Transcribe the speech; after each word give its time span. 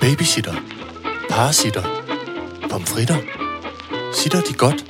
Babysitter. 0.00 0.54
Parasitter. 1.30 1.82
Pomfritter. 2.70 3.16
Sitter 4.14 4.40
de 4.40 4.54
godt? 4.54 4.84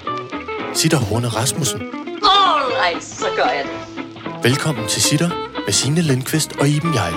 Sitter 0.74 0.98
Horne 0.98 1.28
Rasmussen. 1.28 1.80
Alright, 2.22 3.04
så 3.04 3.26
gør 3.36 3.44
jeg 3.44 3.64
det. 3.64 3.72
Velkommen 4.42 4.88
til 4.88 5.02
Sitter 5.02 5.28
med 5.66 5.72
Signe 5.72 6.00
Lindqvist 6.00 6.56
og 6.60 6.68
Iben 6.68 6.94
Jejle. 6.94 7.16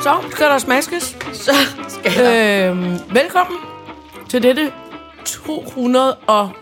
Så 0.00 0.14
skal 0.30 0.46
der 0.50 0.58
smaskes. 0.58 1.16
Så 1.32 1.52
skal 1.88 2.12
jeg. 2.12 2.70
Øhm, 2.70 2.98
velkommen 3.14 3.58
til 4.28 4.42
dette 4.42 4.72
240. 5.24 6.52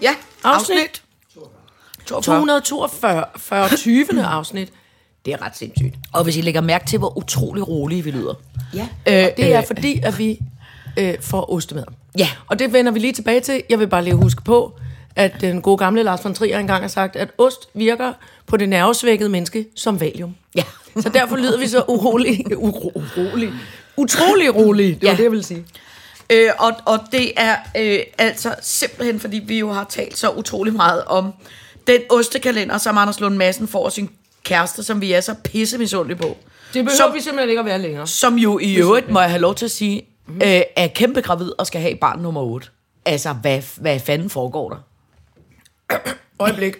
Ja, 0.00 0.14
afsnit. 0.44 0.78
afsnit. 0.78 1.02
242. 2.06 3.24
40. 3.36 3.68
20. 3.76 4.24
afsnit. 4.26 4.72
Det 5.24 5.32
er 5.32 5.42
ret 5.46 5.56
sindssygt. 5.56 5.94
Og 6.12 6.24
hvis 6.24 6.36
I 6.36 6.40
lægger 6.40 6.60
mærke 6.60 6.86
til, 6.86 6.98
hvor 6.98 7.18
utrolig 7.18 7.68
rolige 7.68 8.04
vi 8.04 8.10
lyder. 8.10 8.34
Ja. 8.74 8.80
Øh, 8.80 9.24
Og 9.24 9.36
det 9.36 9.54
er 9.54 9.58
øh, 9.60 9.66
fordi, 9.66 10.00
at 10.02 10.18
vi 10.18 10.38
øh, 10.98 11.14
får 11.20 11.52
ostemad. 11.52 11.84
Ja. 12.18 12.28
Og 12.46 12.58
det 12.58 12.72
vender 12.72 12.92
vi 12.92 12.98
lige 12.98 13.12
tilbage 13.12 13.40
til. 13.40 13.62
Jeg 13.70 13.78
vil 13.78 13.86
bare 13.88 14.04
lige 14.04 14.14
huske 14.14 14.42
på, 14.44 14.72
at 15.16 15.32
den 15.40 15.62
gode 15.62 15.76
gamle 15.78 16.02
Lars 16.02 16.24
von 16.24 16.34
Trier 16.34 16.58
engang 16.58 16.82
har 16.82 16.88
sagt, 16.88 17.16
at 17.16 17.28
ost 17.38 17.68
virker 17.74 18.12
på 18.46 18.56
det 18.56 18.68
nervesvækkede 18.68 19.28
menneske 19.28 19.66
som 19.76 20.00
valium. 20.00 20.34
Ja. 20.54 20.62
Så 21.02 21.08
derfor 21.08 21.36
lyder 21.36 21.58
vi 21.58 21.66
så 21.68 21.84
urolige. 21.88 22.58
Uro, 22.58 22.92
urolige. 23.16 23.52
Utrolig 23.96 24.54
rolige, 24.54 24.88
det 24.94 25.02
var 25.02 25.08
Ja. 25.08 25.16
det, 25.16 25.22
jeg 25.22 25.30
ville 25.30 25.44
sige. 25.44 25.64
Øh, 26.32 26.50
og, 26.58 26.72
og 26.86 26.98
det 27.12 27.32
er 27.36 27.56
øh, 27.76 27.98
altså 28.18 28.54
simpelthen, 28.62 29.20
fordi 29.20 29.38
vi 29.38 29.58
jo 29.58 29.72
har 29.72 29.84
talt 29.88 30.18
så 30.18 30.30
utrolig 30.30 30.72
meget 30.74 31.04
om 31.04 31.32
den 31.86 32.00
ostekalender, 32.10 32.78
som 32.78 32.98
Anders 32.98 33.20
Lund 33.20 33.36
Madsen 33.36 33.68
får 33.68 33.88
sin 33.88 34.10
kæreste, 34.44 34.82
som 34.82 35.00
vi 35.00 35.12
er 35.12 35.20
så 35.20 35.34
pisse 35.44 35.78
misundelige 35.78 36.18
på. 36.18 36.36
Det 36.74 36.84
behøver 36.84 36.96
Som- 36.96 37.14
vi 37.14 37.20
simpelthen 37.20 37.48
ikke 37.48 37.60
at 37.60 37.66
være 37.66 37.78
længere. 37.78 38.06
Som 38.06 38.34
jo 38.38 38.58
i 38.58 38.74
øvrigt, 38.76 39.10
må 39.10 39.20
jeg 39.20 39.30
have 39.30 39.40
lov 39.40 39.54
til 39.54 39.64
at 39.64 39.70
sige, 39.70 40.02
øh, 40.28 40.62
er 40.76 40.86
kæmpe 40.86 41.20
gravid 41.20 41.50
og 41.58 41.66
skal 41.66 41.80
have 41.80 41.96
barn 42.00 42.18
nummer 42.18 42.40
8. 42.40 42.68
Altså, 43.06 43.32
hvad, 43.32 43.62
hvad 43.76 44.00
fanden 44.00 44.30
foregår 44.30 44.68
der? 44.70 44.76
Øjeblik. 46.38 46.76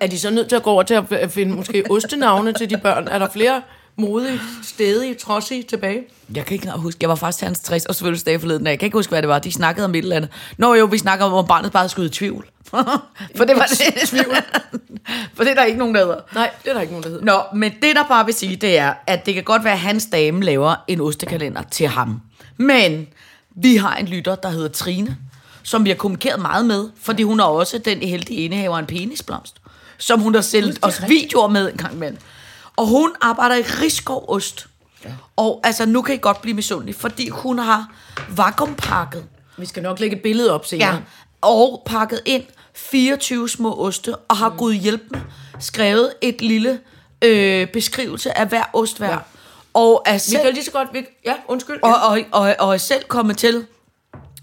er 0.00 0.06
de 0.06 0.18
så 0.18 0.30
nødt 0.30 0.48
til 0.48 0.56
at 0.56 0.62
gå 0.62 0.70
over 0.70 0.82
til 0.82 0.94
at 1.10 1.30
finde 1.32 1.54
måske 1.56 1.84
ostenavne 1.90 2.52
til 2.52 2.70
de 2.70 2.76
børn? 2.78 3.08
Er 3.08 3.18
der 3.18 3.28
flere 3.30 3.62
modige, 3.96 4.40
stedige, 4.62 5.14
trodsige 5.14 5.62
tilbage? 5.62 6.02
Jeg 6.34 6.44
kan 6.46 6.54
ikke 6.54 6.64
engang 6.64 6.80
huske. 6.82 6.98
Jeg 7.00 7.08
var 7.08 7.14
faktisk 7.14 7.38
til 7.38 7.46
hans 7.46 7.60
60 7.60 7.86
års 7.86 8.00
fødselsdag 8.00 8.40
forleden. 8.40 8.66
Jeg 8.66 8.78
kan 8.78 8.86
ikke 8.86 8.98
huske, 8.98 9.10
hvad 9.10 9.22
det 9.22 9.28
var. 9.28 9.38
De 9.38 9.52
snakkede 9.52 9.84
om 9.84 9.94
et 9.94 9.98
eller 9.98 10.16
andet. 10.16 10.30
Nå 10.58 10.74
jo, 10.74 10.84
vi 10.84 10.98
snakker 10.98 11.24
om, 11.26 11.32
om 11.32 11.46
barnet 11.46 11.72
bare 11.72 11.88
skulle 11.88 12.06
i 12.06 12.12
tvivl. 12.12 12.46
For 13.36 13.44
det 13.44 13.56
var 13.56 13.66
det. 13.66 14.08
tvivl. 14.08 14.36
For 15.34 15.44
det 15.44 15.50
er 15.50 15.54
der 15.54 15.64
ikke 15.64 15.78
nogen, 15.78 15.94
der 15.94 16.00
hedder. 16.00 16.20
Nej, 16.34 16.50
det 16.64 16.70
er 16.70 16.74
der 16.74 16.80
ikke 16.80 16.92
nogen, 16.92 17.04
der 17.04 17.10
hedder. 17.10 17.24
Nå, 17.24 17.42
men 17.58 17.72
det 17.82 17.96
der 17.96 18.04
bare 18.08 18.24
vil 18.24 18.34
sige, 18.34 18.56
det 18.56 18.78
er, 18.78 18.94
at 19.06 19.26
det 19.26 19.34
kan 19.34 19.44
godt 19.44 19.64
være, 19.64 19.72
at 19.72 19.78
hans 19.78 20.06
dame 20.12 20.42
laver 20.42 20.74
en 20.88 21.00
ostekalender 21.00 21.62
til 21.62 21.88
ham. 21.88 22.20
Men 22.56 23.06
vi 23.50 23.76
har 23.76 23.96
en 23.96 24.06
lytter, 24.06 24.34
der 24.34 24.50
hedder 24.50 24.68
Trine, 24.68 25.16
som 25.62 25.84
vi 25.84 25.90
har 25.90 25.96
kommunikeret 25.96 26.40
meget 26.40 26.66
med, 26.66 26.88
fordi 27.02 27.22
hun 27.22 27.40
er 27.40 27.44
også 27.44 27.78
den 27.78 27.98
heldige 27.98 28.40
indehaver 28.40 28.76
af 28.76 28.80
en 28.80 28.86
penisblomst, 28.86 29.56
som 29.98 30.20
hun 30.20 30.34
har 30.34 30.42
sendt 30.42 30.78
os 30.82 31.02
videoer 31.08 31.48
med 31.48 31.70
en 31.70 31.76
gang 31.76 31.94
imellem. 31.94 32.18
Og 32.76 32.86
hun 32.86 33.10
arbejder 33.20 33.56
i 33.56 33.62
Rigskov 33.62 34.24
Ost. 34.28 34.66
Ja. 35.04 35.10
Og 35.36 35.60
altså, 35.64 35.86
nu 35.86 36.02
kan 36.02 36.14
I 36.14 36.18
godt 36.18 36.42
blive 36.42 36.54
misundelige, 36.54 36.94
fordi 36.94 37.28
hun 37.28 37.58
har 37.58 37.92
vakuumpakket 38.28 39.24
Vi 39.56 39.66
skal 39.66 39.82
nok 39.82 40.00
lægge 40.00 40.16
et 40.16 40.22
billede 40.22 40.54
op 40.54 40.66
senere. 40.66 40.94
Ja, 40.94 41.00
og 41.40 41.82
pakket 41.86 42.20
ind 42.26 42.42
24 42.80 43.48
små 43.48 43.74
oste, 43.86 44.16
og 44.16 44.36
har 44.36 44.54
Gud 44.58 44.72
hjælp 44.72 45.02
med 45.10 45.20
skrevet 45.60 46.12
et 46.20 46.42
lille 46.42 46.80
øh, 47.24 47.66
beskrivelse 47.66 48.38
af 48.38 48.48
hver 48.48 48.64
ost 48.72 48.98
hver. 48.98 49.10
Ja. 49.10 49.18
Og 49.74 50.02
er 50.06 50.12
Vi 50.12 50.18
selv, 50.18 50.42
kan 50.42 50.52
lige 50.54 50.64
så 50.64 50.70
godt... 50.70 50.88
Vi, 50.92 51.04
ja, 51.24 51.34
undskyld. 51.48 51.82
og, 51.82 51.94
og, 51.94 52.20
og, 52.32 52.56
og 52.58 52.74
er 52.74 52.78
selv 52.78 53.04
kommet 53.04 53.38
til 53.38 53.66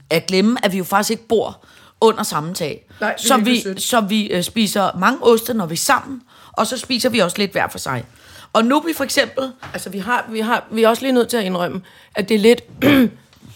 at 0.09 0.27
glemme, 0.27 0.65
at 0.65 0.73
vi 0.73 0.77
jo 0.77 0.83
faktisk 0.83 1.11
ikke 1.11 1.27
bor 1.27 1.65
under 2.01 2.23
samme 2.23 2.53
tag. 2.53 2.85
Nej, 3.01 3.13
det 3.13 3.25
så 3.25 3.37
vi, 3.37 3.61
sødt. 3.61 3.81
så 3.81 4.01
vi 4.01 4.27
øh, 4.27 4.43
spiser 4.43 4.97
mange 4.97 5.23
oste, 5.23 5.53
når 5.53 5.65
vi 5.65 5.73
er 5.73 5.77
sammen, 5.77 6.21
og 6.51 6.67
så 6.67 6.77
spiser 6.77 7.09
vi 7.09 7.19
også 7.19 7.37
lidt 7.37 7.51
hver 7.51 7.67
for 7.67 7.77
sig. 7.77 8.05
Og 8.53 8.65
nu 8.65 8.77
er 8.77 8.85
vi 8.85 8.93
for 8.93 9.03
eksempel... 9.03 9.51
Altså, 9.73 9.89
vi, 9.89 9.99
har, 9.99 10.25
vi, 10.29 10.39
har, 10.39 10.65
vi 10.71 10.83
er 10.83 10.89
også 10.89 11.01
lige 11.01 11.11
nødt 11.11 11.29
til 11.29 11.37
at 11.37 11.43
indrømme, 11.43 11.81
at 12.15 12.29
det 12.29 12.35
er 12.35 12.39
lidt... 12.39 12.61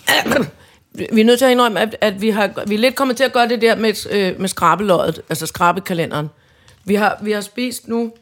vi 0.93 1.21
er 1.21 1.25
nødt 1.25 1.39
til 1.39 1.45
at 1.45 1.51
indrømme, 1.51 1.79
at, 1.79 1.95
at 2.01 2.21
vi, 2.21 2.29
har, 2.29 2.51
vi 2.67 2.75
er 2.75 2.79
lidt 2.79 2.95
kommet 2.95 3.17
til 3.17 3.23
at 3.23 3.33
gøre 3.33 3.47
det 3.47 3.61
der 3.61 3.75
med, 3.75 4.11
øh, 4.11 4.39
med 4.39 4.49
skrabeløjet, 4.49 5.21
altså 5.29 5.45
skrabekalenderen. 5.45 6.29
Vi 6.85 6.95
har, 6.95 7.17
vi 7.21 7.31
har 7.31 7.41
spist 7.41 7.87
nu, 7.87 8.13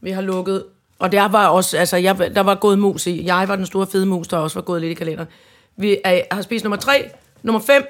vi 0.00 0.10
har 0.10 0.22
lukket, 0.22 0.64
og 0.98 1.12
der 1.12 1.28
var 1.28 1.46
også, 1.46 1.78
altså, 1.78 1.96
jeg, 1.96 2.18
der 2.18 2.40
var 2.40 2.54
gået 2.54 2.78
mus 2.78 3.06
i. 3.06 3.24
Jeg 3.24 3.48
var 3.48 3.56
den 3.56 3.66
store 3.66 3.86
fede 3.86 4.06
mus, 4.06 4.28
der 4.28 4.36
også 4.36 4.54
var 4.54 4.62
gået 4.62 4.80
lidt 4.80 4.90
i 4.90 4.94
kalenderen. 4.94 5.28
Vi 5.76 5.98
er, 6.04 6.20
har 6.30 6.42
spist 6.42 6.64
nummer 6.64 6.76
3, 6.76 7.10
nummer 7.42 7.60
5, 7.60 7.86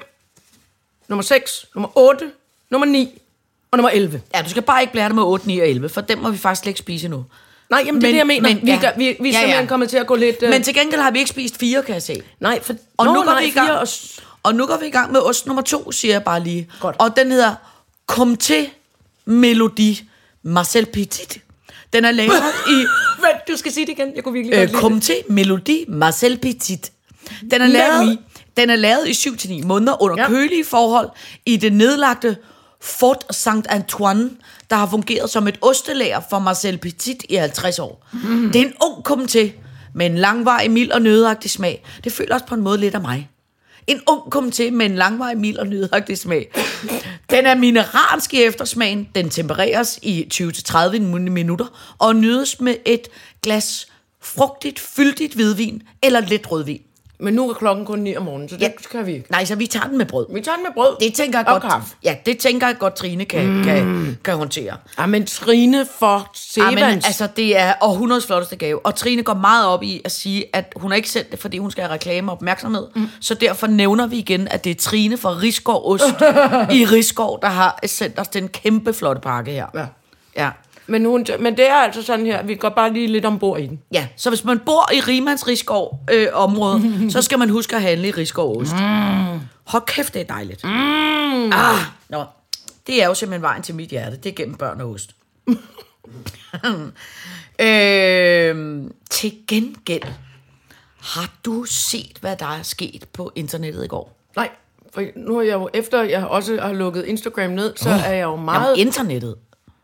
nummer 1.07 1.23
6, 1.23 1.65
nummer 1.75 1.97
8, 1.97 2.31
nummer 2.69 2.85
9 2.85 3.21
og 3.71 3.77
nummer 3.77 3.89
11. 3.89 4.21
Ja, 4.35 4.41
du 4.41 4.49
skal 4.49 4.63
bare 4.63 4.81
ikke 4.81 4.93
blære 4.93 5.07
det 5.07 5.15
med 5.15 5.23
8, 5.23 5.47
9 5.47 5.59
og 5.59 5.67
11, 5.67 5.89
for 5.89 6.01
dem 6.01 6.17
må 6.17 6.31
vi 6.31 6.37
faktisk 6.37 6.61
slet 6.61 6.69
ikke 6.69 6.79
spise 6.79 7.07
nu. 7.07 7.25
Nej, 7.73 7.83
jamen 7.85 8.01
det 8.01 8.07
er 8.07 8.11
det, 8.11 8.17
jeg 8.17 8.27
mener. 8.27 8.49
men- 8.49 8.59
vi, 8.65 8.71
ja. 8.71 8.79
gør, 8.81 8.91
vi, 8.97 9.03
vi 9.03 9.09
er 9.09 9.13
Ja, 9.33 9.39
simpelthen 9.39 9.63
ja. 9.63 9.65
kommet 9.65 9.89
til 9.89 9.97
at 9.97 10.07
gå 10.07 10.15
lidt... 10.15 10.43
Øh, 10.43 10.49
Men 10.49 10.63
til 10.63 10.73
gengæld 10.73 11.01
har 11.01 11.11
vi 11.11 11.19
ikke 11.19 11.29
spist 11.29 11.57
fire, 11.59 11.83
kan 11.83 11.93
jeg 11.93 12.01
se. 12.03 12.21
nej, 12.39 12.61
for, 12.63 12.73
Og 12.97 13.05
Nå, 13.05 13.13
nu 13.13 13.17
går 13.19 13.25
nej, 13.31 13.41
vi 13.41 13.47
i 13.47 13.51
gang. 13.51 13.71
Og, 13.71 13.87
Og 14.43 14.55
nu 14.55 14.65
går 14.65 14.77
vi 14.77 14.85
i 14.85 14.89
gang 14.89 15.11
med 15.11 15.19
ost 15.21 15.45
nummer 15.47 15.61
to, 15.61 15.91
siger 15.91 16.13
jeg 16.13 16.23
bare 16.23 16.43
lige. 16.43 16.69
Godt. 16.81 16.95
Og 16.99 17.15
den 17.17 17.31
hedder 17.31 17.55
Comté 18.11 18.55
Melodie 19.25 19.95
Marcel 20.43 20.85
Petit. 20.85 21.37
Den 21.93 22.05
er 22.05 22.11
lavet 22.11 22.33
i 22.75 22.77
Vent, 23.21 23.47
du 23.47 23.57
skal 23.57 23.71
sige 23.71 23.85
det 23.85 23.91
igen. 23.91 24.15
Jeg 24.15 24.23
kunne 24.23 24.33
virkelig 24.33 24.53
øh, 24.57 24.71
godt 24.73 24.93
lide 24.93 24.99
det. 24.99 25.03
Comté 25.25 25.33
Melodie 25.33 25.85
Marcel 25.87 26.37
Petit. 26.37 26.91
Den 27.51 27.61
er 27.61 27.67
lavet, 27.67 28.17
den 28.57 28.69
er 28.69 28.75
lavet 28.75 29.07
i 29.07 29.11
7-9 29.61 29.65
måneder 29.65 30.01
under 30.01 30.21
ja. 30.21 30.27
kølige 30.27 30.65
forhold 30.65 31.09
i 31.45 31.57
det 31.57 31.73
nedlagte 31.73 32.37
Fort 32.83 33.25
Saint-Antoine, 33.31 34.29
der 34.69 34.75
har 34.75 34.87
fungeret 34.87 35.29
som 35.29 35.47
et 35.47 35.57
ostelager 35.61 36.21
for 36.29 36.39
Marcel 36.39 36.77
Petit 36.77 37.25
i 37.29 37.35
50 37.35 37.79
år. 37.79 38.07
Mm. 38.13 38.51
Det 38.51 38.61
er 38.61 38.65
en 38.65 38.73
ung 38.81 39.09
komité 39.09 39.51
med 39.93 40.05
en 40.05 40.17
langvarig, 40.17 40.71
mild 40.71 40.91
og 40.91 41.01
nødagtig 41.01 41.51
smag. 41.51 41.83
Det 42.03 42.11
føler 42.11 42.33
også 42.33 42.45
på 42.45 42.55
en 42.55 42.61
måde 42.61 42.77
lidt 42.77 42.95
af 42.95 43.01
mig. 43.01 43.29
En 43.87 44.01
ung 44.07 44.35
komité 44.35 44.69
med 44.71 44.85
en 44.85 44.95
langvarig, 44.95 45.37
mild 45.37 45.57
og 45.57 45.67
nødagtig 45.67 46.17
smag. 46.17 46.51
Den 47.29 47.45
er 47.45 47.55
mineralsk 47.55 48.33
i 48.33 48.43
eftersmagen. 48.43 49.09
Den 49.15 49.29
tempereres 49.29 49.99
i 50.01 50.27
20-30 50.33 50.99
minutter 50.99 51.95
og 51.97 52.15
nydes 52.15 52.61
med 52.61 52.75
et 52.85 53.07
glas 53.43 53.87
frugtigt, 54.21 54.79
fyldigt 54.79 55.33
hvidvin 55.33 55.81
eller 56.03 56.19
lidt 56.19 56.51
rødvin. 56.51 56.81
Men 57.23 57.33
nu 57.33 57.49
er 57.49 57.53
klokken 57.53 57.85
kun 57.85 57.99
9 57.99 58.15
om 58.17 58.23
morgenen, 58.23 58.49
så 58.49 58.55
det 58.55 58.61
Ja. 58.61 58.69
skal 58.81 59.05
vi 59.05 59.13
ikke. 59.13 59.31
Nej, 59.31 59.45
så 59.45 59.55
vi 59.55 59.67
tager 59.67 59.87
den 59.87 59.97
med 59.97 60.05
brød. 60.05 60.25
Vi 60.33 60.41
tager 60.41 60.55
den 60.55 60.63
med 60.63 60.71
brød. 60.73 60.95
Det 60.99 61.13
tænker 61.13 61.39
jeg 61.39 61.47
Og 61.47 61.61
godt, 61.61 61.71
kaffe. 61.71 61.95
ja, 62.03 62.15
det 62.25 62.37
tænker 62.37 62.67
jeg 62.67 62.77
godt, 62.79 62.95
Trine 62.95 63.25
kan, 63.25 63.47
mm. 63.47 63.63
kan, 63.63 64.17
kan 64.23 64.35
håndtere. 64.35 64.77
Ja, 64.99 65.05
men 65.05 65.25
Trine 65.25 65.85
for 65.99 66.31
Ja, 66.57 66.71
men, 66.71 66.83
altså, 66.83 67.27
det 67.37 67.59
er 67.59 67.73
århundredes 67.81 68.25
flotteste 68.25 68.55
gave. 68.55 68.85
Og 68.85 68.95
Trine 68.95 69.23
går 69.23 69.33
meget 69.33 69.67
op 69.67 69.83
i 69.83 70.01
at 70.05 70.11
sige, 70.11 70.45
at 70.53 70.73
hun 70.75 70.91
har 70.91 70.95
ikke 70.95 71.09
sendt 71.09 71.31
det, 71.31 71.39
fordi 71.39 71.57
hun 71.57 71.71
skal 71.71 71.83
have 71.83 71.93
reklame 71.93 72.31
og 72.31 72.35
opmærksomhed. 72.35 72.87
Mm. 72.95 73.07
Så 73.21 73.33
derfor 73.33 73.67
nævner 73.67 74.07
vi 74.07 74.17
igen, 74.17 74.47
at 74.47 74.63
det 74.63 74.69
er 74.71 74.75
Trine 74.75 75.17
fra 75.17 75.29
Rigskov 75.29 75.91
Ost 75.91 76.03
i 76.79 76.85
Rigskov, 76.85 77.39
der 77.41 77.47
har 77.49 77.79
sendt 77.85 78.19
os 78.19 78.27
den 78.27 78.47
kæmpe 78.47 78.93
flotte 78.93 79.21
pakke 79.21 79.51
her. 79.51 79.65
Ja. 79.75 79.85
Ja. 80.37 80.49
Men, 80.87 81.05
hun, 81.05 81.25
men 81.39 81.57
det 81.57 81.69
er 81.69 81.75
altså 81.75 82.01
sådan 82.03 82.25
her, 82.25 82.43
vi 82.43 82.55
går 82.55 82.69
bare 82.69 82.93
lige 82.93 83.07
lidt 83.07 83.25
ombord 83.25 83.59
i 83.59 83.67
den. 83.67 83.79
Ja, 83.93 84.07
så 84.15 84.29
hvis 84.29 84.43
man 84.43 84.59
bor 84.59 84.93
i 84.93 84.99
Rimands 84.99 85.47
Rigskov 85.47 85.99
øh, 86.11 86.27
område, 86.33 87.11
så 87.11 87.21
skal 87.21 87.39
man 87.39 87.49
huske 87.49 87.75
at 87.75 87.81
handle 87.81 88.07
i 88.07 88.11
Rigskov 88.11 88.61
Ost. 88.61 88.73
Mm. 88.73 89.39
Hold 89.63 89.85
kæft, 89.85 90.13
det 90.13 90.21
er 90.21 90.25
dejligt. 90.25 90.63
Mm. 90.63 91.51
Ah, 91.51 91.79
nå. 92.09 92.23
Det 92.87 93.03
er 93.03 93.07
jo 93.07 93.13
simpelthen 93.13 93.41
vejen 93.41 93.63
til 93.63 93.75
mit 93.75 93.89
hjerte. 93.89 94.17
Det 94.17 94.29
er 94.29 94.33
gennem 94.35 94.55
børn 94.55 94.81
og 94.81 94.89
ost. 94.89 95.15
øh, 97.59 98.83
til 99.09 99.33
gengæld, 99.47 100.03
har 101.01 101.31
du 101.45 101.63
set, 101.63 102.17
hvad 102.21 102.35
der 102.35 102.45
er 102.45 102.63
sket 102.63 103.05
på 103.13 103.31
internettet 103.35 103.85
i 103.85 103.87
går? 103.87 104.17
Nej, 104.35 104.49
for 104.93 105.03
nu 105.15 105.37
er 105.37 105.41
jeg 105.41 105.53
jo, 105.53 105.69
efter 105.73 106.03
jeg 106.03 106.25
også 106.25 106.59
har 106.61 106.73
lukket 106.73 107.05
Instagram 107.05 107.51
ned, 107.51 107.73
så 107.75 107.89
er 107.89 108.13
jeg 108.13 108.23
jo 108.23 108.35
meget... 108.35 108.77
Jamen, 108.77 108.87
internettet. 108.87 109.35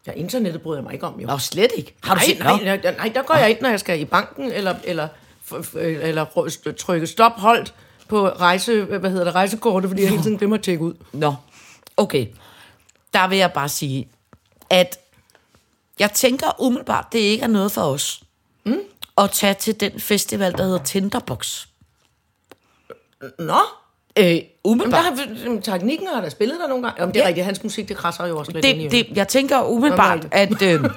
Ja, 0.10 0.14
internettet 0.14 0.62
bryder 0.62 0.78
jeg 0.78 0.84
mig 0.84 0.94
ikke 0.94 1.08
om, 1.08 1.20
jo. 1.20 1.28
Nå, 1.28 1.38
slet 1.38 1.72
ikke. 1.78 1.96
Har 2.04 2.14
du 2.14 2.20
nej, 2.20 2.26
set 2.26 2.40
nej, 2.40 2.78
nej, 2.78 2.96
nej, 2.98 3.12
der 3.16 3.22
går 3.22 3.36
jeg 3.36 3.50
ind, 3.50 3.62
når 3.62 3.70
jeg 3.70 3.80
skal 3.80 4.00
i 4.00 4.06
banken, 4.06 4.52
eller, 4.52 4.76
eller, 4.84 5.08
eller 5.82 6.26
trykke 6.78 7.08
stop 7.08 7.32
holdt 7.32 7.74
på 8.08 8.30
rejse, 8.30 8.84
hvad 8.84 9.10
hedder 9.10 9.24
det, 9.24 9.36
rejsekortet, 9.36 9.90
fordi 9.90 10.02
jeg 10.02 10.10
hele 10.10 10.24
tiden 10.24 10.38
glemmer 10.38 10.58
at 10.58 10.64
tjekke 10.64 10.84
ud. 10.84 10.94
Nå, 11.14 11.36
okay. 11.98 12.28
Der 13.14 13.28
vil 13.28 13.38
jeg 13.38 13.52
bare 13.54 13.70
sige, 13.70 14.10
at 14.70 15.00
jeg 16.00 16.12
tænker 16.12 16.62
umiddelbart, 16.62 17.06
det 17.12 17.20
ikke 17.20 17.44
er 17.44 17.48
noget 17.48 17.72
for 17.72 17.82
os. 17.82 18.24
Mm. 18.66 18.80
At 19.18 19.32
tage 19.32 19.54
til 19.54 19.80
den 19.80 20.00
festival, 20.00 20.58
der 20.58 20.64
hedder 20.64 20.84
Tinderbox. 20.84 21.68
Nå, 23.40 23.60
Øh, 24.20 24.26
Jamen, 24.26 24.40
der 24.42 24.46
umiddelbart. 24.64 25.04
har, 25.06 25.60
teknikken 25.62 26.08
har 26.14 26.22
der 26.22 26.30
spillet 26.30 26.58
der 26.62 26.68
nogle 26.68 26.84
gange. 26.84 27.02
Jamen, 27.02 27.14
det 27.14 27.20
er 27.20 27.24
Ja. 27.24 27.28
rigtigt, 27.28 27.46
hans 27.46 27.64
musik, 27.64 27.90
det 27.90 27.98
krasser 27.98 28.26
jo 28.26 28.38
også 28.40 28.52
lidt 28.52 28.66
ind 28.66 28.82
i 28.82 28.84
det, 28.84 28.92
det, 29.10 29.18
jeg 29.18 29.28
tænker 29.28 29.62
umiddelbart, 29.64 30.28
at, 30.32 30.62
øh, 30.62 30.84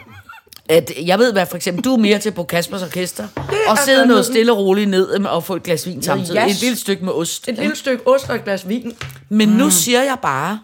At 0.68 0.92
jeg 1.06 1.18
ved 1.18 1.32
hvad, 1.32 1.46
for 1.46 1.56
eksempel, 1.56 1.84
du 1.84 1.92
er 1.92 1.96
mere 1.96 2.18
til 2.18 2.30
på 2.30 2.44
Kaspers 2.44 2.82
Orkester, 2.82 3.28
og 3.68 3.78
sidde 3.78 3.96
noget 3.96 4.08
noget- 4.08 4.26
stille 4.26 4.52
og 4.52 4.58
roligt 4.58 4.90
ned 4.90 5.18
med 5.18 5.30
og 5.30 5.44
få 5.44 5.56
et 5.56 5.62
glas 5.62 5.86
vin 5.86 6.02
samtidig. 6.02 6.42
yes. 6.48 6.56
Et 6.56 6.60
lille 6.62 6.76
stykke 6.76 7.04
med 7.04 7.12
ost. 7.12 7.48
Et 7.48 7.54
lille 7.58 7.76
stykke 7.76 8.06
ost 8.06 8.28
og 8.30 8.36
et 8.36 8.44
glas 8.44 8.68
vin. 8.68 8.96
Men 9.28 9.48
nu 9.48 9.70
siger 9.70 10.02
jeg 10.02 10.16
bare, 10.22 10.60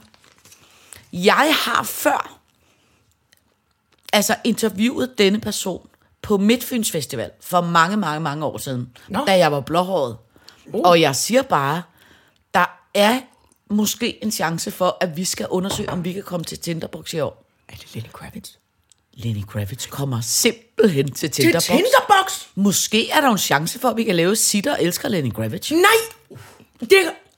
jeg 1.13 1.55
har 1.65 1.83
før 1.85 2.39
altså 4.13 4.35
interviewet 4.45 5.19
denne 5.19 5.41
person 5.41 5.89
på 6.23 6.37
Midtfyns 6.39 6.91
Festival 6.91 7.31
for 7.41 7.61
mange, 7.61 7.97
mange, 7.97 8.21
mange 8.21 8.45
år 8.45 8.59
siden, 8.59 8.89
Nå. 9.09 9.21
da 9.27 9.39
jeg 9.39 9.53
var 9.53 9.61
blåhåret. 9.61 10.17
Uh. 10.73 10.81
Og 10.85 11.01
jeg 11.01 11.17
siger 11.17 11.43
bare, 11.43 11.83
der 12.55 12.65
er 12.95 13.21
måske 13.71 14.25
en 14.25 14.31
chance 14.31 14.71
for, 14.71 14.97
at 15.01 15.17
vi 15.17 15.25
skal 15.25 15.47
undersøge, 15.51 15.91
om 15.91 16.05
vi 16.05 16.13
kan 16.13 16.23
komme 16.23 16.45
til 16.45 16.59
Tinderbox 16.59 17.13
i 17.13 17.21
år. 17.21 17.45
Er 17.69 17.77
det 17.77 17.95
Lenny 17.95 18.09
Kravitz? 18.13 18.51
Lenny 19.15 19.43
Kravitz 19.47 19.87
kommer 19.89 20.21
simpelthen 20.21 21.13
til 21.13 21.31
Til 21.31 21.45
Tinderbox. 21.45 21.65
Tinderbox? 21.65 22.43
Måske 22.55 23.11
er 23.11 23.21
der 23.21 23.29
en 23.31 23.39
chance 23.39 23.79
for, 23.79 23.89
at 23.89 23.97
vi 23.97 24.05
kan 24.05 24.17
lave 24.17 24.37
Sitter 24.37 24.77
elsker 24.77 25.09
Lenny 25.09 25.31
Kravitz. 25.33 25.71
Nej! 25.71 26.39
Det, 26.81 26.91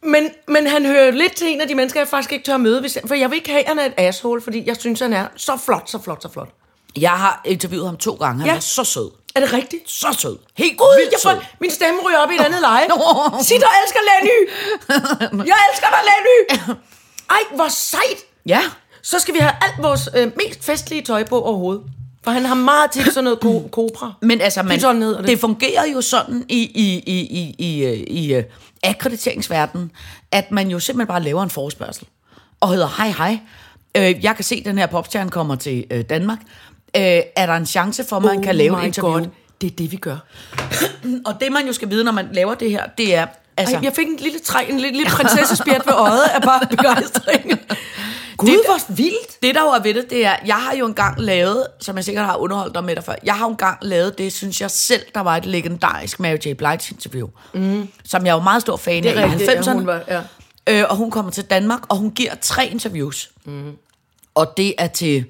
men, 0.02 0.30
men 0.48 0.66
han 0.66 0.86
hører 0.86 1.10
lidt 1.10 1.36
til 1.36 1.46
en 1.48 1.60
af 1.60 1.68
de 1.68 1.74
mennesker, 1.74 2.00
jeg 2.00 2.08
faktisk 2.08 2.32
ikke 2.32 2.44
tør 2.44 2.56
møde. 2.56 2.80
Hvis, 2.80 2.98
for 3.06 3.14
jeg 3.14 3.30
vil 3.30 3.36
ikke 3.36 3.50
have, 3.50 3.62
at 3.62 3.68
han 3.68 3.78
er 3.78 3.84
et 3.86 3.94
asshole, 3.96 4.40
fordi 4.40 4.62
jeg 4.66 4.76
synes, 4.76 5.00
han 5.00 5.12
er 5.12 5.26
så 5.36 5.56
flot, 5.64 5.90
så 5.90 5.98
flot, 5.98 6.22
så 6.22 6.28
flot. 6.28 6.48
Jeg 6.96 7.10
har 7.10 7.42
interviewet 7.44 7.86
ham 7.86 7.96
to 7.96 8.14
gange. 8.14 8.40
Han 8.40 8.48
Ja. 8.50 8.56
er 8.56 8.60
så 8.60 8.84
sød. 8.84 9.10
Er 9.34 9.40
det 9.40 9.52
rigtigt? 9.52 9.90
Så 9.90 10.16
sød. 10.18 10.36
Helt 10.56 10.78
Gud, 10.78 10.96
vildt 11.00 11.12
jeg 11.12 11.20
sød. 11.20 11.30
får, 11.30 11.44
min 11.60 11.70
stemme 11.70 12.00
ryger 12.06 12.18
op 12.18 12.30
i 12.30 12.34
et 12.34 12.40
andet 12.40 12.60
leje. 12.60 12.86
Sig, 13.42 13.56
der 13.60 13.66
elsker 13.82 14.00
Lenny! 14.10 14.38
Jeg 15.46 15.56
elsker 15.72 15.86
dig, 15.94 16.02
Lenny! 16.10 16.76
Ej, 17.30 17.40
hvor 17.54 17.68
sejt! 17.68 18.18
Ja. 18.46 18.60
Så 19.02 19.18
skal 19.18 19.34
vi 19.34 19.38
have 19.38 19.52
alt 19.62 19.82
vores 19.82 20.08
øh, 20.16 20.30
mest 20.36 20.64
festlige 20.64 21.02
tøj 21.02 21.24
på 21.24 21.40
overhovedet. 21.42 21.82
For 22.24 22.30
han 22.30 22.44
har 22.44 22.54
meget 22.54 22.90
til 22.90 23.04
sådan 23.12 23.24
noget 23.24 23.40
ko- 23.40 23.68
kobra. 23.72 24.12
Men 24.22 24.40
altså, 24.40 24.62
man, 24.62 24.78
Python 24.78 25.02
hedder 25.02 25.18
det. 25.20 25.28
det. 25.28 25.40
fungerer 25.40 25.86
jo 25.86 26.00
sådan 26.00 26.44
i, 26.48 26.58
i, 26.58 27.02
i, 27.06 27.20
i, 27.20 27.54
i, 27.58 27.84
øh, 27.84 27.92
i 27.98 28.36
uh, 28.38 28.42
akkrediteringsverdenen, 28.82 29.90
at 30.32 30.50
man 30.50 30.68
jo 30.70 30.78
simpelthen 30.78 31.06
bare 31.08 31.22
laver 31.22 31.42
en 31.42 31.50
forespørgsel 31.50 32.06
og 32.60 32.68
hedder, 32.68 32.88
hej 32.96 33.08
hej, 33.10 33.38
øh, 33.96 34.24
jeg 34.24 34.34
kan 34.36 34.44
se, 34.44 34.54
at 34.54 34.64
den 34.64 34.78
her 34.78 34.86
popstjerne 34.86 35.30
kommer 35.30 35.56
til 35.56 35.84
øh, 35.90 36.04
Danmark. 36.10 36.38
Øh, 36.96 37.02
er 37.36 37.46
der 37.46 37.54
en 37.54 37.66
chance 37.66 38.04
for, 38.04 38.16
at 38.16 38.22
man 38.22 38.36
oh 38.38 38.42
kan 38.44 38.54
lave 38.56 38.86
et? 38.86 38.96
God. 38.96 39.26
Det 39.60 39.66
er 39.72 39.76
det, 39.76 39.92
vi 39.92 39.96
gør. 39.96 40.16
Og 41.26 41.34
det, 41.40 41.52
man 41.52 41.66
jo 41.66 41.72
skal 41.72 41.90
vide, 41.90 42.04
når 42.04 42.12
man 42.12 42.28
laver 42.32 42.54
det 42.54 42.70
her, 42.70 42.86
det 42.98 43.14
er... 43.14 43.26
Altså, 43.56 43.76
Ej, 43.76 43.80
jeg 43.84 43.92
fik 43.92 44.06
en 44.06 44.16
lille 44.16 44.38
træ, 44.38 44.64
en 44.70 44.80
lille, 44.80 44.96
lille 44.98 45.10
prinsessespjert 45.12 45.86
ved 45.86 45.92
øjet 45.94 46.22
af 46.34 46.42
bare 46.42 46.60
begejstring. 46.70 47.50
Gud, 48.36 48.48
Det- 48.48 48.60
hvor 48.66 48.92
vildt. 48.94 49.42
Det, 49.42 49.54
der 49.54 49.60
jo 49.62 49.68
er 49.68 49.78
ved 49.82 49.94
det, 49.94 50.10
det 50.10 50.26
er, 50.26 50.34
jeg 50.46 50.54
har 50.56 50.74
jo 50.76 50.86
engang 50.86 51.20
lavet, 51.20 51.66
som 51.80 51.96
jeg 51.96 52.04
sikkert 52.04 52.26
har 52.26 52.36
underholdt 52.36 52.74
dig 52.74 52.84
med 52.84 52.96
dig 52.96 53.04
før, 53.04 53.14
jeg 53.24 53.34
har 53.34 53.44
jo 53.44 53.50
engang 53.50 53.78
lavet 53.82 54.18
det, 54.18 54.32
synes 54.32 54.60
jeg 54.60 54.70
selv, 54.70 55.02
der 55.14 55.20
var 55.20 55.36
et 55.36 55.46
legendarisk 55.46 56.20
Mary 56.20 56.36
J. 56.46 56.52
Blige 56.52 56.78
interview, 56.94 57.28
mm. 57.54 57.88
som 58.04 58.24
jeg 58.26 58.30
er 58.30 58.34
jo 58.36 58.42
meget 58.42 58.62
stor 58.62 58.76
fan 58.76 59.02
Det 59.02 59.16
er 59.18 59.22
af 59.22 59.28
i 59.28 59.30
rigtigt, 59.30 59.50
ja, 59.50 59.60
90'erne. 59.60 59.72
hun 59.72 59.86
var- 59.86 60.02
ja. 60.08 60.20
øh, 60.66 60.84
og 60.90 60.96
hun 60.96 61.10
kommer 61.10 61.32
til 61.32 61.44
Danmark, 61.44 61.80
og 61.88 61.96
hun 61.96 62.10
giver 62.10 62.34
tre 62.40 62.66
interviews. 62.66 63.30
Mm. 63.44 63.72
Og 64.34 64.52
det 64.56 64.74
er 64.78 64.86
til 64.86 65.24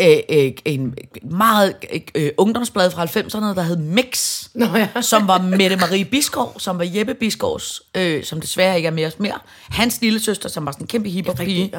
øh, 0.00 0.16
øh, 0.28 0.52
en 0.64 0.94
meget 1.30 1.74
øh, 2.14 2.30
ungdomsblad 2.36 2.90
fra 2.90 3.04
90'erne, 3.04 3.54
der 3.54 3.62
hed 3.62 3.76
Mix, 3.76 4.42
Nå 4.54 4.66
ja. 4.76 4.88
som 5.00 5.28
var 5.28 5.38
Mette 5.38 5.76
Marie 5.76 6.04
Biskov, 6.04 6.60
som 6.60 6.78
var 6.78 6.86
Jeppe 6.94 7.14
Biskovs, 7.14 7.82
øh, 7.94 8.24
som 8.24 8.40
desværre 8.40 8.76
ikke 8.76 8.86
er 8.86 8.90
med 8.92 9.06
os 9.06 9.18
mere. 9.18 9.38
Hans 9.68 10.00
lille 10.00 10.20
søster, 10.20 10.48
som 10.48 10.66
var 10.66 10.72
sådan 10.72 10.84
en 10.84 10.88
kæmpe 10.88 11.08
hiphop-pige. 11.08 11.72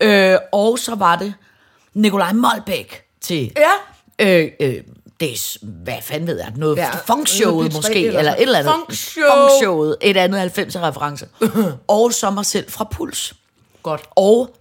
Øh, 0.00 0.36
og 0.52 0.78
så 0.78 0.94
var 0.94 1.16
det 1.16 1.34
Nikolaj 1.94 2.32
Molbæk 2.32 3.02
til 3.20 3.52
Ja. 3.56 3.70
øh, 4.42 4.50
øh, 4.60 4.74
det 5.20 5.32
er, 5.32 5.58
hvad 5.62 5.94
fanden 6.02 6.28
ved 6.28 6.38
jeg, 6.38 6.52
noget 6.56 6.76
Ja, 6.76 6.82
ja, 6.82 6.90
funkshowet 7.06 7.56
noget 7.56 7.72
P3 7.72 7.76
måske, 7.76 8.06
eller 8.06 8.18
eller, 8.18 8.34
et 8.34 8.42
eller 8.42 8.58
andet. 8.58 8.72
Funkshow. 8.72 9.24
Funkshowet, 9.36 9.96
et 10.00 10.16
andet 10.16 10.58
90'er 10.58 10.78
reference. 10.80 11.26
og 11.88 12.12
så 12.12 12.30
mig 12.30 12.46
selv 12.46 12.70
fra 12.70 12.88
Puls. 12.92 13.34
Godt. 13.82 14.02
Og 14.10 14.56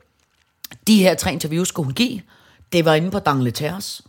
de 0.88 0.98
her 1.04 1.16
tre 1.16 1.34
interviews 1.34 1.68
skulle 1.68 1.86
hun 1.86 1.94
give. 1.94 2.22
Det 2.74 2.86
var 2.86 2.94
inde 2.94 3.12
på 3.12 3.20
Dangleterres. 3.20 4.02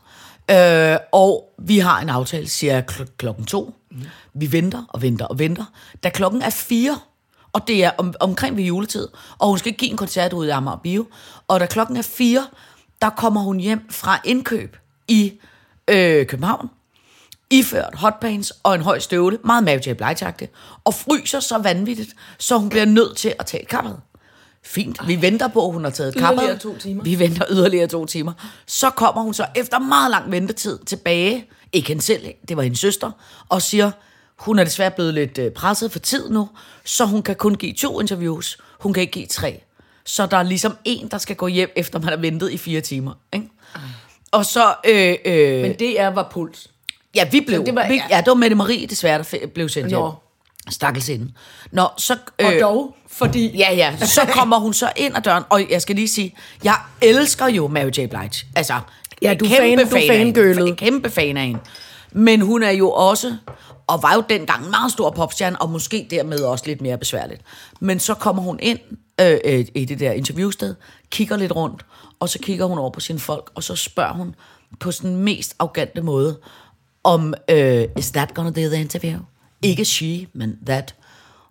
Øh, 0.50 0.96
og 1.12 1.54
vi 1.58 1.78
har 1.78 2.00
en 2.00 2.08
aftale, 2.08 2.48
siger 2.48 2.72
jeg, 2.72 2.84
kl- 2.90 3.16
klokken 3.16 3.44
to. 3.44 3.74
Mm. 3.90 4.02
Vi 4.34 4.52
venter 4.52 4.82
og 4.88 5.02
venter 5.02 5.26
og 5.26 5.38
venter. 5.38 5.64
Da 6.02 6.08
klokken 6.08 6.42
er 6.42 6.50
fire, 6.50 6.98
og 7.52 7.68
det 7.68 7.84
er 7.84 7.90
om, 7.98 8.14
omkring 8.20 8.56
ved 8.56 8.64
juletid, 8.64 9.08
og 9.38 9.48
hun 9.48 9.58
skal 9.58 9.72
give 9.72 9.90
en 9.90 9.96
koncert 9.96 10.32
ud 10.32 10.46
i 10.46 10.50
Amager 10.50 10.76
Bio, 10.76 11.06
og 11.48 11.60
da 11.60 11.66
klokken 11.66 11.96
er 11.96 12.02
fire, 12.02 12.46
der 13.02 13.10
kommer 13.10 13.40
hun 13.40 13.60
hjem 13.60 13.90
fra 13.90 14.20
indkøb 14.24 14.76
i 15.08 15.32
øh, 15.88 16.26
København, 16.26 16.70
iført 17.50 17.94
hotpants 17.94 18.52
og 18.62 18.74
en 18.74 18.82
høj 18.82 18.98
støvle, 18.98 19.38
meget 19.44 19.64
Mary 19.64 19.78
J. 19.86 19.96
blige 19.96 20.48
og 20.84 20.94
fryser 20.94 21.40
så 21.40 21.58
vanvittigt, 21.58 22.10
så 22.38 22.58
hun 22.58 22.68
bliver 22.68 22.84
nødt 22.84 23.16
til 23.16 23.34
at 23.38 23.46
tage 23.46 23.62
et 23.62 23.68
kappet. 23.68 24.00
Fint, 24.64 24.98
vi 25.06 25.22
venter 25.22 25.48
på, 25.48 25.66
at 25.66 25.72
hun 25.72 25.84
har 25.84 25.90
taget 25.90 26.08
et 26.08 26.14
Yderligere 26.20 26.46
kappet. 26.46 26.60
to 26.60 26.78
timer. 26.78 27.02
Vi 27.04 27.18
venter 27.18 27.44
yderligere 27.50 27.86
to 27.86 28.06
timer. 28.06 28.32
Så 28.66 28.90
kommer 28.90 29.22
hun 29.22 29.34
så 29.34 29.46
efter 29.56 29.78
meget 29.78 30.10
lang 30.10 30.30
ventetid 30.32 30.78
tilbage, 30.86 31.46
ikke 31.72 31.88
hende 31.88 32.02
selv, 32.02 32.26
det 32.48 32.56
var 32.56 32.62
hendes 32.62 32.78
søster, 32.80 33.10
og 33.48 33.62
siger, 33.62 33.90
hun 34.38 34.58
er 34.58 34.64
desværre 34.64 34.90
blevet 34.90 35.14
lidt 35.14 35.38
øh, 35.38 35.50
presset 35.52 35.92
for 35.92 35.98
tid 35.98 36.30
nu, 36.30 36.48
så 36.84 37.04
hun 37.04 37.22
kan 37.22 37.36
kun 37.36 37.54
give 37.54 37.72
to 37.74 38.00
interviews. 38.00 38.58
Hun 38.80 38.92
kan 38.92 39.00
ikke 39.00 39.12
give 39.12 39.26
tre. 39.26 39.62
Så 40.04 40.26
der 40.26 40.36
er 40.36 40.42
ligesom 40.42 40.76
en, 40.84 41.08
der 41.08 41.18
skal 41.18 41.36
gå 41.36 41.46
hjem, 41.46 41.70
efter 41.76 41.98
man 41.98 42.08
har 42.08 42.16
ventet 42.16 42.50
i 42.52 42.56
fire 42.58 42.80
timer. 42.80 43.12
Ikke? 43.32 43.48
Og 44.30 44.46
så... 44.46 44.74
Øh, 44.86 45.14
øh, 45.24 45.62
Men 45.62 45.74
det 45.78 46.00
er 46.00 46.08
var 46.08 46.28
puls. 46.32 46.68
Ja, 47.14 47.28
vi 47.32 47.40
blev. 47.40 47.58
Så 47.60 47.64
det 47.66 47.74
var- 47.74 47.84
ja. 47.84 48.02
ja, 48.10 48.16
det 48.18 48.26
var 48.26 48.34
Mette 48.34 48.56
Marie, 48.56 48.86
desværre, 48.86 49.18
der 49.32 49.46
blev 49.54 49.68
sendt 49.68 49.90
Nå. 49.90 49.98
hjem. 50.06 50.16
Stakkels 50.70 51.06
hende. 51.06 51.32
Nå, 51.70 51.88
så... 51.98 52.16
Og 52.44 52.52
dog, 52.60 52.96
fordi... 53.10 53.56
Ja, 53.58 53.74
ja. 53.74 53.96
Så 53.96 54.20
kommer 54.32 54.58
hun 54.58 54.72
så 54.74 54.92
ind 54.96 55.16
ad 55.16 55.22
døren, 55.22 55.44
og 55.50 55.70
jeg 55.70 55.82
skal 55.82 55.94
lige 55.96 56.08
sige, 56.08 56.34
jeg 56.64 56.76
elsker 57.02 57.46
jo 57.46 57.68
Mary 57.68 57.86
J. 57.90 58.06
Blige. 58.06 58.46
Altså, 58.56 58.74
Ja, 59.22 59.34
du 59.34 59.44
er 59.44 59.48
fan- 59.48 59.78
du 59.78 59.96
er 59.96 59.96
af 59.96 60.00
hende. 60.18 60.34
fangirlet. 60.34 60.76
Kæmpe 60.76 61.10
fan 61.10 61.36
af 61.36 61.46
hende. 61.46 61.60
Men 62.12 62.40
hun 62.40 62.62
er 62.62 62.70
jo 62.70 62.90
også, 62.90 63.36
og 63.86 64.02
var 64.02 64.14
jo 64.14 64.22
dengang 64.28 64.64
en 64.64 64.70
meget 64.70 64.92
stor 64.92 65.10
popstjerne, 65.10 65.62
og 65.62 65.70
måske 65.70 66.06
dermed 66.10 66.40
også 66.40 66.64
lidt 66.66 66.80
mere 66.80 66.98
besværligt. 66.98 67.40
Men 67.80 68.00
så 68.00 68.14
kommer 68.14 68.42
hun 68.42 68.58
ind 68.62 68.78
øh, 69.20 69.38
øh, 69.44 69.64
i 69.74 69.84
det 69.84 70.00
der 70.00 70.12
interviewsted, 70.12 70.74
kigger 71.10 71.36
lidt 71.36 71.52
rundt, 71.56 71.86
og 72.20 72.28
så 72.28 72.38
kigger 72.38 72.64
hun 72.66 72.78
over 72.78 72.90
på 72.90 73.00
sine 73.00 73.18
folk, 73.18 73.50
og 73.54 73.62
så 73.62 73.76
spørger 73.76 74.12
hun 74.12 74.34
på 74.80 74.90
sådan 74.92 75.16
mest 75.16 75.54
arrogante 75.58 76.00
måde, 76.02 76.38
om, 77.04 77.34
øh, 77.50 77.84
is 77.98 78.10
that 78.10 78.34
gonna 78.34 78.50
do 78.50 78.68
the 78.70 78.80
interview? 78.80 79.18
Ikke 79.62 79.84
she, 79.84 80.26
men 80.32 80.58
that. 80.66 80.94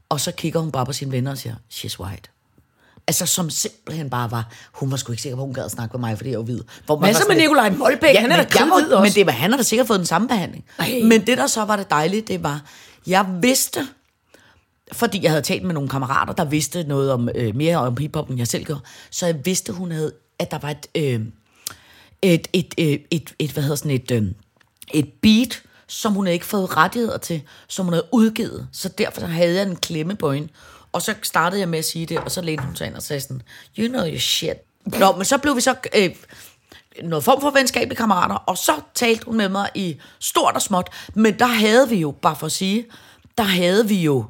Og 0.10 0.20
så 0.20 0.32
kigger 0.32 0.60
hun 0.60 0.72
bare 0.72 0.86
på 0.86 0.94
sine 0.94 1.12
venner 1.12 1.32
og 1.32 1.38
siger, 1.38 1.56
she's 1.72 2.00
white. 2.00 2.30
Altså, 3.08 3.25
som 3.25 3.50
simpelthen 3.50 4.10
bare 4.10 4.32
var, 4.32 4.51
hun 4.72 4.91
var 4.91 4.98
sgu 4.98 5.12
ikke 5.12 5.22
sikker 5.22 5.36
på, 5.36 5.41
hun 5.41 5.53
gad 5.53 5.65
at 5.65 5.72
snakke 5.72 5.98
med 5.98 6.00
mig, 6.00 6.18
fordi 6.18 6.30
jeg 6.30 6.38
var 6.38 6.46
hvid. 6.46 6.62
Hvor 6.86 7.00
man 7.00 7.13
Hvad 7.13 7.22
så 7.22 7.25
med 7.30 7.38
Nikolaj 7.38 7.70
Molbæk? 7.70 8.15
Han 8.15 8.32
er 8.32 8.38
da 8.38 8.44
kridhvid 8.44 8.94
også. 8.94 9.01
Men 9.01 9.12
det 9.12 9.25
var, 9.25 9.32
han 9.32 9.51
har 9.51 9.58
da 9.58 9.63
sikkert 9.63 9.88
fået 9.88 10.00
den 10.00 10.08
samme 10.08 10.27
behandling. 10.27 10.65
Ej. 10.80 11.00
Men 11.03 11.27
det, 11.27 11.38
der 11.38 11.48
så 11.48 11.65
var 11.65 11.75
det 11.75 11.89
dejlige, 11.89 12.22
det 12.22 12.44
var, 12.44 12.62
jeg 13.08 13.25
vidste, 13.41 13.88
fordi 14.91 15.24
jeg 15.24 15.32
havde 15.32 15.41
talt 15.41 15.63
med 15.63 15.74
nogle 15.74 15.89
kammerater, 15.89 16.34
der 16.34 16.46
vidste 16.46 16.84
noget 16.84 17.12
om 17.12 17.30
øh, 17.36 17.56
mere 17.56 17.77
om 17.77 17.98
hiphop, 17.98 18.30
end 18.30 18.38
jeg 18.38 18.48
selv 18.48 18.63
gjorde, 18.63 18.82
så 19.10 19.25
jeg 19.25 19.46
vidste, 19.46 19.74
hun 19.74 19.91
havde, 19.91 20.13
at 20.39 20.51
der 20.51 20.58
var 20.58 20.70
et, 20.70 20.88
øh, 20.96 21.22
et, 22.22 22.48
et, 22.53 22.74
et, 22.77 23.01
et, 23.12 23.34
et, 23.39 23.51
hvad 23.51 23.63
hedder 23.63 23.75
sådan 23.75 23.91
et, 23.91 24.12
øh, 24.12 24.24
et 24.94 25.10
beat, 25.22 25.62
som 25.92 26.14
hun 26.14 26.26
havde 26.26 26.34
ikke 26.34 26.46
fået 26.46 26.78
rettigheder 26.78 27.18
til, 27.18 27.42
som 27.68 27.86
hun 27.86 27.94
havde 27.94 28.08
udgivet. 28.12 28.68
Så 28.72 28.90
derfor 28.90 29.22
havde 29.26 29.56
jeg 29.56 29.64
en 29.68 29.76
klemme 29.76 30.16
på 30.16 30.32
hende. 30.32 30.48
Og 30.92 31.02
så 31.02 31.16
startede 31.24 31.60
jeg 31.60 31.70
med 31.70 31.80
at 31.80 31.86
sige 31.86 32.06
det, 32.06 32.18
og 32.20 32.32
så 32.32 32.42
lænede 32.42 32.66
hun 32.66 32.76
sig 32.76 32.88
ind 32.88 32.96
og 32.96 33.04
sagde 33.04 33.22
sådan, 33.22 33.42
you 33.78 33.88
know 33.88 34.06
your 34.06 34.20
shit. 34.20 34.58
Nå, 34.86 35.16
men 35.16 35.26
så 35.26 35.38
blev 35.38 35.56
vi 35.56 35.62
så 35.62 35.76
øh, 35.96 36.10
noget 37.04 37.24
form 37.24 37.42
for 37.42 37.50
venskabelige 37.50 37.98
kammerater, 37.98 38.36
og 38.36 38.58
så 38.58 38.72
talte 38.94 39.26
hun 39.26 39.38
med 39.38 39.50
mig 39.50 39.70
i 39.76 40.02
stort 40.20 40.56
og 40.56 40.62
småt. 40.62 40.90
Men 41.14 41.40
der 41.40 41.46
havde 41.46 41.90
vi 41.90 41.96
jo, 41.96 42.12
bare 42.12 42.36
for 42.36 42.46
at 42.46 42.52
sige, 42.52 42.86
der 43.38 43.44
havde 43.44 43.88
vi 43.88 44.02
jo 44.02 44.26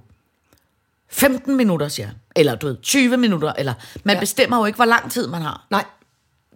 15 1.10 1.58
minutter, 1.58 1.88
siger 1.88 2.08
jeg. 2.08 2.16
Eller 2.36 2.56
du 2.56 2.68
ved, 2.68 2.78
20 2.82 3.18
minutter, 3.18 3.54
eller 3.54 3.74
man 4.04 4.16
ja. 4.16 4.20
bestemmer 4.20 4.58
jo 4.58 4.66
ikke, 4.66 4.76
hvor 4.76 4.86
lang 4.86 5.12
tid 5.12 5.28
man 5.28 5.42
har. 5.42 5.66
Nej, 5.70 5.86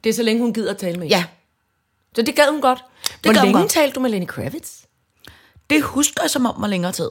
det 0.04 0.10
er 0.10 0.14
så 0.14 0.24
længe 0.24 0.42
hun 0.42 0.54
gider 0.54 0.72
at 0.72 0.78
tale 0.78 1.00
med. 1.00 1.08
Ja, 1.08 1.26
Så 2.16 2.22
det 2.22 2.36
gad 2.36 2.52
hun 2.52 2.62
godt. 2.62 2.80
Det 3.04 3.16
Hvor 3.24 3.34
gad 3.34 3.40
hun 3.42 3.48
længe 3.48 3.60
godt. 3.60 3.72
talte 3.72 3.96
du 3.96 4.00
med 4.00 4.10
Lenny 4.10 4.28
Kravitz? 4.28 4.72
Det 5.70 5.84
husker 5.84 6.22
jeg 6.22 6.30
som 6.30 6.46
om 6.46 6.62
var 6.62 6.68
længere 6.68 6.92
tid. 6.92 7.10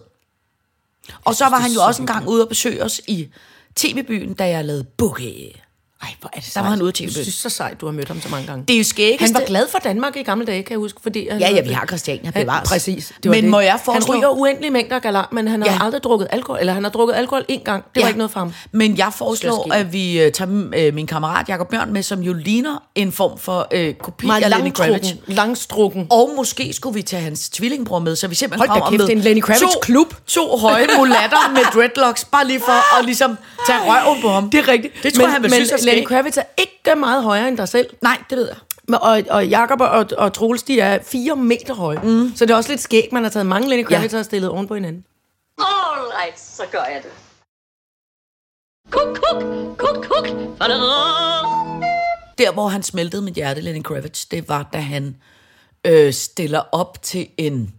Og 1.25 1.35
så 1.35 1.49
var 1.49 1.59
han 1.59 1.71
jo 1.71 1.75
så 1.75 1.87
også 1.87 2.03
engang 2.03 2.29
ude 2.29 2.43
og 2.43 2.49
besøge 2.49 2.85
os 2.85 3.01
i 3.09 3.29
TV-byen, 3.75 4.35
da 4.35 4.49
jeg 4.49 4.65
lavede 4.65 4.85
Boogie. 4.85 5.64
Ej, 6.03 6.09
hvor 6.21 6.31
er 6.33 6.37
det 6.41 6.45
Der 6.45 6.51
sejt. 6.51 6.65
var 6.65 6.71
han 6.71 6.83
ude 6.83 6.93
til 6.93 7.05
Jeg 7.05 7.13
synes 7.13 7.35
så 7.35 7.49
sejt, 7.49 7.81
du 7.81 7.87
har 7.87 7.93
mødt 7.93 8.09
ham 8.09 8.21
så 8.21 8.29
mange 8.29 8.47
gange. 8.47 8.65
Det 8.69 8.75
er 8.75 8.79
jo 8.79 8.85
skæggeste. 8.85 9.25
Han 9.25 9.35
var 9.35 9.47
glad 9.47 9.67
for 9.71 9.79
Danmark 9.79 10.17
i 10.17 10.23
gamle 10.23 10.47
dage, 10.47 10.63
kan 10.63 10.71
jeg 10.71 10.79
huske. 10.79 10.99
Fordi 11.03 11.29
han 11.31 11.41
Ja, 11.41 11.51
ja, 11.51 11.61
vi 11.63 11.73
har 11.73 11.87
Christiania 11.87 12.31
bevares. 12.31 12.69
Præcis. 12.69 13.13
Det 13.23 13.29
var 13.29 13.35
Men 13.35 13.43
det. 13.45 13.51
må 13.51 13.61
jeg 13.61 13.79
foreslå- 13.89 14.13
Han 14.13 14.19
ryger 14.19 14.29
uendelige 14.29 14.71
mængder 14.71 14.99
galant, 14.99 15.33
men 15.33 15.49
han 15.49 15.63
har 15.63 15.71
Ja. 15.73 15.79
aldrig 15.85 16.03
drukket 16.03 16.29
alkohol. 16.31 16.61
Eller 16.61 16.73
han 16.73 16.85
har 16.85 16.91
drukket 16.91 17.15
alkohol 17.15 17.45
en 17.49 17.61
gang. 17.65 17.85
Det 17.95 18.03
var 18.03 18.09
ikke 18.09 18.19
noget 18.19 18.31
for 18.31 18.41
ham. 18.41 18.53
Men 18.73 18.99
jeg 18.99 19.13
foreslår, 19.19 19.73
at 19.73 19.93
vi 19.93 20.21
øh, 20.23 20.33
tager 20.33 20.69
øh, 20.77 20.95
min 20.95 21.07
kammerat 21.07 21.49
Jacob 21.49 21.69
Bjørn 21.71 21.93
med, 21.93 22.03
som 22.03 22.21
jo 22.21 22.33
ligner 22.33 22.83
en 22.95 23.13
form 23.13 23.39
for 23.39 23.69
øh, 23.73 23.95
kopi 23.95 24.27
Meget 24.27 24.43
af 24.43 24.51
Lenny 24.51 24.73
Kravitz. 24.73 25.09
langstrukken. 25.27 26.07
Og 26.11 26.31
måske 26.37 26.73
skulle 26.73 26.95
vi 26.95 27.03
tage 27.03 27.23
hans 27.23 27.49
tvillingbror 27.49 27.99
med, 27.99 28.17
så 28.17 28.29
vi 28.29 28.35
simpelthen 28.35 28.69
Hold 28.69 28.81
kommer 28.81 28.91
kæft, 28.91 28.99
med 28.99 29.07
det 29.07 29.13
er 29.13 29.17
en 29.17 29.23
Lenny 29.23 29.43
Kravitz-klub. 29.43 30.15
To, 30.27 30.41
to 30.49 30.57
høje 30.57 30.87
mulatter 30.99 31.51
med 31.53 31.61
dreadlocks, 31.75 32.25
bare 32.25 32.47
lige 32.47 32.61
for 32.61 32.99
at 32.99 33.05
ligesom 33.11 33.39
tage 33.67 33.79
røven 33.83 34.23
på 34.23 34.29
ham. 34.29 34.51
Det 34.51 34.61
er 34.61 34.69
rigtigt. 34.69 34.95
Det 35.03 35.13
tror 35.15 35.19
men, 35.19 35.25
jeg, 35.25 35.33
han 35.33 35.43
vil 35.43 35.53
synes 35.53 35.85
Lenny. 35.95 36.07
Kravitz 36.09 36.37
er 36.37 36.43
ikke 36.59 36.95
meget 37.01 37.23
højere 37.23 37.49
end 37.49 37.57
dig 37.57 37.69
selv. 37.69 37.91
Nej, 38.03 38.23
det 38.31 38.39
ved 38.39 38.47
jeg. 38.49 38.57
Men- 38.89 38.95
Og, 39.03 39.23
og 39.31 39.49
Jakob 39.49 39.81
og, 39.81 40.07
og 40.19 40.33
Troels, 40.33 40.63
de 40.63 40.81
er 40.81 41.03
fire 41.03 41.37
meter 41.37 41.75
høje. 41.75 41.99
Mm. 42.03 42.33
Så 42.37 42.45
det 42.47 42.51
er 42.53 42.57
også 42.57 42.71
lidt 42.71 42.81
skægt, 42.81 43.13
man 43.13 43.23
har 43.23 43.31
taget 43.31 43.47
mange 43.47 43.69
Lenny 43.69 43.85
Kravitz 43.85 44.15
Ja. 44.15 44.19
og 44.19 44.25
stillet 44.25 44.51
oven 44.51 44.67
på 44.69 44.75
hinanden. 44.75 45.05
Alright, 45.59 46.41
så 46.41 46.63
gør 46.73 46.79
jeg 46.85 47.01
det. 47.03 47.11
Kuk, 48.91 49.17
kuk, 49.17 49.43
kuk, 49.79 50.05
kuk. 50.05 50.27
Der, 52.39 52.53
hvor 52.53 52.69
han 52.69 52.83
smeltede 52.83 53.23
mit 53.23 53.35
hjerte, 53.35 53.61
Lenny 53.61 53.83
Kravitz, 53.83 54.25
det 54.31 54.49
var, 54.49 54.69
da 54.73 54.79
han 54.79 55.17
øh, 55.85 56.13
stiller 56.13 56.63
op 56.73 57.03
til 57.03 57.29
en... 57.37 57.75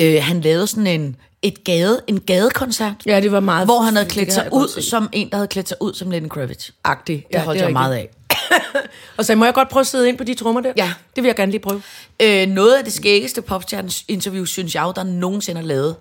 Øh, 0.00 0.22
han 0.22 0.40
lavede 0.40 0.66
sådan 0.66 0.86
en, 0.86 1.16
et 1.42 1.64
gade, 1.64 2.00
en 2.06 2.20
gadekoncert, 2.20 2.94
Ja, 3.06 3.20
det 3.20 3.32
var 3.32 3.40
meget... 3.40 3.66
hvor 3.66 3.80
han 3.80 3.94
havde 3.96 4.04
det 4.04 4.12
klædt 4.12 4.32
sig 4.32 4.48
ud 4.52 4.68
se. 4.68 4.82
som 4.82 5.08
en, 5.12 5.30
der 5.30 5.36
havde 5.36 5.48
klædt 5.48 5.68
sig 5.68 5.76
ud 5.80 5.94
som 5.94 6.10
Lenny 6.10 6.28
Kravitz. 6.28 6.70
Agtig. 6.84 7.26
Det 7.32 7.40
holdt 7.40 7.60
jeg 7.60 7.72
meget 7.72 7.94
af. 7.94 8.08
Og 9.16 9.24
så 9.24 9.34
må 9.34 9.44
jeg 9.44 9.54
godt 9.54 9.68
prøve 9.68 9.80
at 9.80 9.86
sidde 9.86 10.08
ind 10.08 10.18
på 10.18 10.24
de 10.24 10.34
trommer 10.34 10.60
der? 10.60 10.72
Ja. 10.76 10.92
Det 11.16 11.22
vil 11.22 11.28
jeg 11.28 11.36
gerne 11.36 11.52
lige 11.52 11.60
prøve. 11.60 11.82
Øh, 12.22 12.46
noget 12.48 12.74
af 12.74 12.84
det 12.84 12.92
skæggeste 12.92 13.42
popstjernes 13.42 14.04
interview, 14.08 14.44
synes 14.44 14.74
jeg 14.74 14.92
der 14.96 15.02
nogensinde 15.02 15.60
har 15.60 15.66
lavet, 15.68 15.96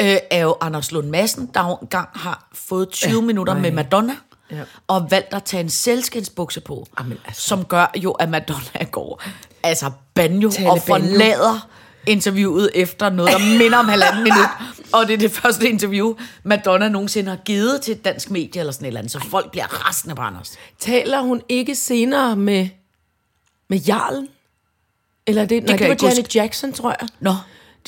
øh, 0.00 0.16
er 0.30 0.40
jo 0.42 0.56
Anders 0.60 0.92
Lund 0.92 1.08
Madsen, 1.08 1.50
der 1.54 1.68
jo 1.68 1.74
engang 1.82 2.08
har 2.14 2.48
fået 2.54 2.88
20 2.88 3.12
ja, 3.14 3.20
minutter 3.20 3.52
nej. 3.52 3.62
med 3.62 3.70
Madonna, 3.72 4.16
Ja. 4.50 4.56
ja. 4.56 4.62
og 4.88 5.06
valgt 5.10 5.34
at 5.34 5.44
tage 5.44 5.60
en 5.60 5.70
selskinsbukse 5.70 6.60
på, 6.60 6.86
Jamen, 7.00 7.18
altså. 7.26 7.42
som 7.42 7.64
gør 7.64 7.90
jo, 7.96 8.10
at 8.10 8.28
Madonna 8.28 8.84
går 8.90 9.22
altså 9.62 9.90
banjo 10.14 10.50
Tale 10.50 10.70
og 10.70 10.82
forlader 10.82 11.68
interviewet 12.08 12.70
efter 12.74 13.10
noget, 13.10 13.32
der 13.32 13.58
minder 13.58 13.78
om 13.78 13.88
halvanden 13.88 14.22
minut. 14.22 14.48
Og 14.92 15.06
det 15.06 15.14
er 15.14 15.18
det 15.18 15.30
første 15.30 15.68
interview, 15.68 16.14
Madonna 16.42 16.88
nogensinde 16.88 17.30
har 17.30 17.36
givet 17.44 17.80
til 17.80 17.92
et 17.92 18.04
dansk 18.04 18.30
medie 18.30 18.60
eller 18.60 18.72
sådan 18.72 18.84
et 18.84 18.88
eller 18.88 18.98
andet, 19.00 19.12
så 19.12 19.20
folk 19.30 19.50
bliver 19.50 19.86
rasende 19.86 20.14
på 20.14 20.22
Anders. 20.22 20.58
Taler 20.78 21.20
hun 21.20 21.42
ikke 21.48 21.74
senere 21.74 22.36
med, 22.36 22.68
med 23.68 23.78
Jarlen? 23.78 24.28
Eller 25.26 25.42
det, 25.42 25.50
det, 25.50 25.68
nej, 25.68 25.76
det 25.76 26.02
var 26.02 26.08
Janet 26.08 26.36
Jackson, 26.36 26.72
tror 26.72 26.96
jeg. 27.00 27.08
Nå, 27.20 27.34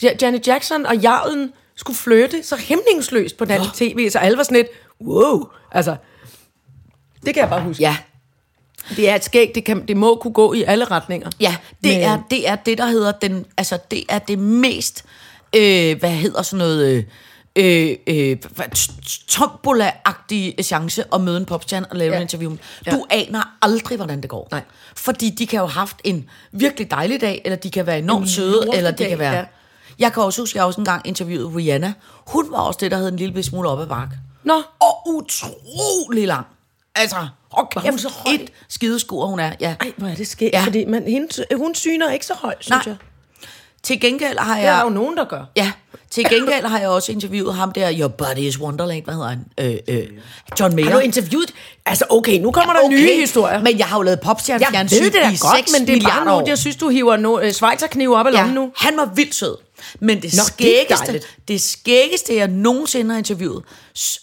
Ja- 0.03 0.17
Janet 0.23 0.47
Jackson 0.47 0.87
og 0.87 0.97
Jarlen 0.97 1.53
skulle 1.77 1.97
flytte 1.97 2.43
så 2.43 2.57
hæmningsløst 2.57 3.37
på 3.37 3.45
dansk 3.45 3.75
tv, 3.75 4.11
så 4.11 4.19
alle 4.19 4.37
var 4.39 4.43
sådan 4.43 4.57
lidt, 4.57 4.69
wow, 5.00 5.45
altså, 5.73 5.97
det 7.27 7.35
kan 7.35 7.41
jeg 7.41 7.49
bare 7.50 7.62
huske. 7.62 7.83
ja, 7.83 7.97
Det 8.96 9.08
er 9.10 9.14
et 9.14 9.25
skæg, 9.25 9.52
det, 9.54 9.64
kan, 9.64 9.87
det 9.88 9.96
må 9.96 10.14
kunne 10.14 10.32
gå 10.32 10.52
i 10.52 10.62
alle 10.62 10.84
retninger. 10.84 11.30
Ja, 11.40 11.56
det, 11.84 11.92
Men- 11.92 12.00
er, 12.02 12.18
det 12.30 12.49
er 12.49 12.56
det, 12.56 12.78
der 12.78 12.87
hedder 12.87 13.12
den, 13.12 13.46
altså 13.56 13.78
det 13.90 14.04
er 14.08 14.18
det 14.18 14.38
mest, 14.38 15.04
øh, 15.56 15.99
hvad 15.99 16.10
hedder 16.10 16.42
sådan 16.42 16.58
noget, 16.58 17.06
øh, 17.56 17.96
øh, 18.06 18.37
hvad- 18.50 18.66
t- 18.76 18.90
t- 19.06 19.25
tombola-agtige 19.28 20.62
chance 20.62 21.04
at 21.14 21.20
møde 21.20 21.37
en 21.37 21.44
popstjerne 21.44 21.87
og 21.90 21.96
lave 21.96 22.08
Ja. 22.08 22.12
ja. 22.12 22.16
en 22.20 22.22
interview. 22.25 22.56
Ja. 22.87 22.90
Du 22.90 23.04
aner 23.10 23.56
aldrig, 23.62 23.96
hvordan 23.96 24.20
det 24.20 24.30
går. 24.30 24.49
Nej. 24.50 24.62
Fordi 24.96 25.30
de 25.30 25.46
kan 25.46 25.58
jo 25.60 25.66
have 25.66 25.72
haft 25.80 25.96
en 26.04 26.28
virkelig 26.52 26.90
dejlig 26.90 27.20
dag, 27.20 27.42
eller 27.44 27.56
de 27.56 27.70
kan 27.70 27.87
være 27.87 27.99
enormt 27.99 28.22
En 28.22 28.28
søde, 28.28 28.64
eller 28.75 28.90
de 28.90 29.04
kan 29.04 29.18
være... 29.18 29.34
ja. 29.37 29.44
Jeg 29.99 30.12
kan 30.12 30.22
også 30.22 30.42
huske, 30.42 30.58
jeg 30.58 30.64
også 30.64 30.80
engang 30.80 31.06
interviewede 31.06 31.56
Rihanna. 31.56 31.92
Hun 32.26 32.50
var 32.52 32.58
også 32.58 32.78
det, 32.82 32.90
der 32.90 32.96
hed 32.96 33.08
en 33.08 33.16
lille 33.16 33.42
smule 33.42 33.68
op 33.68 33.80
ad 33.80 33.87
bakke. 33.87 34.16
Nå, 34.44 34.62
Og 34.80 35.08
utrolig 35.08 36.26
lang. 36.26 36.46
Altså, 36.94 37.16
Var 37.57 37.80
hun 37.80 37.90
kæft, 37.90 38.00
så 38.00 38.09
høj? 38.09 38.35
et 38.35 38.50
skideskur, 38.69 39.26
hun 39.26 39.40
er. 39.40 39.52
Ja. 39.61 39.75
ej, 39.80 39.92
hvor 39.97 40.09
er 40.09 40.14
det 40.14 40.26
skægt, 40.28 40.52
Ja. 40.52 40.59
ja. 40.59 40.64
fordi 40.66 40.85
man, 40.85 41.02
hende, 41.07 41.45
hun 41.57 41.75
syner 41.75 42.11
ikke 42.11 42.26
så 42.26 42.35
højt, 42.35 42.57
synes 42.61 42.71
Nej. 42.71 42.83
jeg. 42.87 42.97
Til 43.83 44.00
gengæld 44.00 44.38
har 44.38 44.54
Det 44.54 44.64
er 44.64 44.71
der 44.71 44.76
jeg... 44.76 44.85
jo 44.85 44.88
nogen, 44.90 45.16
der 45.16 45.25
gør. 45.25 45.45
Ja, 45.57 45.73
til 46.11 46.25
gengæld 46.30 46.64
har 46.66 46.78
jeg 46.78 46.88
også 46.88 47.12
interviewet 47.12 47.54
ham 47.54 47.73
der, 47.73 47.92
Your 47.99 48.09
Body 48.09 48.38
is 48.38 48.59
Wonderland, 48.61 49.04
hvad 49.04 49.14
hedder 49.14 49.28
han? 49.28 49.45
Øh, 49.61 49.76
øh, 49.88 50.07
John 50.61 50.75
Mayer. 50.76 50.87
Har 50.90 50.92
du 50.92 50.99
interviewet? 50.99 51.52
Altså, 51.87 52.04
okay, 52.11 52.38
nu 52.40 52.50
kommer 52.50 52.73
der 52.75 52.88
nye 52.88 53.21
historier. 53.21 53.62
Men 53.62 53.78
jeg 53.78 53.87
har 53.87 53.97
jo 53.97 54.02
lavet 54.02 54.21
popstjerne 54.21 54.64
jeg 54.73 54.87
ved 54.90 55.04
det 55.04 55.12
da 55.14 55.28
godt, 55.40 55.57
6 55.69 55.73
men 55.78 55.87
det 55.88 56.02
er 56.02 56.09
bare 56.09 56.40
nu, 56.40 56.47
jeg 56.47 56.59
synes, 56.59 56.76
du 56.76 56.88
hiver 56.88 57.16
no, 57.16 57.40
øh, 57.40 57.52
Schweizerknive 57.52 58.16
op 58.16 58.26
af 58.26 58.33
lommen 58.33 58.54
nu. 58.54 58.73
Han 58.76 58.97
var 58.97 59.11
vildt 59.14 59.35
sød. 59.35 59.57
Men 60.00 60.23
det 60.23 60.25
Nå, 60.25 60.28
det 60.28 60.40
er 60.40 60.42
skæggeste, 60.42 61.07
dejligt. 61.07 61.37
det 61.49 61.61
skæggeste, 61.62 62.37
jeg 62.37 62.49
nogensinde 62.49 63.11
har 63.11 63.19
interviewet, 63.19 63.62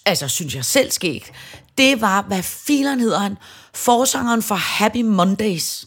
altså 0.05 0.27
synes 0.27 0.55
jeg 0.55 0.65
selv 0.65 0.91
skægt, 0.91 1.31
det 1.77 2.01
var, 2.01 2.21
hvad 2.21 2.43
fileren 2.43 2.99
hedder 2.99 3.19
han? 3.19 3.37
Forsangeren 3.73 4.41
for 4.43 4.55
Happy 4.55 5.01
Mondays. 5.01 5.85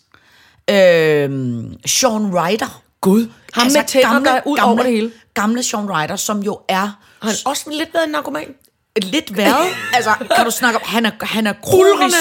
Øhm, 0.71 1.75
Sean 1.87 2.35
Ryder. 2.35 2.83
Gud. 3.01 3.29
Ham 3.55 3.67
med 3.67 3.85
tænder, 3.89 4.19
der 4.19 4.31
er 4.31 4.41
ud 4.47 4.59
over 4.59 4.83
det 4.83 4.93
hele. 4.93 5.13
Gamle 5.35 5.63
Sean 5.63 5.91
Ryder, 5.91 6.17
som 6.17 6.41
jo 6.43 6.61
er 6.69 6.77
Har 6.77 6.97
han 7.23 7.35
også 7.45 7.71
lidt 7.71 7.95
været 7.95 8.05
en 8.05 8.11
narkoman? 8.11 8.55
lidt 9.03 9.37
været. 9.37 9.67
altså, 9.97 10.11
kan 10.37 10.45
du 10.45 10.51
snakke 10.51 10.77
om, 10.79 10.83
han 10.87 11.07
er, 11.07 11.11
han 11.21 11.47
er 11.47 11.53
kronisk, 11.63 12.17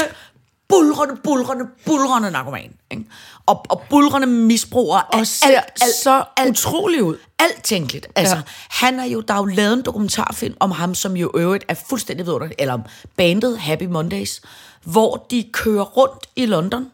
bulrende, 0.69 1.15
bulrende, 1.23 1.65
bulrende 1.85 2.31
narkoman. 2.31 2.71
Ikke? 2.91 3.03
Og, 3.49 3.65
og 3.69 3.81
bulrende 3.89 4.27
misbruger 4.27 4.99
Og 4.99 5.27
ser 5.27 5.61
så 6.03 6.23
utrolig 6.49 7.03
ud. 7.03 7.17
Alt 7.39 7.63
tænkeligt. 7.63 8.07
Altså, 8.15 8.35
Ja. 8.35 8.41
han 8.69 8.99
er 8.99 9.03
jo, 9.05 9.21
der 9.21 9.33
er 9.33 9.37
jo 9.37 9.45
lavet 9.45 9.73
en 9.73 9.81
dokumentarfilm 9.81 10.55
om 10.59 10.71
ham, 10.71 10.95
som 10.95 11.17
jo 11.17 11.31
øvrigt 11.35 11.65
er 11.67 11.73
fuldstændig 11.89 12.25
vidunderligt, 12.25 12.61
eller 12.61 12.73
om 12.73 12.81
bandet 13.17 13.59
Happy 13.59 13.83
Mondays, 13.83 14.41
hvor 14.83 15.25
de 15.31 15.49
kører 15.53 15.83
rundt 15.83 16.27
i 16.35 16.45
London, 16.45 16.85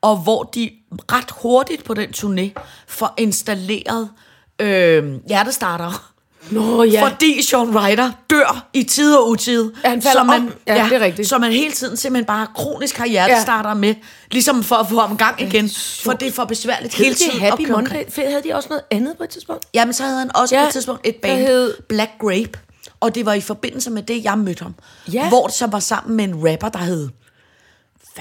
og 0.00 0.16
hvor 0.16 0.42
de 0.42 0.70
ret 1.12 1.30
hurtigt 1.42 1.84
på 1.84 1.94
den 1.94 2.10
turné 2.10 2.62
får 2.88 3.14
installeret 3.16 4.10
øh, 4.58 5.14
hjertestarter. 5.28 6.12
Nå 6.50 6.82
ja. 6.82 6.90
Ja. 6.90 7.04
Fordi 7.06 7.42
Sean 7.42 7.78
Ryder 7.78 8.10
dør 8.30 8.68
i 8.72 8.82
tid 8.82 9.14
og 9.16 9.28
utid. 9.28 9.72
Ja, 9.84 9.88
han 9.88 10.02
falder 10.02 10.20
så 10.20 10.24
man, 10.24 10.40
om. 10.40 10.52
Ja, 10.66 10.86
det 10.90 10.96
er 10.96 11.00
rigtigt. 11.00 11.28
Så 11.28 11.38
man 11.38 11.52
hele 11.52 11.72
tiden 11.72 11.96
simpelthen 11.96 12.26
bare 12.26 12.46
kronisk 12.54 12.96
har 12.96 13.06
hjertestarter 13.06 13.70
ja. 13.70 13.74
med, 13.74 13.94
ligesom 14.30 14.62
for 14.64 14.76
at 14.76 14.88
få 14.88 15.00
ham 15.00 15.16
gang 15.16 15.40
igen. 15.42 15.70
For 16.02 16.12
det 16.12 16.28
er 16.28 16.32
for 16.32 16.44
besværligt 16.44 16.94
hele 16.94 17.14
tiden. 17.14 17.42
at 17.42 17.50
Happy. 17.50 17.70
Monday. 17.70 18.02
Fe- 18.04 18.28
Havde 18.30 18.42
de 18.44 18.54
også 18.54 18.68
noget 18.68 18.82
andet 18.90 19.16
på 19.16 19.22
et 19.24 19.30
tidspunkt? 19.30 19.66
Jamen, 19.74 19.92
så 19.94 20.02
havde 20.02 20.18
han 20.18 20.36
også 20.36 20.54
Ja, 20.54 20.60
ja, 20.60 20.64
på 20.66 20.68
et 20.68 20.72
tidspunkt 20.72 21.00
et 21.06 21.16
band, 21.16 21.38
der 21.40 21.46
hed-. 21.46 21.74
Black 21.88 22.10
Grape. 22.20 22.58
Og 23.00 23.14
det 23.14 23.26
var 23.26 23.32
i 23.32 23.40
forbindelse 23.40 23.90
med 23.90 24.02
det, 24.02 24.24
jeg 24.24 24.38
mødte 24.38 24.62
ham. 24.62 24.74
Ja. 25.12 25.28
Hvor 25.28 25.46
det 25.46 25.54
så 25.54 25.66
var 25.66 25.80
sammen 25.80 26.16
med 26.16 26.24
en 26.24 26.50
rapper, 26.50 26.68
der 26.68 26.78
hed... 26.78 27.08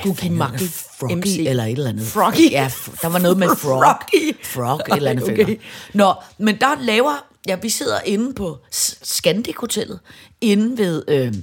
Googie 0.03 0.29
han? 0.41 0.59
Froggy 0.99 1.13
MC. 1.17 1.45
eller 1.47 1.63
et 1.63 1.71
eller 1.71 1.89
andet. 1.89 2.07
Froggy. 2.07 2.51
Ja, 2.51 2.71
der 3.01 3.07
var 3.07 3.19
noget 3.19 3.37
med 3.37 3.47
frog. 3.47 3.83
Froggy. 3.83 4.35
Frog, 4.43 4.81
et 4.87 4.95
eller 4.95 5.11
andet 5.11 5.23
Okay. 5.23 5.43
okay. 5.43 5.55
Nå, 5.93 6.13
men 6.37 6.57
der 6.61 6.67
laver... 6.81 7.23
Ja, 7.47 7.55
vi 7.55 7.69
sidder 7.69 7.99
inde 8.05 8.33
på 8.33 8.57
Scandic 8.71 9.55
Hotellet, 9.57 9.99
inde 10.41 10.77
ved, 10.77 11.03
øh, 11.07 11.33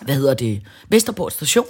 hvad 0.00 0.14
hedder 0.14 0.34
det, 0.34 0.62
Vesterport 0.88 1.32
station. 1.32 1.66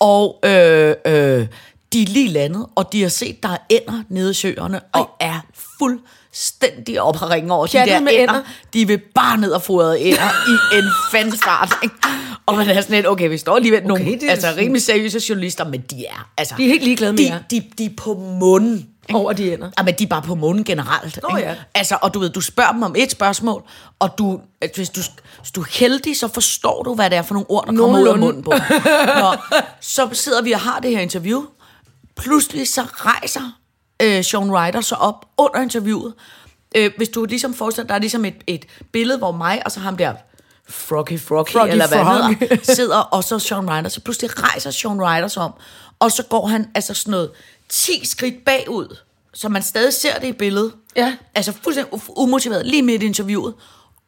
Og 0.00 0.40
øh, 0.44 0.94
øh, 1.06 1.46
de 1.92 2.02
er 2.02 2.06
lige 2.06 2.28
landet, 2.28 2.66
og 2.74 2.92
de 2.92 3.02
har 3.02 3.08
set, 3.08 3.42
der 3.42 3.48
er 3.48 3.56
ænder 3.70 4.02
nede 4.08 4.30
i 4.30 4.34
søerne, 4.34 4.80
og 4.92 5.10
er 5.20 5.40
fuldstændig 5.78 7.02
op 7.02 7.22
og 7.22 7.30
ringe 7.30 7.54
over 7.54 7.66
de 7.66 7.72
der 7.72 8.00
med 8.00 8.12
ænder. 8.14 8.42
De 8.72 8.86
vil 8.86 8.98
bare 9.14 9.38
ned 9.38 9.50
og 9.50 9.62
fodre 9.62 10.00
ænder 10.00 10.30
i 10.48 10.78
en 10.78 10.84
fanfart. 11.12 11.74
Og 12.46 12.56
man 12.56 12.68
er 12.68 12.80
sådan 12.80 12.94
lidt, 12.94 13.06
okay, 13.06 13.28
vi 13.28 13.38
står 13.38 13.56
alligevel 13.56 13.90
okay, 13.90 14.04
nogle 14.04 14.30
altså, 14.30 14.54
rimelig 14.56 14.82
seriøse 14.82 15.20
journalister, 15.28 15.68
men 15.68 15.80
de 15.80 16.06
er, 16.06 16.30
altså, 16.36 16.54
De 16.58 16.64
er 16.64 16.68
helt 16.68 16.84
ligeglade 16.84 17.12
med 17.12 17.24
de, 17.24 17.32
jer. 17.32 17.38
de, 17.50 17.62
de 17.78 17.84
er 17.84 17.90
på 17.96 18.14
munden. 18.14 18.88
Over 19.14 19.32
de 19.32 19.52
ender. 19.52 19.70
Ja, 19.78 19.82
men 19.82 19.94
de 19.98 20.04
er 20.04 20.08
bare 20.08 20.22
på 20.22 20.34
munden 20.34 20.64
generelt. 20.64 21.18
Nå 21.22 21.36
ikke? 21.36 21.48
ja. 21.48 21.56
Altså, 21.74 21.98
og 22.02 22.14
du 22.14 22.18
ved, 22.18 22.30
du 22.30 22.40
spørger 22.40 22.72
dem 22.72 22.82
om 22.82 22.94
et 22.98 23.10
spørgsmål, 23.10 23.62
og 23.98 24.18
du, 24.18 24.40
hvis, 24.74 24.90
du, 24.90 25.00
hvis 25.40 25.50
du 25.50 25.60
er 25.60 25.66
heldig, 25.70 26.16
så 26.16 26.28
forstår 26.28 26.82
du, 26.82 26.94
hvad 26.94 27.10
det 27.10 27.18
er 27.18 27.22
for 27.22 27.34
nogle 27.34 27.50
ord, 27.50 27.66
der 27.66 27.76
kommer 27.76 28.00
ud 28.00 28.08
af 28.08 28.18
munden 28.18 28.42
på. 28.42 28.50
Nå, 29.20 29.36
så 29.80 30.08
sidder 30.12 30.42
vi 30.42 30.52
og 30.52 30.60
har 30.60 30.80
det 30.80 30.90
her 30.90 31.00
interview. 31.00 31.44
Pludselig 32.16 32.68
så 32.68 32.82
rejser 32.82 33.58
øh, 34.02 34.24
Sean 34.24 34.50
Ryder 34.52 34.80
så 34.80 34.94
op 34.94 35.26
under 35.38 35.60
interviewet. 35.60 36.14
Øh, 36.76 36.90
hvis 36.96 37.08
du 37.08 37.24
ligesom 37.24 37.54
forestiller, 37.54 37.86
der 37.86 37.94
er 37.94 37.98
ligesom 37.98 38.24
et, 38.24 38.34
et 38.46 38.64
billede, 38.92 39.18
hvor 39.18 39.32
mig 39.32 39.62
og 39.64 39.72
så 39.72 39.80
ham 39.80 39.96
der, 39.96 40.14
Froggy 40.70 41.20
Froggy, 41.20 41.52
Froggy 41.52 41.70
eller 41.70 41.88
hvad 41.88 41.98
Frog. 41.98 42.34
hedder, 42.38 42.56
sidder, 42.74 42.98
og 42.98 43.24
så 43.24 43.38
Sean 43.38 43.70
Ryder. 43.70 43.88
Så 43.88 44.00
pludselig 44.00 44.42
rejser 44.42 44.70
Sean 44.70 45.02
Ryder 45.02 45.28
sig 45.28 45.42
om, 45.42 45.52
og 45.98 46.12
så 46.12 46.22
går 46.22 46.46
han 46.46 46.70
altså 46.74 46.94
sådan 46.94 47.10
noget 47.10 47.30
10 47.70 48.06
skridt 48.06 48.44
bagud, 48.44 48.96
så 49.34 49.48
man 49.48 49.62
stadig 49.62 49.92
ser 49.92 50.18
det 50.18 50.28
i 50.28 50.32
billedet. 50.32 50.72
Ja. 50.96 51.16
Altså 51.34 51.52
fuldstændig 51.62 52.00
umotiveret, 52.08 52.66
lige 52.66 52.82
midt 52.82 53.02
i 53.02 53.06
interviewet, 53.06 53.54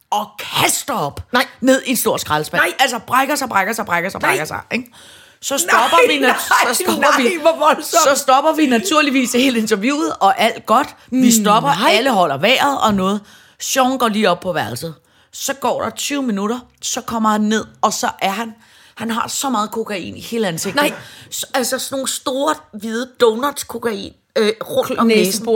og 0.09 0.27
kaster 0.39 0.93
op 0.93 1.21
Nej. 1.33 1.47
ned 1.61 1.81
i 1.85 1.89
en 1.89 1.97
stor 1.97 2.17
skraldespand. 2.17 2.61
Nej. 2.61 2.73
Altså 2.79 2.99
brækker 2.99 3.35
sig, 3.35 3.49
brækker 3.49 3.73
sig, 3.73 3.85
brækker 3.85 4.09
sig, 4.09 4.21
brækker 4.21 4.45
sig. 4.45 4.59
Ikke? 4.71 4.93
så 5.41 5.57
stopper 5.57 5.97
Nej, 6.07 6.15
vi, 6.15 6.19
nej, 6.19 6.35
så 6.67 6.83
stopper 6.83 7.01
nej, 7.01 7.75
vi, 7.75 7.83
så 7.83 8.15
stopper 8.15 8.53
vi 8.53 8.65
naturligvis 8.65 9.31
hele 9.31 9.59
interviewet, 9.59 10.13
og 10.19 10.39
alt 10.39 10.65
godt. 10.65 10.87
Vi 11.11 11.31
stopper, 11.31 11.69
Nej. 11.69 11.91
alle 11.91 12.11
holder 12.11 12.37
vejret 12.37 12.81
og 12.81 12.93
noget. 12.93 13.21
Sean 13.59 13.97
går 13.97 14.07
lige 14.07 14.29
op 14.29 14.39
på 14.39 14.53
værelset. 14.53 14.95
Så 15.31 15.53
går 15.53 15.81
der 15.83 15.89
20 15.89 16.23
minutter, 16.23 16.59
så 16.81 17.01
kommer 17.01 17.29
han 17.29 17.41
ned, 17.41 17.65
og 17.81 17.93
så 17.93 18.09
er 18.21 18.29
han, 18.31 18.53
han 19.01 19.11
har 19.11 19.27
så 19.27 19.49
meget 19.49 19.71
kokain 19.71 20.17
i 20.17 20.21
hele 20.21 20.47
ansigtet. 20.47 20.81
Nej. 20.81 20.93
Så, 21.29 21.47
altså 21.53 21.79
sådan 21.79 21.95
nogle 21.95 22.09
store, 22.09 22.55
hvide 22.73 23.09
donuts 23.19 23.63
kokain 23.63 24.13
øh, 24.37 24.51
rundt 24.69 24.99
om 24.99 25.07
næsen. 25.07 25.47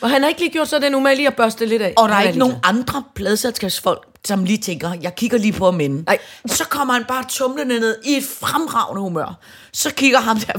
Og 0.00 0.10
han 0.10 0.22
har 0.22 0.28
ikke 0.28 0.40
lige 0.40 0.52
gjort 0.52 0.68
så 0.68 0.78
den 0.78 0.94
umagelige 0.94 1.26
at 1.26 1.36
børste 1.36 1.66
lidt 1.66 1.82
af. 1.82 1.94
Og 1.96 2.08
der 2.08 2.14
er 2.14 2.22
ikke 2.22 2.38
nogen 2.38 2.56
andre 2.62 3.04
pladselskabsfolk, 3.14 4.06
som 4.24 4.44
lige 4.44 4.58
tænker, 4.58 4.92
jeg 5.02 5.14
kigger 5.14 5.38
lige 5.38 5.52
på 5.52 5.70
minde. 5.70 6.02
Nej. 6.06 6.18
Så 6.46 6.64
kommer 6.64 6.94
han 6.94 7.04
bare 7.04 7.24
tumlende 7.28 7.80
ned 7.80 7.96
i 8.04 8.16
et 8.16 8.24
fremragende 8.40 9.00
humør. 9.00 9.38
Så 9.72 9.90
kigger 9.94 10.20
ham 10.20 10.40
der 10.40 10.58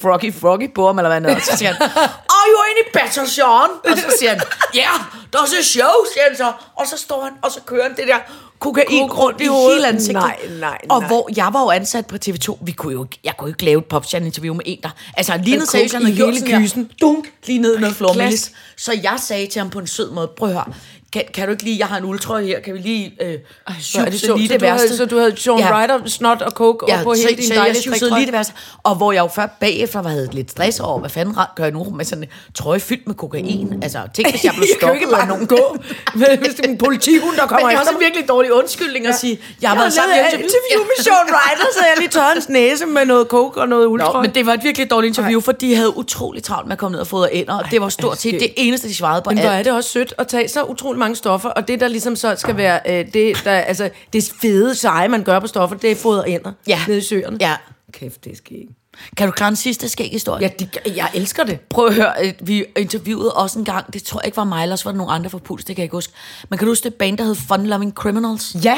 Froggy 0.00 0.34
Froggy 0.34 0.74
på 0.74 0.86
ham, 0.86 0.98
eller 0.98 1.08
hvad 1.08 1.16
han 1.16 1.24
hedder. 1.24 1.40
Så 1.40 1.56
siger 1.56 1.72
han, 1.72 1.82
are 2.36 2.46
you 2.52 2.58
any 2.70 2.84
better, 2.92 3.24
Sean? 3.24 3.70
Og 3.84 3.98
så 3.98 4.16
siger 4.18 4.30
han, 4.30 4.40
yeah, 4.76 5.00
does 5.32 5.52
a 5.52 5.62
show, 5.62 5.94
siger 6.12 6.24
han 6.28 6.36
så. 6.36 6.52
Og 6.74 6.86
så 6.86 6.96
står 6.98 7.24
han, 7.24 7.32
og 7.42 7.50
så 7.50 7.60
kører 7.60 7.82
han 7.82 7.96
det 7.96 8.08
der 8.08 8.18
kokain 8.58 9.08
Kok- 9.08 9.18
rundt 9.18 9.40
i 9.40 9.44
i 9.44 9.46
hovedet. 9.46 9.74
hele 9.74 9.88
ansigtet. 9.88 10.22
Nej, 10.22 10.36
nej, 10.60 10.78
Og 10.88 11.00
nej. 11.00 11.08
hvor 11.08 11.28
jeg 11.36 11.48
var 11.52 11.62
jo 11.62 11.70
ansat 11.70 12.06
på 12.06 12.16
TV2, 12.26 12.58
vi 12.64 12.72
kunne 12.72 12.92
jo, 12.92 13.04
ikke- 13.04 13.18
jeg 13.24 13.34
kunne 13.38 13.48
jo 13.48 13.52
ikke 13.54 13.64
lave 13.64 13.78
et 13.78 13.84
popstjerne-interview 13.84 14.54
med 14.54 14.62
en, 14.66 14.78
der... 14.82 14.88
Altså, 15.16 15.32
han 15.32 15.40
lignede 15.40 15.66
seriøst, 15.66 15.94
han 15.94 16.02
i 16.02 16.04
havde 16.04 16.16
gjort 16.16 16.34
hele 16.34 16.58
kysen. 16.62 16.90
Dunk, 17.00 17.32
lige 17.46 17.58
ned 17.58 17.76
i 17.76 17.80
noget 17.80 17.96
flormelis. 17.96 18.52
Så 18.76 18.92
jeg 19.02 19.16
sagde 19.22 19.46
til 19.46 19.58
ham 19.60 19.70
på 19.70 19.78
en 19.78 19.86
sød 19.86 20.10
måde, 20.10 20.28
prøv 20.36 20.48
at 20.48 20.54
høre, 20.54 20.64
kan, 21.14 21.22
kan 21.34 21.44
du 21.46 21.50
ikke 21.52 21.62
lige, 21.64 21.78
jeg 21.78 21.86
har 21.86 21.96
en 21.98 22.04
uldtrøje 22.04 22.44
her, 22.46 22.60
kan 22.60 22.74
vi 22.74 22.78
lige 22.78 23.12
øh, 23.22 23.34
Så 23.80 24.00
er 24.00 24.04
det 24.04 24.20
sjovt. 24.20 24.38
lige 24.40 24.48
Så 24.48 24.52
det 24.54 24.60
du 24.60 24.66
havde- 24.66 24.80
værste? 24.80 24.96
så 24.96 25.06
du 25.06 25.18
havde 25.18 25.36
Sean 25.36 25.56
Ryder, 25.56 25.98
snot 26.06 26.42
og 26.42 26.50
coke 26.50 26.86
Ja, 26.88 26.98
og 26.98 27.04
på 27.04 27.14
så, 27.14 27.22
hele 27.22 27.36
din 27.36 27.46
så 27.46 27.54
jeg 27.54 27.60
dejlige 27.62 27.80
striktrøje. 27.82 28.20
lige 28.20 28.26
det 28.26 28.32
værste. 28.32 28.52
Og 28.82 28.94
hvor 28.94 29.12
jeg 29.12 29.20
jo 29.22 29.28
før 29.34 29.46
bagefter 29.60 30.02
var 30.02 30.10
havde 30.10 30.28
lidt 30.32 30.50
stress 30.50 30.80
over, 30.80 30.98
hvad 31.00 31.10
fanden 31.10 31.34
gør 31.56 31.64
jeg 31.64 31.72
nu 31.72 31.84
med 31.90 32.04
sådan 32.04 32.24
en 32.24 32.28
trøje 32.54 32.80
fyldt 32.80 33.06
med 33.06 33.14
kokain? 33.14 33.78
Altså, 33.82 33.98
tænk, 34.14 34.30
hvis 34.30 34.44
jeg 34.44 34.52
blev 34.58 34.66
Jeg 34.70 34.78
kan 34.80 34.88
jo 34.88 34.94
ikke 34.94 35.06
stoppet 35.06 35.14
bare 35.14 35.22
af 35.22 35.28
nogen. 35.28 35.46
gå, 35.46 35.76
hvis 36.14 36.54
det 36.56 36.64
er 36.66 36.68
en 36.68 36.78
politihund, 36.78 37.36
der 37.36 37.46
kommer 37.46 37.66
Men 37.66 37.70
det 37.70 37.76
er 37.76 37.80
også 37.80 37.92
en 37.92 38.00
virkelig 38.00 38.28
dårlig 38.28 38.52
undskyldning 38.52 39.06
at 39.06 39.14
sige, 39.18 39.38
jeg 39.62 39.70
har 39.70 39.76
Jeg 39.76 39.80
været 39.80 39.92
sammen 39.92 40.16
med 40.16 40.24
interview 40.24 40.80
med 40.90 41.04
Sean 41.04 41.14
Ryder, 41.28 41.68
så 41.78 41.80
jeg 41.88 41.94
lige 41.98 42.08
tørret 42.08 42.32
hans 42.32 42.48
næse 42.48 42.86
med 42.86 43.06
noget 43.06 43.26
coke 43.26 43.60
og 43.60 43.68
noget 43.68 43.84
Nå, 43.86 43.90
uldtrøje. 43.92 44.22
men 44.22 44.34
det 44.34 44.46
var 44.46 44.52
et 44.54 44.64
virkelig 44.64 44.90
dårligt 44.90 45.10
interview, 45.18 45.40
for 45.40 45.52
de 45.52 45.74
havde 45.76 45.96
utrolig 45.96 46.42
travlt 46.42 46.66
med 46.68 46.72
at 46.72 46.78
komme 46.78 46.92
ned 46.92 47.00
og 47.00 47.06
fodre 47.06 47.34
ender, 47.34 47.54
og 47.58 47.64
det 47.70 47.80
var 47.80 47.88
stort 47.88 48.20
set 48.20 48.40
det 48.40 48.52
eneste, 48.56 48.88
de 48.88 48.94
svarede 48.94 49.22
på 49.22 49.30
Men 49.30 49.38
hvor 49.38 49.48
er 49.48 49.62
det 49.62 49.72
også 49.72 49.90
sødt 49.90 50.14
at 50.18 50.28
tage 50.28 50.48
så 50.48 50.62
utrolig 50.62 50.98
mange 51.04 51.16
stoffer, 51.16 51.48
og 51.48 51.68
det 51.68 51.80
der 51.80 51.88
ligesom 51.88 52.16
så 52.16 52.34
skal 52.38 52.56
være 52.56 52.80
øh, 52.88 53.12
det, 53.12 53.44
der, 53.44 53.50
altså, 53.52 53.90
det 54.12 54.32
fede 54.40 54.74
seje, 54.74 55.08
man 55.08 55.22
gør 55.22 55.38
på 55.40 55.46
stoffer, 55.46 55.76
det 55.76 55.90
er 55.90 55.96
fodre 55.96 56.28
ender 56.30 56.52
Ja. 56.66 56.80
nede 56.88 56.98
i 56.98 57.02
søerne. 57.02 57.36
Ja. 57.40 57.56
Kæft, 57.92 58.24
det 58.24 58.32
er 58.32 58.36
skægt. 58.36 58.70
Kan 59.16 59.26
du 59.26 59.32
klare 59.32 59.48
en 59.48 59.56
sidste 59.56 59.88
skæg 59.88 60.10
historie? 60.12 60.42
Ja, 60.42 60.64
de, 60.64 60.68
jeg 60.96 61.08
elsker 61.14 61.44
det. 61.44 61.60
Prøv 61.60 61.86
at 61.86 61.94
høre, 61.94 62.12
øh, 62.24 62.32
vi 62.40 62.64
interviewede 62.76 63.32
også 63.32 63.58
en 63.58 63.64
gang, 63.64 63.92
det 63.92 64.02
tror 64.02 64.20
jeg 64.20 64.26
ikke 64.26 64.36
var 64.36 64.44
mig, 64.44 64.62
ellers 64.62 64.84
var 64.84 64.90
det 64.90 64.98
nogle 64.98 65.12
andre 65.12 65.30
fra 65.30 65.38
Puls, 65.38 65.64
det 65.64 65.76
kan 65.76 65.80
jeg 65.80 65.84
ikke 65.84 65.96
huske. 65.96 66.12
Men 66.50 66.58
kan 66.58 66.66
du 66.66 66.70
huske 66.70 66.84
det 66.84 66.94
band, 66.94 67.18
der 67.18 67.24
hed 67.24 67.34
Fun 67.34 67.66
Loving 67.66 67.92
Criminals? 67.92 68.56
Ja, 68.64 68.76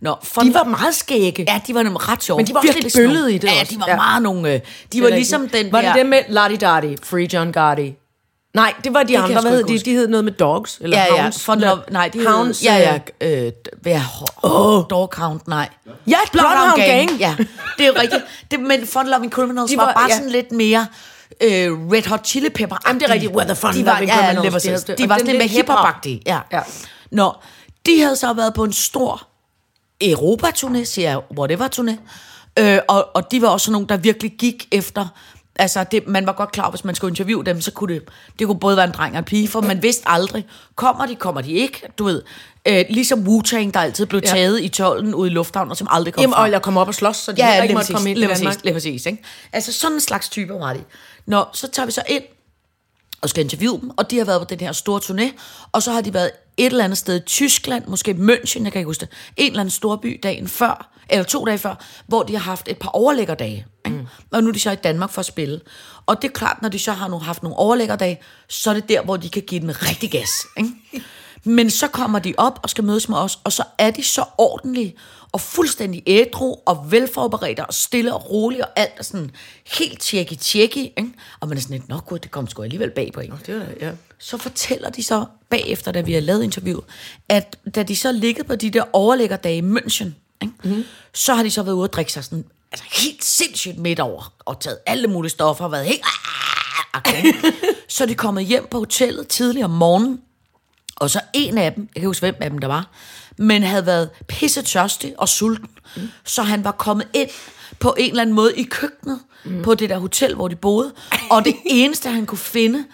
Nå, 0.00 0.14
fun, 0.22 0.48
de 0.48 0.54
var 0.54 0.64
meget 0.64 0.94
skægge. 0.94 1.44
Ja, 1.48 1.60
de 1.66 1.74
var 1.74 1.82
nemlig 1.82 2.08
ret 2.08 2.22
sjove. 2.22 2.36
Men 2.38 2.46
de 2.46 2.54
var 2.54 2.62
Virkelig 2.62 2.82
lidt 2.82 2.94
bøllede 2.96 3.34
i 3.34 3.38
det 3.38 3.48
Ja, 3.48 3.60
også. 3.60 3.74
de 3.74 3.80
var 3.80 3.86
Ja. 3.88 3.96
meget 3.96 4.22
nogle... 4.22 4.48
øh, 4.52 4.54
De 4.54 4.60
Det 4.92 5.02
var 5.02 5.08
ligesom 5.08 5.42
rigtigt. 5.42 5.64
den 5.64 5.72
Var 5.72 5.80
der... 5.80 5.92
det 5.92 5.98
dem 5.98 6.06
med 6.06 6.18
Lottie 6.28 6.58
Darty, 6.58 6.94
Free 7.02 7.28
John 7.32 7.52
Gotti? 7.52 7.94
Nej, 8.56 8.74
det 8.84 8.94
var 8.94 9.02
de 9.02 9.12
kan 9.12 9.22
andre. 9.22 9.40
Hvad 9.40 9.50
hed 9.50 9.64
de? 9.64 9.78
De 9.78 9.90
hed 9.92 10.08
noget 10.08 10.24
med 10.24 10.32
dogs? 10.32 10.78
Eller 10.80 10.96
Ja, 10.98 11.14
ja, 11.14 11.20
hounds? 11.22 11.48
Love... 11.48 11.82
Nej, 11.90 12.08
de 12.08 12.26
Hounds, 12.26 12.60
hed... 12.60 12.68
Ja, 12.70 12.98
ja. 13.20 13.46
Øh, 13.46 13.52
ja, 13.86 14.02
oh, 14.42 14.84
Dog 14.90 15.08
Count, 15.12 15.48
nej. 15.48 15.68
Ja, 16.06 16.16
Bloodhound 16.32 16.76
Gang. 16.76 17.10
Ja, 17.18 17.34
det 17.78 17.84
er 17.84 17.86
jo 17.86 17.94
rigtigt. 18.00 18.22
Det, 18.50 18.60
men 18.60 18.86
Fun 18.86 19.06
Loving 19.08 19.32
Criminals 19.32 19.70
De 19.70 19.76
var, 19.76 19.84
var- 19.84 19.92
bare 19.92 20.06
ja. 20.10 20.16
sådan 20.16 20.30
lidt 20.30 20.52
mere... 20.52 20.86
Øh, 21.42 21.72
Red 21.92 22.08
Hot 22.08 22.26
Chili 22.26 22.48
Pepper 22.50 22.76
Jamen, 22.86 23.00
det 23.00 23.08
er 23.08 23.12
rigtigt. 23.12 23.32
Where 23.32 23.46
the 23.46 23.56
fun 23.56 23.74
de 23.74 23.86
var, 23.86 23.92
loving 23.92 24.10
ja, 24.10 24.16
criminals, 24.16 24.64
lige 24.86 24.96
de 24.98 25.08
var 25.08 25.18
sådan 25.18 25.26
lidt 25.26 25.38
mere 25.38 25.48
hiphop. 25.48 25.78
hiphop 26.04 26.20
ja. 26.26 26.40
Ja. 26.52 26.60
Nå, 27.10 27.32
de 27.86 28.00
havde 28.00 28.16
så 28.16 28.32
været 28.32 28.54
på 28.54 28.64
en 28.64 28.72
stor 28.72 29.22
Europa-turné, 30.04 30.84
siger 30.84 31.10
jeg, 31.10 31.20
whatever-turné. 31.38 31.92
Øh, 32.58 32.78
og, 32.88 33.08
og 33.14 33.30
de 33.30 33.42
var 33.42 33.48
også 33.48 33.70
nogen, 33.70 33.88
der 33.88 33.96
virkelig 33.96 34.32
gik 34.38 34.68
efter... 34.72 35.06
Altså, 35.58 35.84
det, 35.90 36.08
man 36.08 36.26
var 36.26 36.32
godt 36.32 36.52
klar, 36.52 36.70
hvis 36.70 36.84
man 36.84 36.94
skulle 36.94 37.10
interviewe 37.12 37.44
dem, 37.44 37.60
så 37.60 37.70
kunne 37.70 37.94
det, 37.94 38.02
det 38.38 38.46
kunne 38.46 38.58
både 38.60 38.76
være 38.76 38.86
en 38.86 38.92
dreng 38.92 39.12
og 39.14 39.18
en 39.18 39.24
pige, 39.24 39.48
for 39.48 39.60
man 39.60 39.82
vidste 39.82 40.02
aldrig, 40.08 40.46
kommer 40.74 41.06
de, 41.06 41.14
kommer 41.14 41.40
de 41.40 41.52
ikke, 41.52 41.82
du 41.98 42.04
ved. 42.04 42.22
Øh, 42.68 42.84
ligesom 42.90 43.18
Wu-Tang, 43.26 43.70
der 43.74 43.80
altid 43.80 44.06
blev 44.06 44.20
Ja. 44.24 44.30
taget 44.30 44.62
i 44.62 44.68
tolden 44.68 45.14
ude 45.14 45.30
i 45.30 45.32
lufthavnen, 45.32 45.70
og 45.70 45.76
som 45.76 45.88
aldrig 45.90 46.14
kom 46.14 46.20
Jamen, 46.22 46.34
frem. 46.34 46.42
og 46.42 46.50
jeg 46.50 46.62
kom 46.62 46.76
op 46.76 46.88
og 46.88 46.94
slås, 46.94 47.16
så 47.16 47.32
de 47.32 47.36
Ja, 47.38 47.48
ja 47.54 47.62
ikke 47.62 47.74
måtte 47.74 47.92
komme 47.92 48.10
ind 48.10 48.18
i 48.18 48.22
Danmark. 48.26 48.56
lige 48.64 48.72
præcis, 48.74 49.06
ikke? 49.06 49.22
Altså 49.52 49.72
sådan 49.72 49.94
en 49.96 50.00
slags 50.00 50.28
typer 50.28 50.58
var 50.58 50.72
de. 50.72 50.80
Nå, 51.26 51.44
så 51.52 51.68
tager 51.68 51.86
vi 51.86 51.92
så 51.92 52.02
ind 52.08 52.22
og 53.22 53.28
skal 53.28 53.44
interviewe 53.44 53.80
dem, 53.80 53.90
og 53.96 54.10
de 54.10 54.18
har 54.18 54.24
været 54.24 54.40
på 54.40 54.46
den 54.50 54.60
her 54.60 54.72
store 54.72 55.00
turné, 55.04 55.32
og 55.72 55.82
så 55.82 55.92
har 55.92 56.00
de 56.00 56.14
været 56.14 56.30
et 56.56 56.66
eller 56.66 56.84
andet 56.84 56.98
sted 56.98 57.16
i 57.16 57.20
Tyskland, 57.26 57.84
måske 57.86 58.10
München, 58.10 58.62
jeg 58.64 58.72
kan 58.72 58.78
ikke 58.80 58.86
huske 58.86 59.00
det, 59.00 59.08
en 59.36 59.46
eller 59.46 59.60
anden 59.60 59.70
storby 59.70 60.20
dagen 60.22 60.48
før, 60.48 60.88
eller 61.10 61.24
to 61.24 61.44
dage 61.44 61.58
før, 61.58 61.84
hvor 62.06 62.22
de 62.22 62.32
har 62.32 62.40
haft 62.40 62.68
et 62.68 62.78
par 62.78 62.88
overlæggerdage. 62.88 63.66
Ikke? 63.86 63.98
Mm. 63.98 64.06
Og 64.32 64.42
nu 64.42 64.48
er 64.48 64.52
de 64.52 64.60
så 64.60 64.70
i 64.70 64.76
Danmark 64.76 65.10
for 65.10 65.20
at 65.20 65.26
spille. 65.26 65.60
Og 66.06 66.22
det 66.22 66.28
er 66.28 66.32
klart, 66.32 66.62
når 66.62 66.68
de 66.68 66.78
så 66.78 66.92
har 66.92 67.08
nu 67.08 67.18
haft 67.18 67.42
nogle 67.42 67.58
overlæggerdage, 67.58 68.20
så 68.48 68.70
er 68.70 68.74
det 68.74 68.88
der, 68.88 69.02
hvor 69.02 69.16
de 69.16 69.28
kan 69.28 69.42
give 69.42 69.60
den 69.60 69.82
rigtig 69.82 70.10
gas. 70.10 70.30
Ikke? 70.56 70.70
Men 71.44 71.70
så 71.70 71.88
kommer 71.88 72.18
de 72.18 72.34
op 72.36 72.60
og 72.62 72.70
skal 72.70 72.84
mødes 72.84 73.08
med 73.08 73.18
os, 73.18 73.38
og 73.44 73.52
så 73.52 73.62
er 73.78 73.90
de 73.90 74.02
så 74.02 74.24
ordentlige 74.38 74.96
og 75.32 75.40
fuldstændig 75.40 76.02
ædru 76.06 76.56
og 76.66 76.90
velforberedte 76.90 77.66
og 77.66 77.74
stille 77.74 78.14
og 78.14 78.30
rolige, 78.30 78.64
og 78.64 78.70
alt 78.76 78.92
er 78.96 79.02
sådan 79.02 79.30
helt 79.78 80.00
tjekki-tjekki. 80.00 80.92
Ikke? 80.96 81.10
Og 81.40 81.48
man 81.48 81.56
er 81.56 81.62
sådan 81.62 81.76
lidt, 81.76 81.88
nå 81.88 81.98
gud, 81.98 82.18
det 82.18 82.30
kom 82.30 82.48
sgu 82.48 82.62
alligevel 82.62 82.90
bag 82.90 83.10
på 83.14 83.20
en. 83.20 83.32
Det 83.46 83.54
var 83.56 83.66
ja. 83.80 83.92
Så 84.18 84.36
fortæller 84.36 84.90
de 84.90 85.02
så 85.02 85.24
bagefter, 85.50 85.92
da 85.92 86.00
vi 86.00 86.12
har 86.12 86.20
lavet 86.20 86.42
interviewet, 86.42 86.84
at 87.28 87.56
da 87.74 87.82
de 87.82 87.96
så 87.96 88.12
ligget 88.12 88.46
på 88.46 88.56
de 88.56 88.70
der 88.70 88.84
overlæggerdage 88.92 89.56
i 89.56 89.62
München, 89.76 90.25
ikke? 90.64 90.76
Mm. 90.76 90.84
så 91.14 91.34
har 91.34 91.42
de 91.42 91.50
så 91.50 91.62
været 91.62 91.74
ude 91.74 91.84
og 91.84 91.92
drikke 91.92 92.12
sig 92.12 92.24
sådan, 92.24 92.44
altså 92.72 92.84
helt 92.92 93.24
sindssygt 93.24 93.78
midt 93.78 94.00
over, 94.00 94.32
og 94.38 94.60
taget 94.60 94.78
alle 94.86 95.08
mulige 95.08 95.30
stoffer, 95.30 95.64
og 95.64 95.72
været 95.72 95.86
helt... 95.86 96.02
Okay. 96.94 97.22
så 97.88 98.04
er 98.04 98.08
de 98.08 98.14
kommet 98.14 98.44
hjem 98.44 98.66
på 98.70 98.78
hotellet 98.78 99.28
tidligere 99.28 99.64
om 99.64 99.70
morgenen, 99.70 100.20
og 100.96 101.10
så 101.10 101.20
en 101.34 101.58
af 101.58 101.72
dem, 101.72 101.88
jeg 101.94 102.00
kan 102.00 102.08
huske, 102.08 102.20
hvem 102.20 102.36
af 102.40 102.50
dem 102.50 102.58
der 102.58 102.68
var, 102.68 102.90
men 103.36 103.62
havde 103.62 103.86
været 103.86 104.10
pisse 104.28 104.62
tørstig 104.62 105.14
og 105.18 105.28
sulten. 105.28 105.68
Mm. 105.96 106.02
Så 106.24 106.42
han 106.42 106.64
var 106.64 106.72
kommet 106.72 107.08
ind 107.14 107.30
på 107.78 107.94
en 107.98 108.10
eller 108.10 108.22
anden 108.22 108.34
måde 108.34 108.56
i 108.56 108.62
køkkenet 108.62 109.20
mm. 109.44 109.62
på 109.62 109.74
det 109.74 109.90
der 109.90 109.98
hotel, 109.98 110.34
hvor 110.34 110.48
de 110.48 110.56
boede. 110.56 110.92
Og 111.30 111.44
det 111.44 111.54
eneste, 111.66 112.10
han 112.10 112.26
kunne 112.26 112.38
finde, 112.38 112.84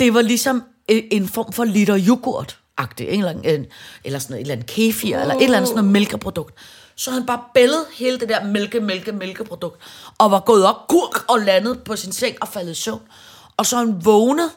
det 0.00 0.14
var 0.14 0.22
ligesom 0.22 0.62
en, 0.88 1.04
en 1.10 1.28
form 1.28 1.52
for 1.52 1.64
liter 1.64 1.98
yoghurt 2.08 2.58
agtigt 2.76 3.10
eller, 3.10 3.30
en, 3.30 3.66
eller 4.04 4.18
sådan 4.18 4.32
noget, 4.32 4.40
et 4.40 4.40
eller 4.40 4.52
andet 4.52 4.66
kefir, 4.66 5.18
eller 5.18 5.34
et 5.34 5.42
eller 5.42 5.56
andet 5.56 5.68
sådan 5.68 5.84
noget 5.84 5.92
mælkeprodukt. 5.92 6.54
Så 6.96 7.10
han 7.10 7.26
bare 7.26 7.40
bællet 7.54 7.84
hele 7.94 8.20
det 8.20 8.28
der 8.28 8.44
mælke, 8.44 8.80
mælke, 8.80 9.12
mælkeprodukt, 9.12 9.82
og 10.18 10.30
var 10.30 10.40
gået 10.40 10.66
op, 10.66 10.88
gurk, 10.88 11.30
og 11.30 11.38
landet 11.38 11.84
på 11.84 11.96
sin 11.96 12.12
seng 12.12 12.36
og 12.40 12.48
faldet 12.48 12.72
i 12.72 12.74
søvn. 12.74 13.02
Og 13.56 13.66
så 13.66 13.76
han 13.76 14.04
vågnet, 14.04 14.50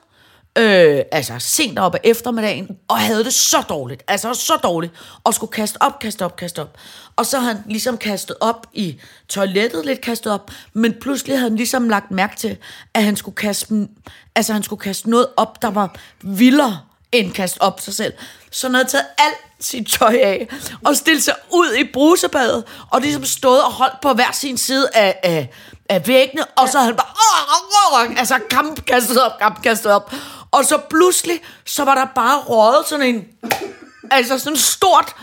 øh, 0.57 1.01
altså 1.11 1.33
sent 1.39 1.79
op 1.79 1.95
af 1.95 1.99
eftermiddagen, 2.03 2.77
og 2.87 2.99
havde 2.99 3.23
det 3.23 3.33
så 3.33 3.61
dårligt, 3.69 4.03
altså 4.07 4.33
så 4.33 4.59
dårligt, 4.63 4.93
og 5.23 5.33
skulle 5.33 5.51
kaste 5.51 5.81
op, 5.81 5.99
kaste 5.99 6.25
op, 6.25 6.35
kaste 6.35 6.61
op. 6.61 6.77
Og 7.15 7.25
så 7.25 7.39
han 7.39 7.57
ligesom 7.65 7.97
kastet 7.97 8.35
op 8.41 8.67
i 8.73 8.99
toilettet, 9.27 9.85
lidt 9.85 10.01
kastet 10.01 10.33
op, 10.33 10.51
men 10.73 10.93
pludselig 11.01 11.37
havde 11.37 11.49
han 11.49 11.57
ligesom 11.57 11.89
lagt 11.89 12.11
mærke 12.11 12.35
til, 12.35 12.57
at 12.93 13.03
han 13.03 13.15
skulle 13.15 13.35
kaste, 13.35 13.87
altså 14.35 14.53
han 14.53 14.63
skulle 14.63 14.79
kaste 14.79 15.09
noget 15.09 15.27
op, 15.37 15.61
der 15.61 15.69
var 15.69 15.95
vildere 16.21 16.79
end 17.19 17.33
kaste 17.33 17.61
op 17.61 17.81
sig 17.81 17.93
selv. 17.93 18.13
Så 18.51 18.67
han 18.67 18.75
havde 18.75 18.87
taget 18.87 19.05
alt 19.17 19.37
sit 19.59 19.87
tøj 19.87 20.17
af, 20.23 20.47
og 20.85 20.95
stillet 20.95 21.23
sig 21.23 21.35
ud 21.53 21.73
i 21.73 21.83
brusebadet, 21.93 22.63
og 22.91 23.01
ligesom 23.01 23.25
stået 23.25 23.63
og 23.63 23.71
holdt 23.71 24.01
på 24.01 24.13
hver 24.13 24.31
sin 24.31 24.57
side 24.57 24.89
af, 24.93 25.19
af, 25.23 25.49
af 25.89 26.07
væggene, 26.07 26.45
og 26.45 26.69
så 26.69 26.77
havde 26.77 26.87
han 26.87 26.95
bare, 26.95 28.17
altså 28.19 28.39
kamp 28.49 28.85
kastet 28.85 29.21
op, 29.21 29.39
kamp 29.39 29.63
kastet 29.63 29.91
op. 29.91 30.13
Og 30.51 30.65
så 30.65 30.77
pludselig, 30.89 31.41
så 31.65 31.83
var 31.83 31.95
der 31.95 32.05
bare 32.15 32.39
røget 32.39 32.87
sådan 32.87 33.15
en, 33.15 33.25
altså 34.11 34.39
sådan 34.39 34.57
stort 34.57 35.15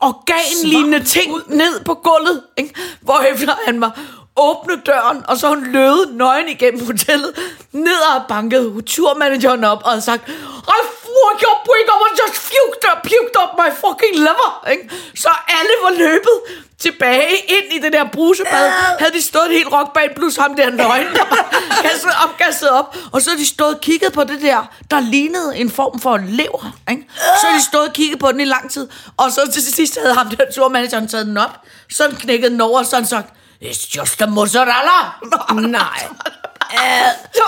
organlignende 0.00 1.04
ting 1.04 1.32
ned 1.48 1.84
på 1.84 1.94
gulvet, 1.94 2.42
ikke? 2.56 2.74
hvorefter 3.00 3.54
han 3.66 3.80
var 3.80 4.00
åbne 4.36 4.80
døren, 4.86 5.24
og 5.28 5.38
så 5.38 5.48
han 5.48 5.72
løbet 5.72 6.06
nøgen 6.12 6.48
igennem 6.48 6.86
hotellet, 6.86 7.32
ned 7.72 8.00
og 8.16 8.22
banket 8.28 8.84
turmanageren 8.86 9.64
op, 9.64 9.82
og 9.84 9.90
havde 9.90 10.02
sagt, 10.02 10.28
I 10.28 10.97
fuck 11.18 11.38
your 11.44 11.56
break 11.68 11.86
up 11.94 12.00
and 12.06 12.14
just 12.22 12.36
puked 12.52 12.84
up, 12.90 12.98
puked 13.10 13.36
up 13.42 13.50
my 13.62 13.70
fucking 13.82 14.16
liver, 14.26 14.52
ikke? 14.72 14.84
Så 15.22 15.30
alle 15.58 15.74
var 15.84 15.90
løbet 16.04 16.36
tilbage 16.78 17.36
ind 17.48 17.66
i 17.76 17.78
det 17.84 17.92
der 17.92 18.04
brusebad, 18.12 18.70
havde 18.98 19.12
de 19.12 19.22
stået 19.22 19.46
et 19.46 19.52
helt 19.52 19.72
rockband, 19.72 20.10
plus 20.16 20.36
ham 20.36 20.54
der 20.56 20.70
nøgen, 20.70 21.06
der 21.14 21.24
var 21.30 21.42
kastet 21.86 22.10
op, 22.24 22.36
kastet 22.38 22.70
op, 22.70 22.96
og 23.12 23.22
så 23.22 23.30
de 23.38 23.46
stået 23.46 23.74
og 23.74 23.80
kigget 23.80 24.12
på 24.12 24.24
det 24.24 24.42
der, 24.42 24.70
der 24.90 25.00
lignede 25.00 25.56
en 25.56 25.70
form 25.70 26.00
for 26.00 26.16
lever, 26.16 26.78
ikke? 26.90 27.06
Så 27.40 27.46
de 27.56 27.64
stået 27.64 27.88
og 27.88 27.94
kigget 27.94 28.18
på 28.18 28.32
den 28.32 28.40
i 28.40 28.44
lang 28.44 28.70
tid, 28.70 28.88
og 29.16 29.32
så 29.32 29.50
til 29.52 29.62
sidst 29.62 29.98
havde 30.02 30.14
ham 30.14 30.28
der 30.30 30.44
turmanageren 30.54 31.08
taget 31.08 31.26
den 31.26 31.36
op, 31.36 31.54
så 31.90 32.02
han 32.02 32.16
knækkede 32.16 32.50
den 32.50 32.60
over, 32.60 32.78
og 32.78 32.86
så 32.86 32.96
han 32.96 33.06
sagt, 33.06 33.28
it's 33.62 33.96
just 33.96 34.22
a 34.22 34.26
mozzarella. 34.26 34.98
Nej. 35.78 36.08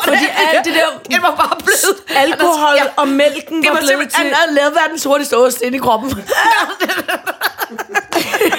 Fordi 0.04 0.26
alt 0.36 0.64
det 0.64 0.74
der 0.74 0.86
Det 1.10 1.22
var 1.22 1.34
bare 1.36 1.56
blevet... 1.64 1.96
alkohol 2.16 2.74
Ja. 2.76 2.84
og 2.96 3.08
mælken 3.08 3.62
Det 3.62 3.68
var 3.70 3.74
var 3.74 3.80
blevet 3.86 4.10
til... 4.10 4.18
han 4.18 4.34
havde 4.34 4.54
lavet 4.54 4.74
verdens 4.74 5.04
hurtigste 5.04 5.36
ost 5.36 5.60
inde 5.60 5.76
i 5.76 5.80
kroppen. 5.80 6.10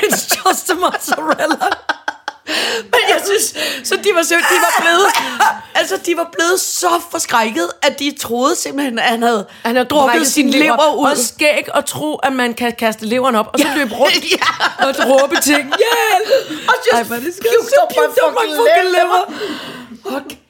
It's 0.03 0.37
just 0.45 0.69
a 0.69 0.73
mozzarella. 0.73 1.67
Men 2.83 3.01
jeg 3.09 3.21
synes, 3.25 3.43
så 3.87 3.95
de 3.95 4.09
var 4.15 4.23
simpelthen, 4.23 4.57
de 4.57 4.61
var 4.61 4.81
blevet, 4.81 5.05
altså 5.75 5.97
de 6.05 6.17
var 6.17 6.29
blevet 6.33 6.59
så 6.61 6.89
forskrækket, 7.11 7.69
at 7.81 7.99
de 7.99 8.15
troede 8.19 8.55
simpelthen, 8.55 8.99
at 8.99 9.05
han 9.05 9.21
havde, 9.23 9.47
Han 9.65 9.75
har 9.75 9.83
drukket 9.83 10.27
sin 10.27 10.49
lever 10.49 10.95
ud. 10.95 11.05
Og 11.11 11.17
skæg 11.17 11.65
og 11.73 11.85
tro, 11.85 12.15
at 12.15 12.33
man 12.33 12.53
kan 12.53 12.73
kaste 12.79 13.05
leveren 13.05 13.35
op, 13.35 13.47
og 13.53 13.59
så 13.59 13.67
Ja. 13.67 13.75
løbe 13.75 13.95
rundt 13.95 14.23
Ja. 14.31 14.85
og 14.87 14.95
råbe 15.09 15.35
ting. 15.41 15.63
Hjælp! 15.63 16.51
Og 16.67 16.75
just 16.75 17.11
Ej, 17.11 17.17
er 17.17 17.19
det 17.19 17.33
skide 17.33 17.53
puked 17.59 17.77
up 17.83 17.91
my 17.91 17.95
fucking 17.97 18.55
fucking 18.57 18.91
lever. 18.97 19.21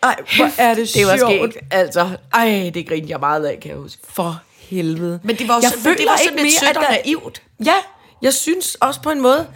Ej, 0.04 0.16
hvor 0.36 0.50
er 0.62 0.74
det, 0.74 0.92
Det 0.96 1.08
var 1.08 1.18
sjovt. 1.18 1.32
skægt, 1.54 1.58
altså. 1.72 2.10
Ej, 2.34 2.72
det 2.74 2.88
grinede 2.88 3.12
jeg 3.12 3.20
meget 3.20 3.46
af, 3.46 3.60
kan 3.62 3.72
jeg 3.72 3.78
huske. 3.80 4.02
For 4.10 4.42
helvede. 4.70 5.20
Men 5.24 5.36
det 5.36 5.48
var, 5.48 5.60
jeg 5.62 5.72
også, 5.74 5.90
men 5.90 5.98
det 5.98 6.06
var 6.06 6.18
sådan 6.28 6.40
lidt 6.44 6.60
sødt 6.60 6.78
og 6.78 6.84
naivt. 7.06 7.42
Ja, 7.66 7.74
jeg 8.22 8.34
synes 8.34 8.76
også 8.76 9.02
på 9.02 9.10
en 9.10 9.22
måde, 9.22 9.48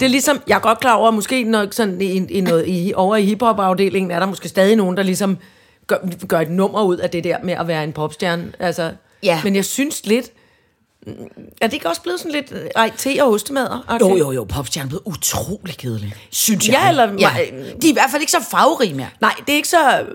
det 0.00 0.06
er 0.06 0.10
ligesom, 0.10 0.40
jeg 0.46 0.54
er 0.56 0.60
godt 0.60 0.80
klar 0.80 0.94
over, 0.94 1.08
at 1.08 1.14
måske 1.14 1.44
når, 1.44 1.66
sådan 1.70 2.00
i, 2.00 2.26
i 2.26 2.40
noget, 2.40 2.64
i, 2.68 2.92
over 2.96 3.16
i 3.16 3.24
hiphop-afdelingen 3.24 4.10
er 4.10 4.18
der 4.18 4.26
måske 4.26 4.48
stadig 4.48 4.76
nogen, 4.76 4.96
der 4.96 5.02
ligesom 5.02 5.38
gør, 5.86 5.96
gør 6.28 6.40
et 6.40 6.50
nummer 6.50 6.82
ud 6.82 6.96
af 6.96 7.10
det 7.10 7.24
der 7.24 7.36
med 7.42 7.54
at 7.54 7.68
være 7.68 7.84
en 7.84 7.92
popstjerne. 7.92 8.52
Altså, 8.58 8.90
Ja. 9.22 9.40
Men 9.44 9.56
jeg 9.56 9.64
synes 9.64 10.06
lidt, 10.06 10.30
er 11.60 11.66
det 11.66 11.72
ikke 11.72 11.88
også 11.88 12.02
blevet 12.02 12.20
sådan 12.20 12.32
lidt 12.32 12.52
øh, 12.52 12.66
ej, 12.76 12.90
te 12.96 13.16
og 13.20 13.30
ostemader? 13.30 13.84
Okay. 13.88 14.00
Jo, 14.04 14.16
jo, 14.16 14.32
jo, 14.32 14.44
popstjernen 14.44 14.88
blev 14.88 15.02
utrolig 15.04 15.76
kedelig, 15.76 16.14
synes 16.30 16.68
jeg. 16.68 16.80
Ja, 16.82 16.88
eller- 16.88 17.06
De 17.82 17.86
er 17.86 17.90
i 17.90 17.92
hvert 17.92 18.10
fald 18.10 18.22
ikke 18.22 18.32
så 18.32 18.44
farverige 18.50 18.94
mere. 18.94 19.08
Nej, 19.20 19.34
det 19.46 19.52
er 19.52 19.56
ikke 19.56 19.68
så, 19.68 20.06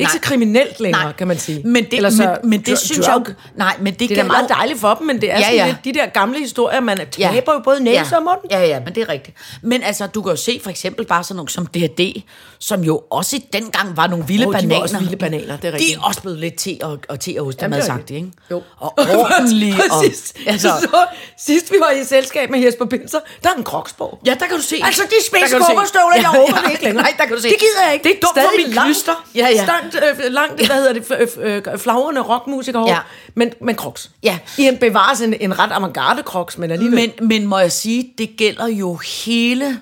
er 0.00 0.08
ikke 0.08 0.12
Nej. 0.14 0.22
så 0.22 0.28
kriminelt 0.28 0.80
længere, 0.80 1.12
kan 1.12 1.28
man 1.28 1.38
sige. 1.38 1.62
Men 1.64 1.84
det, 1.84 1.94
Eller 1.94 2.10
så 2.10 2.36
men, 2.42 2.50
men 2.50 2.60
det 2.60 2.78
synes 2.78 3.06
drug. 3.06 3.22
jeg 3.26 3.34
Nej, 3.56 3.76
men 3.80 3.86
det, 3.92 3.98
Det 4.00 4.04
er 4.04 4.08
gælder 4.08 4.24
meget 4.24 4.48
dejligt 4.48 4.80
for 4.80 4.94
dem, 4.94 5.06
men 5.06 5.20
det 5.20 5.30
er 5.32 5.36
Ja, 5.38 5.42
sådan 5.44 5.56
ja. 5.56 5.66
lidt 5.66 5.84
de 5.84 5.92
der 6.00 6.06
gamle 6.06 6.38
historier, 6.38 6.80
man 6.80 6.96
taber 7.10 7.52
jo 7.52 7.60
både 7.64 7.80
næse 7.84 8.00
ja. 8.10 8.16
og 8.16 8.22
mund. 8.22 8.38
Ja, 8.50 8.66
ja, 8.66 8.80
men 8.84 8.94
det 8.94 9.02
er 9.02 9.08
rigtigt. 9.08 9.36
Men 9.62 9.82
altså, 9.82 10.06
du 10.06 10.22
kan 10.22 10.30
jo 10.30 10.36
se 10.36 10.60
for 10.62 10.70
eksempel 10.70 11.06
bare 11.06 11.24
sådan 11.24 11.36
nogle 11.36 11.48
som 11.50 11.66
D&D, 11.66 12.22
som 12.58 12.80
jo 12.84 13.02
også 13.10 13.40
dengang 13.52 13.96
var 13.96 14.06
nogle 14.06 14.26
vilde 14.26 14.46
Åh, 14.46 14.52
de 14.52 14.54
var 14.54 14.60
bananer. 14.60 14.82
også 14.82 14.98
vilde 14.98 15.16
bananer, 15.16 15.56
det 15.56 15.64
er 15.64 15.70
De 15.70 15.76
rigtigt. 15.76 15.96
er 15.98 16.02
også 16.02 16.20
blevet 16.20 16.38
lidt 16.38 16.54
te 16.58 16.78
og, 16.82 16.98
og 17.08 17.20
te 17.20 17.34
og 17.38 17.46
ostemad 17.46 17.78
det 17.78 17.86
sagt, 17.86 18.10
ikke? 18.10 18.28
Jo. 18.50 18.62
Og 18.78 18.92
ordentlige. 19.18 19.74
og, 19.74 19.80
Præcis. 20.02 20.34
altså, 20.46 20.68
så, 20.80 21.06
sidst 21.38 21.72
vi 21.72 21.76
var 21.80 21.90
i 21.90 22.04
selskab 22.04 22.50
med 22.50 22.60
Jesper 22.60 22.84
Binser, 22.84 23.18
der 23.42 23.48
er 23.50 23.54
en 23.54 23.64
kroksborg. 23.64 24.18
ja, 24.26 24.30
der 24.40 24.46
kan 24.46 24.56
du 24.56 24.62
se. 24.62 24.76
Altså, 24.82 25.02
de 25.02 25.26
spidse 25.26 25.48
se. 25.48 25.58
kobberstøvler, 25.58 26.14
jeg 26.14 26.22
Ja, 26.22 26.28
håber 26.28 26.52
ja. 26.56 26.62
det 26.64 26.70
ikke 26.70 26.84
længere. 26.84 27.02
Nej, 27.02 27.12
der 27.18 27.24
kan 27.24 27.36
du 27.36 27.42
se. 27.42 27.48
Det 27.48 27.58
gider 27.58 27.84
jeg 27.84 27.92
ikke. 27.94 28.04
Det 28.04 28.10
er 28.16 28.20
dumt 28.22 28.34
for 28.34 28.50
Stadig 28.56 28.74
langt, 28.74 28.88
klyster. 28.88 29.24
Ja, 29.34 29.48
ja. 29.48 29.64
Langt, 29.92 30.24
øh, 30.24 30.32
langt 30.32 30.66
hvad 30.66 30.76
hedder 30.76 30.92
det, 30.92 31.00
f- 31.02 31.36
f- 31.36 31.40
øh, 31.72 31.78
flagrende 31.78 32.20
rockmusikerhår, 32.20 32.88
Ja. 32.88 32.98
men, 33.34 33.52
men 33.60 33.74
kroks. 33.74 34.10
Ja. 34.22 34.38
I 34.58 34.62
en 34.66 34.76
bevares 34.76 35.20
en, 35.20 35.34
en 35.40 35.58
ret 35.58 35.72
avantgarde 35.72 36.22
kroks, 36.22 36.58
men 36.58 36.70
alligevel. 36.70 37.12
Men, 37.18 37.28
men 37.28 37.46
må 37.46 37.58
jeg 37.58 37.72
sige, 37.72 38.12
det 38.18 38.30
gælder 38.38 38.66
jo 38.66 38.98
hele, 39.26 39.80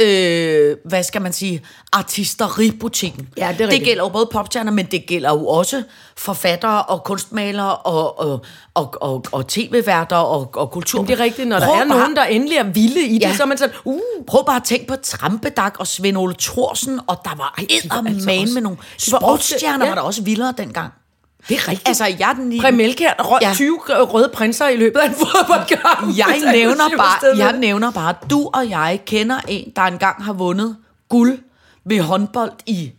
øh, 0.00 0.76
hvad 0.84 1.02
skal 1.02 1.22
man 1.22 1.32
sige, 1.32 1.62
artisteributikken. 1.92 3.28
Ja, 3.36 3.54
det 3.58 3.66
er 3.66 3.70
det 3.70 3.82
gælder 3.84 4.02
jo 4.02 4.08
både 4.08 4.28
popstjerner, 4.32 4.72
men 4.72 4.86
det 4.86 5.06
gælder 5.06 5.30
jo 5.30 5.46
også 5.46 5.82
forfattere 6.16 6.82
og 6.82 7.04
kunstmalere 7.04 7.76
og, 7.76 8.20
og, 8.20 8.44
og, 8.74 8.94
og, 9.02 9.24
og 9.32 9.46
tv-værter 9.48 10.16
og, 10.16 10.50
og 10.56 10.70
kultur. 10.70 11.00
Men 11.00 11.08
det 11.08 11.20
er 11.20 11.24
rigtigt, 11.24 11.48
når 11.48 11.58
der 11.58 11.66
Prøv 11.66 11.74
er 11.74 11.78
bare- 11.78 11.88
nogen, 11.98 12.16
der 12.16 12.24
endelig 12.24 12.56
er 12.56 12.64
vilde 12.64 13.02
i 13.02 13.14
det, 13.14 13.20
Ja. 13.20 13.34
så 13.36 13.42
er 13.42 13.46
man 13.46 13.58
sådan, 13.58 13.74
uh, 13.84 14.00
Prøv 14.26 14.46
bare 14.46 14.56
at 14.56 14.64
tænke 14.64 14.86
på 14.86 14.96
Trampedak 15.02 15.74
og 15.78 15.86
Svend 15.86 16.16
Ole 16.16 16.34
Thorsen, 16.40 17.00
og 17.06 17.20
der 17.24 17.30
var 17.30 17.54
de 17.58 17.62
var 17.62 17.64
altså 17.70 17.86
eddermane 17.86 18.42
også- 18.42 18.54
med 18.54 18.62
nogle 18.62 18.78
sportsstjerner, 18.98 19.84
ja. 19.84 19.90
var 19.90 19.94
der 19.94 20.02
også 20.02 20.22
vildere 20.22 20.54
dengang. 20.58 20.92
Det 21.48 21.56
er 21.56 21.68
rigtigt. 21.68 21.88
Altså, 21.88 22.04
jeg 22.18 22.32
den 22.36 22.52
i... 22.52 22.60
Præmelkær, 22.60 23.12
røg 23.18 23.38
Ja. 23.42 23.50
20 23.54 23.78
røde 23.88 24.30
prinser 24.34 24.68
i 24.68 24.76
løbet 24.76 25.00
af 25.00 25.08
en 25.08 25.14
fodboldkamp. 25.26 26.16
Jeg 26.18 26.40
nævner 26.54 26.84
bare, 26.96 27.36
jeg 27.36 27.52
nævner 27.58 27.90
bare, 27.90 28.14
du 28.30 28.50
og 28.54 28.70
jeg 28.70 29.00
kender 29.06 29.40
en, 29.48 29.72
der 29.76 29.82
engang 29.82 30.24
har 30.24 30.32
vundet 30.32 30.76
guld 31.08 31.38
ved 31.84 32.00
håndbold 32.00 32.52
i 32.66 32.92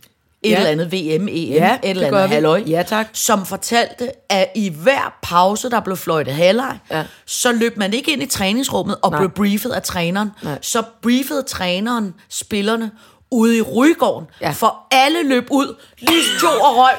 et 0.44 0.50
Ja. 0.50 0.56
eller 0.56 0.70
andet 0.70 0.92
VM, 0.92 1.28
EM, 1.28 1.28
Ja, 1.28 1.74
et 1.82 1.90
eller 1.90 2.06
andet 2.06 2.28
halløj, 2.28 2.62
Ja, 2.66 2.82
tak. 2.82 3.06
som 3.12 3.46
fortalte, 3.46 4.10
at 4.32 4.46
i 4.54 4.68
hver 4.68 5.14
pause, 5.22 5.70
der 5.70 5.80
blev 5.80 5.96
fløjtet 5.96 6.34
halvleg, 6.34 6.78
Ja. 6.90 7.04
så 7.26 7.52
løb 7.52 7.76
man 7.76 7.94
ikke 7.94 8.12
ind 8.12 8.22
i 8.22 8.26
træningsrummet 8.26 8.96
og 9.02 9.10
Nej. 9.10 9.20
blev 9.20 9.30
briefet 9.30 9.70
af 9.70 9.82
træneren. 9.82 10.30
Nej. 10.42 10.58
Så 10.62 10.82
briefede 11.02 11.42
træneren 11.42 12.14
spillerne 12.28 12.90
ude 13.32 13.56
i 13.56 13.62
Rygården, 13.62 14.26
Ja. 14.40 14.50
for 14.50 14.76
alle 14.90 15.28
løb 15.28 15.46
ud, 15.50 15.76
lige 15.98 16.22
to 16.40 16.46
og 16.46 16.76
røg, 16.76 16.94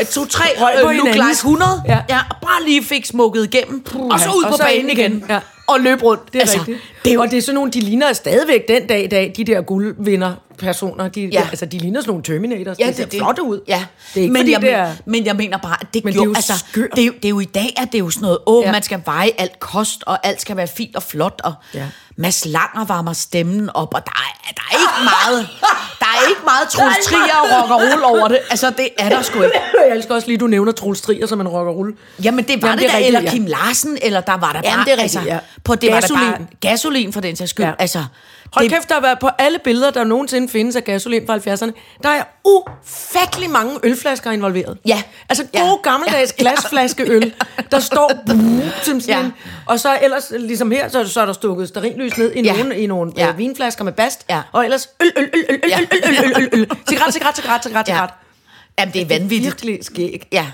øh, 0.00 0.06
to-tre 0.06 0.44
Røg 0.60 0.72
på 0.82 0.88
øh, 0.90 0.96
Look 0.96 1.06
hinanden. 1.08 1.14
Like 1.28 1.36
100, 1.36 1.82
Ja. 1.88 1.98
ja, 2.08 2.18
og 2.30 2.36
bare 2.42 2.64
lige 2.64 2.84
fik 2.84 3.06
smukket 3.06 3.44
igennem, 3.54 3.84
og 4.10 4.20
så 4.20 4.30
ud 4.36 4.44
Og 4.44 4.50
på 4.50 4.56
så 4.56 4.62
banen 4.62 4.90
igen, 4.90 5.12
igen. 5.16 5.24
Ja. 5.28 5.40
Og 5.72 5.80
løb 5.80 6.02
rundt. 6.02 6.22
Det 6.32 6.34
er 6.36 6.40
altså, 6.40 6.58
rigtigt. 6.58 6.78
Det 7.04 7.18
og 7.18 7.30
det 7.30 7.38
er 7.38 7.42
sådan 7.42 7.54
nogle, 7.54 7.70
de 7.72 7.80
ligner 7.80 8.12
stadigvæk 8.12 8.68
den 8.68 8.86
dag 8.86 9.04
i 9.04 9.06
dag, 9.06 9.32
de 9.36 9.44
der 9.44 9.60
guldvinder-personer. 9.60 11.08
De, 11.08 11.20
Ja. 11.32 11.46
altså, 11.50 11.66
de 11.66 11.78
ligner 11.78 12.00
sådan 12.00 12.10
nogle 12.10 12.22
Terminators. 12.22 12.78
Ja, 12.78 12.86
de 12.86 12.94
ser 12.94 13.06
flotte 13.18 13.42
ud. 13.42 13.60
Ja. 13.68 13.84
Det 14.14 14.20
er 14.20 14.22
ikke, 14.22 14.32
men, 14.32 14.40
fordi 14.40 14.52
jeg, 14.52 14.60
det 14.60 14.72
er... 14.72 14.92
men 15.04 15.26
jeg 15.26 15.36
mener 15.36 15.58
bare, 15.58 15.76
at 15.80 15.86
det, 15.94 16.04
Men 16.04 16.12
det 16.12 16.18
er 16.18 16.22
gjorde, 16.24 16.28
jo 16.30 16.34
altså, 16.36 16.64
skørt. 16.70 16.90
det, 16.96 17.02
er, 17.02 17.06
jo- 17.06 17.12
det 17.12 17.24
er 17.24 17.28
jo 17.28 17.40
i 17.40 17.44
dag, 17.44 17.74
at 17.76 17.88
det 17.92 17.94
er 17.94 17.98
jo 17.98 18.10
sådan 18.10 18.22
noget, 18.22 18.38
åh, 18.46 18.64
Ja. 18.64 18.72
man 18.72 18.82
skal 18.82 19.00
veje 19.04 19.30
alt 19.38 19.60
kost, 19.60 20.02
og 20.06 20.26
alt 20.26 20.40
skal 20.40 20.56
være 20.56 20.68
fint 20.76 20.96
og 20.96 21.02
flot, 21.02 21.40
og 21.44 21.54
Ja. 21.74 21.84
Mads 22.16 22.46
Langer 22.46 22.84
varmer 22.84 23.12
stemmen 23.12 23.70
op, 23.74 23.94
og 23.94 24.02
der 24.06 24.10
er, 24.10 24.52
der 24.54 24.62
er 24.70 24.74
ikke 24.78 25.04
meget, 25.04 25.48
der 26.00 26.06
er 26.06 26.28
ikke 26.28 26.40
meget 26.44 26.68
Troels 26.70 26.96
Trier 27.06 27.36
og 27.42 27.60
rock 27.62 27.70
og 27.70 27.80
roll 27.92 28.04
over 28.18 28.28
det. 28.28 28.38
Altså, 28.50 28.70
det 28.76 28.88
er 28.98 29.08
der 29.08 29.22
sgu 29.22 29.42
ikke. 29.42 29.56
Jeg 29.88 29.96
elsker 29.96 30.14
også 30.14 30.26
lige, 30.28 30.38
du 30.38 30.46
nævner 30.46 30.72
Troels 30.72 31.00
Trier 31.00 31.26
som 31.26 31.40
en 31.40 31.48
rock 31.48 31.68
og 31.68 31.76
rulle. 31.76 31.94
Jamen, 32.24 32.44
det 32.44 32.62
var 32.62 32.68
Jamen, 32.68 32.82
det, 32.84 32.90
det 32.90 32.96
er 33.06 33.10
der, 33.10 33.18
eller. 33.18 33.30
Kim 33.30 33.46
Larsen, 33.46 33.98
eller 34.02 34.20
der 34.20 34.36
var 34.36 34.52
der 34.52 34.60
Jamen, 34.64 34.76
bare, 34.76 34.84
det 34.84 34.92
er 34.92 35.02
rigtigt, 35.02 35.02
altså, 35.02 35.20
ja. 35.34 35.38
På 35.64 35.74
det 35.74 35.88
var 35.92 35.94
der 35.94 36.00
Gasolin. 36.00 36.20
bare 36.32 36.46
gasolin 36.60 37.12
for 37.12 37.20
den 37.20 37.36
sags 37.36 37.50
skyld. 37.50 37.64
Ja. 37.64 37.70
Ja. 37.70 37.76
Altså, 37.78 38.04
Hold 38.52 38.64
det, 38.64 38.72
kæft, 38.74 38.88
der 38.88 38.94
har 38.94 39.02
været 39.02 39.18
på 39.18 39.28
alle 39.38 39.58
billeder, 39.64 39.90
der 39.90 40.04
nogensinde 40.04 40.48
findes 40.48 40.76
af 40.76 40.84
gasolin 40.84 41.26
fra 41.26 41.36
70'erne. 41.36 41.70
Der 42.02 42.08
er 42.08 42.22
ufattelig 42.44 43.50
mange 43.50 43.78
ølflasker 43.82 44.30
involveret. 44.30 44.78
Ja. 44.86 45.02
Altså 45.28 45.46
Ja. 45.54 45.60
gode 45.60 45.78
gammeldags 45.82 46.34
Ja. 46.38 46.42
glasflaskeøl, 46.42 47.32
der 47.70 47.80
står 47.80 48.10
som 48.82 49.00
sådan 49.00 49.22
Ja. 49.24 49.30
Og 49.66 49.80
så 49.80 49.98
ellers, 50.02 50.32
ligesom 50.38 50.70
her, 50.70 50.88
så, 50.88 51.08
så 51.08 51.20
er 51.20 51.26
der 51.26 51.32
stukket 51.32 51.68
sterinlys 51.68 52.18
ned 52.18 52.32
i 52.32 52.42
Ja. 52.42 52.56
nogle, 52.56 52.78
i 52.78 52.86
nogle 52.86 53.12
Ja. 53.16 53.28
øh, 53.28 53.38
vinflasker 53.38 53.84
med 53.84 53.92
bast. 53.92 54.24
Ja. 54.30 54.40
Og 54.52 54.64
ellers 54.64 54.88
øl, 55.00 55.12
øl, 55.16 55.30
øl, 55.34 55.44
øl, 55.48 55.60
øl, 55.64 55.70
Ja. 55.70 55.78
øl, 55.80 55.88
øl, 55.92 56.24
øl, 56.24 56.32
øl, 56.36 56.42
øl, 56.42 56.48
øl. 56.60 56.70
Cigaret, 56.88 57.12
cigaret, 57.14 57.36
cigaret, 57.36 57.62
cigaret, 57.64 57.88
ja. 57.88 57.92
cigaret. 57.94 58.10
Jamen, 58.78 58.94
det 58.94 59.02
er 59.02 59.06
vanvittigt. 59.06 59.44
Virkelig 59.64 59.78
skæg. 59.84 60.28
Ja. 60.32 60.46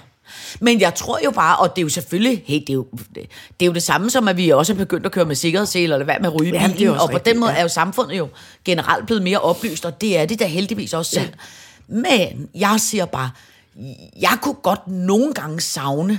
Men 0.61 0.81
jeg 0.81 0.95
tror 0.95 1.19
jo 1.25 1.31
bare, 1.31 1.57
og 1.57 1.77
det 1.77 1.83
er 1.83 1.85
jo 1.85 1.89
selvfølgelig, 1.89 2.43
hey, 2.47 2.61
det 2.61 2.71
er 2.71 2.75
jo 2.75 2.87
det, 2.93 3.15
det, 3.15 3.27
er 3.61 3.67
jo 3.67 3.73
det 3.73 3.83
samme 3.83 4.11
som, 4.11 4.29
at 4.29 4.37
vi 4.37 4.51
også 4.51 4.73
er 4.73 4.77
begyndt 4.77 5.07
at 5.07 5.13
køre 5.13 5.25
med 5.25 5.35
sikkerhedssele, 5.35 5.95
eller 5.95 6.05
hvad 6.05 6.15
med 6.21 6.27
at 6.29 6.41
ryge 6.41 6.53
Jamen, 6.55 6.77
bilen, 6.77 6.91
og 6.91 6.99
på 6.99 7.07
rigtigt, 7.07 7.25
den 7.25 7.41
måde 7.41 7.53
ja. 7.53 7.59
er 7.59 7.63
jo 7.63 7.69
samfundet 7.69 8.19
jo 8.19 8.29
generelt 8.65 9.07
blevet 9.07 9.23
mere 9.23 9.39
oplyst, 9.39 9.85
og 9.85 10.01
det 10.01 10.19
er 10.19 10.27
det 10.27 10.39
da 10.39 10.47
heldigvis 10.47 10.95
også 10.95 11.11
selv. 11.11 11.33
Men 11.89 12.49
jeg 12.55 12.81
siger 12.81 13.05
bare, 13.05 13.31
jeg 14.21 14.39
kunne 14.43 14.55
godt 14.55 14.89
nogle 14.89 15.35
gange 15.35 15.61
savne, 15.61 16.19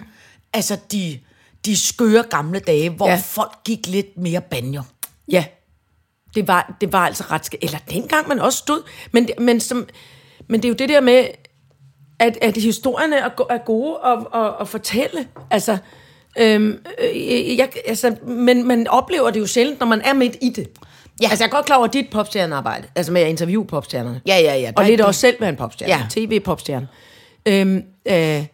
altså 0.53 0.77
de, 0.91 1.19
de 1.65 1.77
skøre 1.77 2.23
gamle 2.29 2.59
dage, 2.59 2.89
hvor 2.89 3.07
Ja. 3.07 3.13
ja. 3.13 3.21
folk 3.25 3.51
gik 3.65 3.87
lidt 3.87 4.17
mere 4.17 4.41
banjo. 4.41 4.81
Ja, 5.31 5.45
det 6.35 6.47
var, 6.47 6.75
det 6.81 6.93
var 6.93 7.05
altså 7.05 7.23
ret 7.31 7.45
skægt. 7.45 7.63
Eller 7.63 7.77
dengang 7.91 8.27
man 8.27 8.39
også 8.39 8.57
stod. 8.57 8.81
Men, 9.11 9.29
men, 9.39 9.59
som, 9.59 9.87
men 10.47 10.61
det 10.61 10.67
er 10.67 10.69
jo 10.69 10.75
det 10.75 10.89
der 10.89 11.01
med, 11.01 11.25
at, 12.19 12.37
at 12.41 12.57
historierne 12.57 13.15
er, 13.15 13.29
er 13.49 13.57
gode 13.57 13.97
at, 14.05 14.41
at, 14.41 14.51
at 14.61 14.67
fortælle. 14.67 15.27
Altså, 15.51 15.77
øhm, 16.39 16.79
øh, 17.03 17.57
jeg, 17.57 17.69
altså, 17.87 18.15
men 18.27 18.67
man 18.67 18.87
oplever 18.87 19.29
det 19.29 19.39
jo 19.39 19.45
sjældent, 19.47 19.79
når 19.79 19.87
man 19.87 20.01
er 20.01 20.13
midt 20.13 20.35
i 20.41 20.49
det. 20.49 20.67
Ja. 21.21 21.27
Altså, 21.29 21.43
jeg 21.43 21.49
er 21.49 21.55
godt 21.55 21.65
klar 21.65 21.77
over 21.77 21.87
dit 21.87 22.05
popstjernearbejde, 22.11 22.87
altså 22.95 23.11
med 23.11 23.21
at 23.21 23.27
interviewe 23.29 23.65
popstjernerne. 23.65 24.21
Ja, 24.27 24.37
ja, 24.39 24.55
ja. 24.55 24.71
Og 24.75 24.85
lidt 24.85 25.01
også 25.01 25.19
selv 25.19 25.35
være 25.41 25.49
en 25.49 25.55
popstjerne, 25.55 25.93
Ja. 25.93 26.01
tv-popstjerne. 26.09 26.87
Øhm, 27.45 27.83
øh, 28.07 28.45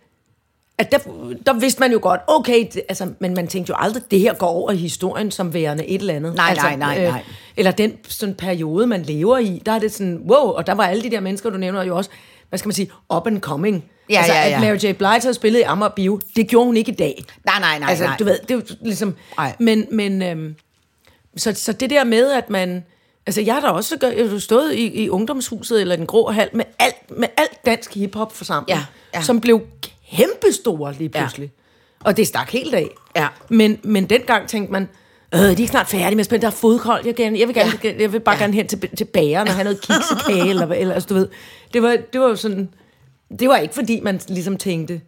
at 0.78 0.92
der, 0.92 0.98
der 1.46 1.54
vidste 1.54 1.80
man 1.80 1.92
jo 1.92 2.00
godt, 2.02 2.22
okay, 2.28 2.66
det, 2.74 2.82
altså, 2.90 3.14
men 3.20 3.34
man 3.34 3.48
tænkte 3.48 3.70
jo 3.70 3.76
aldrig, 3.80 4.04
det 4.12 4.20
her 4.20 4.34
går 4.34 4.48
over 4.48 4.72
i 4.72 4.76
historien 4.76 5.32
som 5.32 5.54
værende 5.54 5.86
et 5.86 6.00
eller 6.02 6.14
andet. 6.14 6.36
Nej, 6.36 6.50
altså, 6.50 6.66
nej, 6.66 6.76
nej, 6.76 7.04
nej. 7.04 7.24
eller 7.58 7.72
den 7.72 7.94
sådan 8.08 8.36
periode, 8.36 8.88
man 8.88 9.04
lever 9.04 9.38
i, 9.38 9.62
der 9.66 9.72
er 9.72 9.80
det 9.80 9.92
sådan, 9.94 10.22
wow, 10.30 10.50
og 10.52 10.68
der 10.68 10.74
var 10.74 10.84
alle 10.88 11.04
de 11.04 11.12
der 11.12 11.20
mennesker, 11.20 11.50
du 11.50 11.58
nævner 11.58 11.84
jo 11.84 11.98
også, 11.98 12.10
hvad 12.50 12.60
skal 12.60 12.68
man 12.68 12.74
sige, 12.74 12.92
up 13.16 13.28
and 13.28 13.40
coming. 13.42 13.84
Ja, 14.10 14.18
altså, 14.18 14.34
ja, 14.34 14.48
ja. 14.50 14.56
at 14.56 14.62
Mary 14.62 14.76
J. 14.76 14.96
Blige 14.98 15.22
havde 15.22 15.34
spillet 15.34 15.60
i 15.60 15.64
Amager 15.64 15.90
Bio, 15.90 16.20
det 16.36 16.48
gjorde 16.48 16.66
hun 16.66 16.78
ikke 16.78 16.92
i 16.92 16.96
dag. 16.96 17.24
Nej, 17.46 17.60
nej, 17.60 17.80
nej, 17.80 17.90
altså, 17.90 18.06
nej. 18.06 18.16
du 18.20 18.24
ved, 18.24 18.40
det 18.42 18.52
er 18.52 18.56
jo 18.56 18.62
ligesom, 18.82 19.16
Nej. 19.38 19.56
men, 19.60 19.86
men 19.92 20.22
øhm, 20.22 20.56
så, 21.38 21.54
så 21.54 21.74
det 21.74 21.90
der 21.90 22.04
med, 22.04 22.32
at 22.32 22.50
man, 22.50 22.84
altså 23.28 23.42
jeg 23.42 23.54
har 23.54 23.62
da 23.62 23.68
også 23.68 23.98
gør- 23.98 24.40
stået 24.40 24.74
i, 24.74 25.04
i 25.04 25.10
ungdomshuset 25.10 25.82
eller 25.82 25.96
den 25.96 26.06
grå 26.06 26.32
hal 26.32 26.50
med 26.54 26.66
alt, 26.80 26.96
med 27.18 27.28
alt 27.38 27.66
dansk 27.66 27.94
hiphop 27.94 28.36
forsamling, 28.36 28.70
Ja, 28.80 28.86
ja. 29.14 29.22
som 29.22 29.42
blev 29.42 29.62
kæmpestore 30.12 30.94
lige 30.94 31.10
pludselig. 31.10 31.52
Ja. 32.04 32.08
Og 32.10 32.18
det 32.18 32.28
stak 32.28 32.50
helt 32.52 32.74
af. 32.76 32.88
Ja. 33.16 33.28
Men, 33.50 33.80
men 33.84 34.06
dengang 34.10 34.48
tænkte 34.48 34.72
man, 34.72 34.90
øh, 35.34 35.40
de 35.40 35.46
er 35.46 35.50
ikke 35.50 35.68
snart 35.68 35.88
færdige 35.88 36.16
med 36.16 36.20
at 36.20 36.26
spille, 36.26 36.42
der 36.42 36.48
er 36.48 36.52
fodkold, 36.52 37.06
jeg, 37.06 37.16
gerne, 37.16 37.40
jeg 37.40 37.48
vil, 37.48 37.56
gerne, 37.56 37.72
ja. 37.84 37.94
jeg 38.00 38.14
vil 38.14 38.20
bare 38.20 38.36
ja. 38.36 38.42
gerne 38.42 38.54
hen 38.54 38.68
til, 38.68 38.90
til 38.98 39.06
bageren 39.06 39.48
og 39.48 39.54
have 39.54 39.64
noget 39.64 39.82
kiksekage, 39.82 40.50
eller, 40.50 40.66
hvad- 40.66 40.78
eller 40.78 40.94
altså, 40.94 41.08
du 41.08 41.14
ved. 41.14 41.28
Det 41.74 41.82
var, 41.84 41.98
det 42.14 42.22
var 42.22 42.28
jo 42.28 42.36
sådan, 42.36 42.70
det 43.40 43.50
var 43.50 43.58
ikke 43.58 43.74
fordi, 43.74 44.00
man 44.00 44.20
ligesom 44.28 44.58
tænkte, 44.58 45.02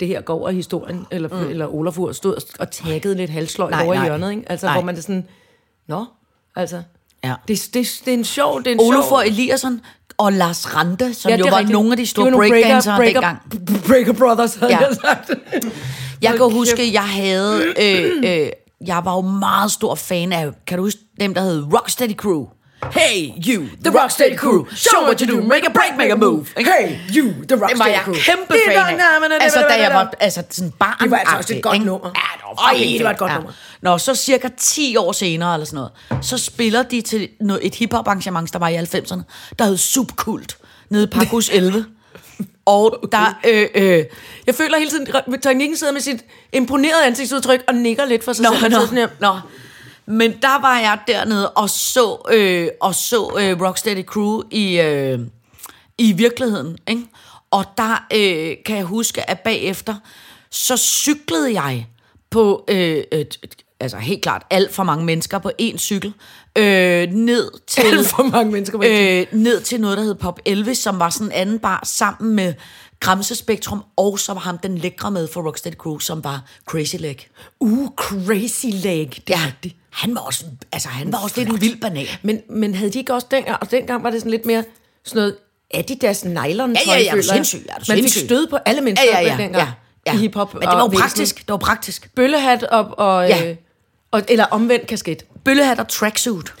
det 0.00 0.08
her 0.08 0.20
går 0.20 0.34
over 0.40 0.50
historien, 0.50 1.06
eller, 1.10 1.28
mm. 1.28 1.50
eller 1.50 1.74
Olafur 1.74 2.12
stod 2.12 2.34
og- 2.34 2.42
og 2.58 2.70
taggede 2.70 3.14
lidt 3.14 3.30
halsløg 3.30 3.70
Nej, 3.70 3.84
over 3.84 3.94
nej. 3.94 4.04
i 4.04 4.06
hjørnet, 4.06 4.30
ikke? 4.30 4.42
Altså, 4.46 4.66
Nej. 4.66 4.74
hvor 4.74 4.82
man 4.82 4.96
er 4.96 5.00
sådan, 5.00 5.26
nå, 5.88 6.04
altså, 6.56 6.82
Ja. 7.24 7.34
det, 7.48 7.68
det, 7.74 8.00
det 8.04 8.14
er 8.14 8.18
en 8.18 8.24
sjov, 8.24 8.58
det 8.58 8.66
er 8.66 8.72
en 8.72 8.80
Olafur 8.80 9.02
sjov... 9.08 9.18
Eliasson 9.18 9.80
og 10.18 10.32
Lars 10.32 10.74
Rante, 10.76 11.14
som 11.14 11.30
Ja, 11.30 11.36
jo 11.36 11.44
var 11.50 11.58
rigtigt. 11.58 11.72
nogle 11.72 11.90
af 11.90 11.96
de 11.96 12.06
store 12.06 12.32
breakdancere 12.32 12.96
breaker, 12.96 13.20
dengang. 13.20 13.38
breaker, 13.66 13.86
breaker 13.88 14.12
Brothers, 14.12 14.54
havde 14.54 14.72
Ja. 14.72 14.78
ja. 14.80 14.86
jeg 14.86 14.96
sagt. 15.04 15.30
Jeg 16.22 16.34
kan 16.36 16.52
huske, 16.52 16.92
jeg 16.92 17.02
havde... 17.08 17.64
Øh, 17.82 18.12
øh, 18.40 18.48
jeg 18.86 19.00
var 19.04 19.14
jo 19.14 19.20
meget 19.20 19.72
stor 19.72 19.94
fan 19.94 20.32
af... 20.32 20.50
Kan 20.66 20.78
du 20.78 20.84
huske 20.84 21.00
dem, 21.20 21.34
der 21.34 21.40
hed 21.42 21.64
Rocksteady 21.74 22.14
Crew? 22.16 22.46
Hey, 22.90 23.32
you, 23.48 23.68
the 23.84 23.90
Rocksteady 23.90 24.36
Crew. 24.36 24.66
Show 24.74 25.02
what 25.02 25.20
you 25.20 25.26
do. 25.26 25.42
Make 25.42 25.66
a 25.66 25.70
break, 25.70 25.96
make 25.96 26.10
a 26.12 26.16
move. 26.16 26.46
Hey, 26.56 26.98
you, 27.16 27.26
the 27.32 27.46
Det 27.48 27.60
var 27.60 27.68
Rocksteady 27.68 27.88
jeg 27.90 28.00
Crew. 28.04 28.14
kæmpe 28.14 28.54
fan 28.66 29.00
af. 29.00 29.38
Altså, 29.40 29.60
da 29.68 29.82
jeg 29.82 29.90
var 29.94 30.12
altså, 30.20 30.42
sådan 30.50 30.70
barn. 30.78 30.96
Det 31.02 31.10
var 31.10 31.16
altså 31.16 31.36
også 31.36 31.54
et 31.54 31.62
godt 31.62 31.84
nummer. 31.84 32.10
Ja, 32.14 32.20
det 32.96 33.04
var, 33.04 33.10
et 33.10 33.18
godt 33.18 33.32
nummer. 33.34 33.52
Nå, 33.82 33.98
så 33.98 34.14
cirka 34.14 34.48
10 34.58 34.96
år 34.96 35.12
senere, 35.12 35.54
eller 35.54 35.64
sådan 35.66 35.76
noget, 36.10 36.24
så 36.26 36.38
spiller 36.38 36.82
de 36.82 37.00
til 37.00 37.28
noget, 37.40 37.66
et 37.66 37.74
hiphop 37.74 38.08
arrangement, 38.08 38.52
der 38.52 38.58
var 38.58 38.68
i 38.68 38.76
90'erne, 38.76 39.22
der 39.58 39.64
hed 39.64 39.76
Subkult, 39.76 40.56
nede 40.90 41.04
i 41.04 41.06
Parkhus 41.06 41.48
11. 41.52 41.84
Og 42.66 43.08
der, 43.12 43.38
øh, 43.48 43.66
øh, 43.74 44.04
Jeg 44.46 44.54
føler 44.54 44.78
hele 44.78 44.90
tiden, 44.90 45.06
teknikken 45.42 45.76
sidder 45.76 45.92
med 45.92 46.00
sit 46.00 46.24
imponerede 46.52 47.06
ansigtsudtryk 47.06 47.60
og 47.68 47.74
nikker 47.74 48.04
lidt 48.04 48.24
for 48.24 48.32
sig 48.32 48.44
Nå, 48.44 48.50
selv. 48.60 48.72
nå, 48.72 48.86
sådan 48.86 49.08
nå. 49.20 49.36
Men 50.12 50.32
der 50.42 50.60
var 50.60 50.78
jeg 50.78 50.98
dernede 51.06 51.50
og 51.50 51.70
så, 51.70 52.28
øh, 52.32 52.68
og 52.80 52.94
så 52.94 53.36
øh, 53.40 53.60
Rocksteady 53.60 54.04
Crew 54.04 54.42
i, 54.50 54.80
øh, 54.80 55.18
i 55.98 56.12
virkeligheden. 56.12 56.78
Ikke? 56.88 57.02
Og 57.50 57.64
der 57.76 58.06
øh, 58.14 58.56
kan 58.66 58.76
jeg 58.76 58.84
huske, 58.84 59.30
at 59.30 59.40
bagefter, 59.40 59.94
så 60.50 60.76
cyklede 60.76 61.62
jeg 61.62 61.86
på, 62.30 62.64
øh, 62.68 63.04
øh, 63.12 63.24
altså 63.82 63.96
helt 63.98 64.22
klart, 64.22 64.42
alt 64.50 64.74
for 64.74 64.82
mange 64.82 65.04
mennesker 65.04 65.38
på 65.38 65.50
én 65.62 65.76
cykel, 65.78 66.12
øh, 66.58 67.08
ned 67.10 67.50
til... 67.66 67.82
Alt 67.82 68.08
for 68.08 68.22
mange 68.22 68.52
mennesker 68.52 68.78
på 68.78 68.84
øh, 68.84 69.26
Ned 69.32 69.60
til 69.60 69.80
noget, 69.80 69.98
der 69.98 70.04
hed 70.04 70.14
Pop 70.14 70.40
Elvis, 70.44 70.78
som 70.78 70.98
var 70.98 71.10
sådan 71.10 71.26
en 71.26 71.32
anden 71.32 71.58
bar, 71.58 71.80
sammen 71.84 72.34
med 72.36 72.54
Gramse 73.00 73.34
Spektrum, 73.36 73.82
og 73.96 74.18
så 74.18 74.32
var 74.32 74.40
ham 74.40 74.58
den 74.58 74.78
lækre 74.78 75.10
med 75.10 75.28
for 75.32 75.42
Rocksteady 75.42 75.74
Crew, 75.74 75.98
som 75.98 76.24
var 76.24 76.42
Crazy 76.66 76.96
Leg. 76.98 77.16
Uh, 77.60 77.88
crazy 77.96 78.66
leg. 78.72 79.08
Det 79.26 79.34
er 79.34 79.38
Ja, 79.40 79.46
rigtigt. 79.46 79.76
han 79.90 80.14
var 80.14 80.20
også, 80.20 80.44
altså, 80.72 80.88
han 80.88 81.12
var 81.12 81.18
også 81.18 81.34
lidt 81.40 81.48
en 81.48 81.60
vild 81.60 81.80
banan. 81.80 82.06
Men, 82.22 82.40
men 82.50 82.74
havde 82.74 82.92
de 82.92 82.98
ikke 82.98 83.14
også 83.14 83.26
dengang, 83.30 83.56
og 83.60 83.70
dengang 83.70 84.02
var 84.04 84.10
det 84.10 84.20
sådan 84.20 84.30
lidt 84.30 84.46
mere 84.46 84.64
sådan 85.04 85.20
noget 85.20 85.36
Adidas 85.74 86.24
nylon 86.24 86.72
Ja, 86.72 86.80
ja, 86.86 86.98
ja, 86.98 87.10
er 87.10 87.14
du 87.16 87.22
sindssyg, 87.22 87.58
er 87.68 87.74
du 87.78 87.84
Man 87.88 87.96
fik 87.96 88.02
sindssyg? 88.02 88.20
stød 88.26 88.46
på 88.46 88.56
alle 88.56 88.80
mennesker 88.80 89.08
Ja, 89.12 89.20
ja, 89.20 89.24
ja, 89.36 89.42
dengang 89.42 89.68
ja, 90.06 90.12
ja. 90.12 90.14
i 90.14 90.20
hiphop. 90.20 90.54
Men 90.54 90.60
det 90.62 90.68
var 90.68 90.80
jo 90.80 90.86
praktisk. 90.98 91.38
Det 91.38 91.48
var 91.48 91.56
praktisk. 91.56 92.14
Bøllehat 92.14 92.62
og, 92.62 92.98
og, 92.98 93.28
Ja. 93.28 93.50
øh, 93.50 93.56
og, 94.12 94.22
eller 94.28 94.44
omvendt 94.44 94.86
kasket. 94.86 95.24
Bøllehat 95.44 95.80
og 95.80 95.88
tracksuit. 95.88 96.52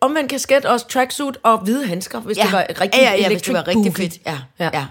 Omvendt 0.00 0.30
kasket, 0.30 0.64
også 0.64 0.88
tracksuit 0.88 1.36
og 1.42 1.58
hvide 1.58 1.86
handsker, 1.86 2.20
hvis 2.20 2.36
det 2.36 2.52
var 2.52 2.66
rigtig 2.80 2.90
ja, 3.00 3.10
ja, 3.10 3.16
ja, 3.20 3.28
hvis 3.28 3.42
det 3.42 3.54
var 3.54 3.66
rigtig 3.68 3.92
boogie. 3.92 4.10
fedt. 4.10 4.18
Ja, 4.26 4.38
Ja. 4.58 4.64
ja. 4.64 4.70
ja. 4.78 4.86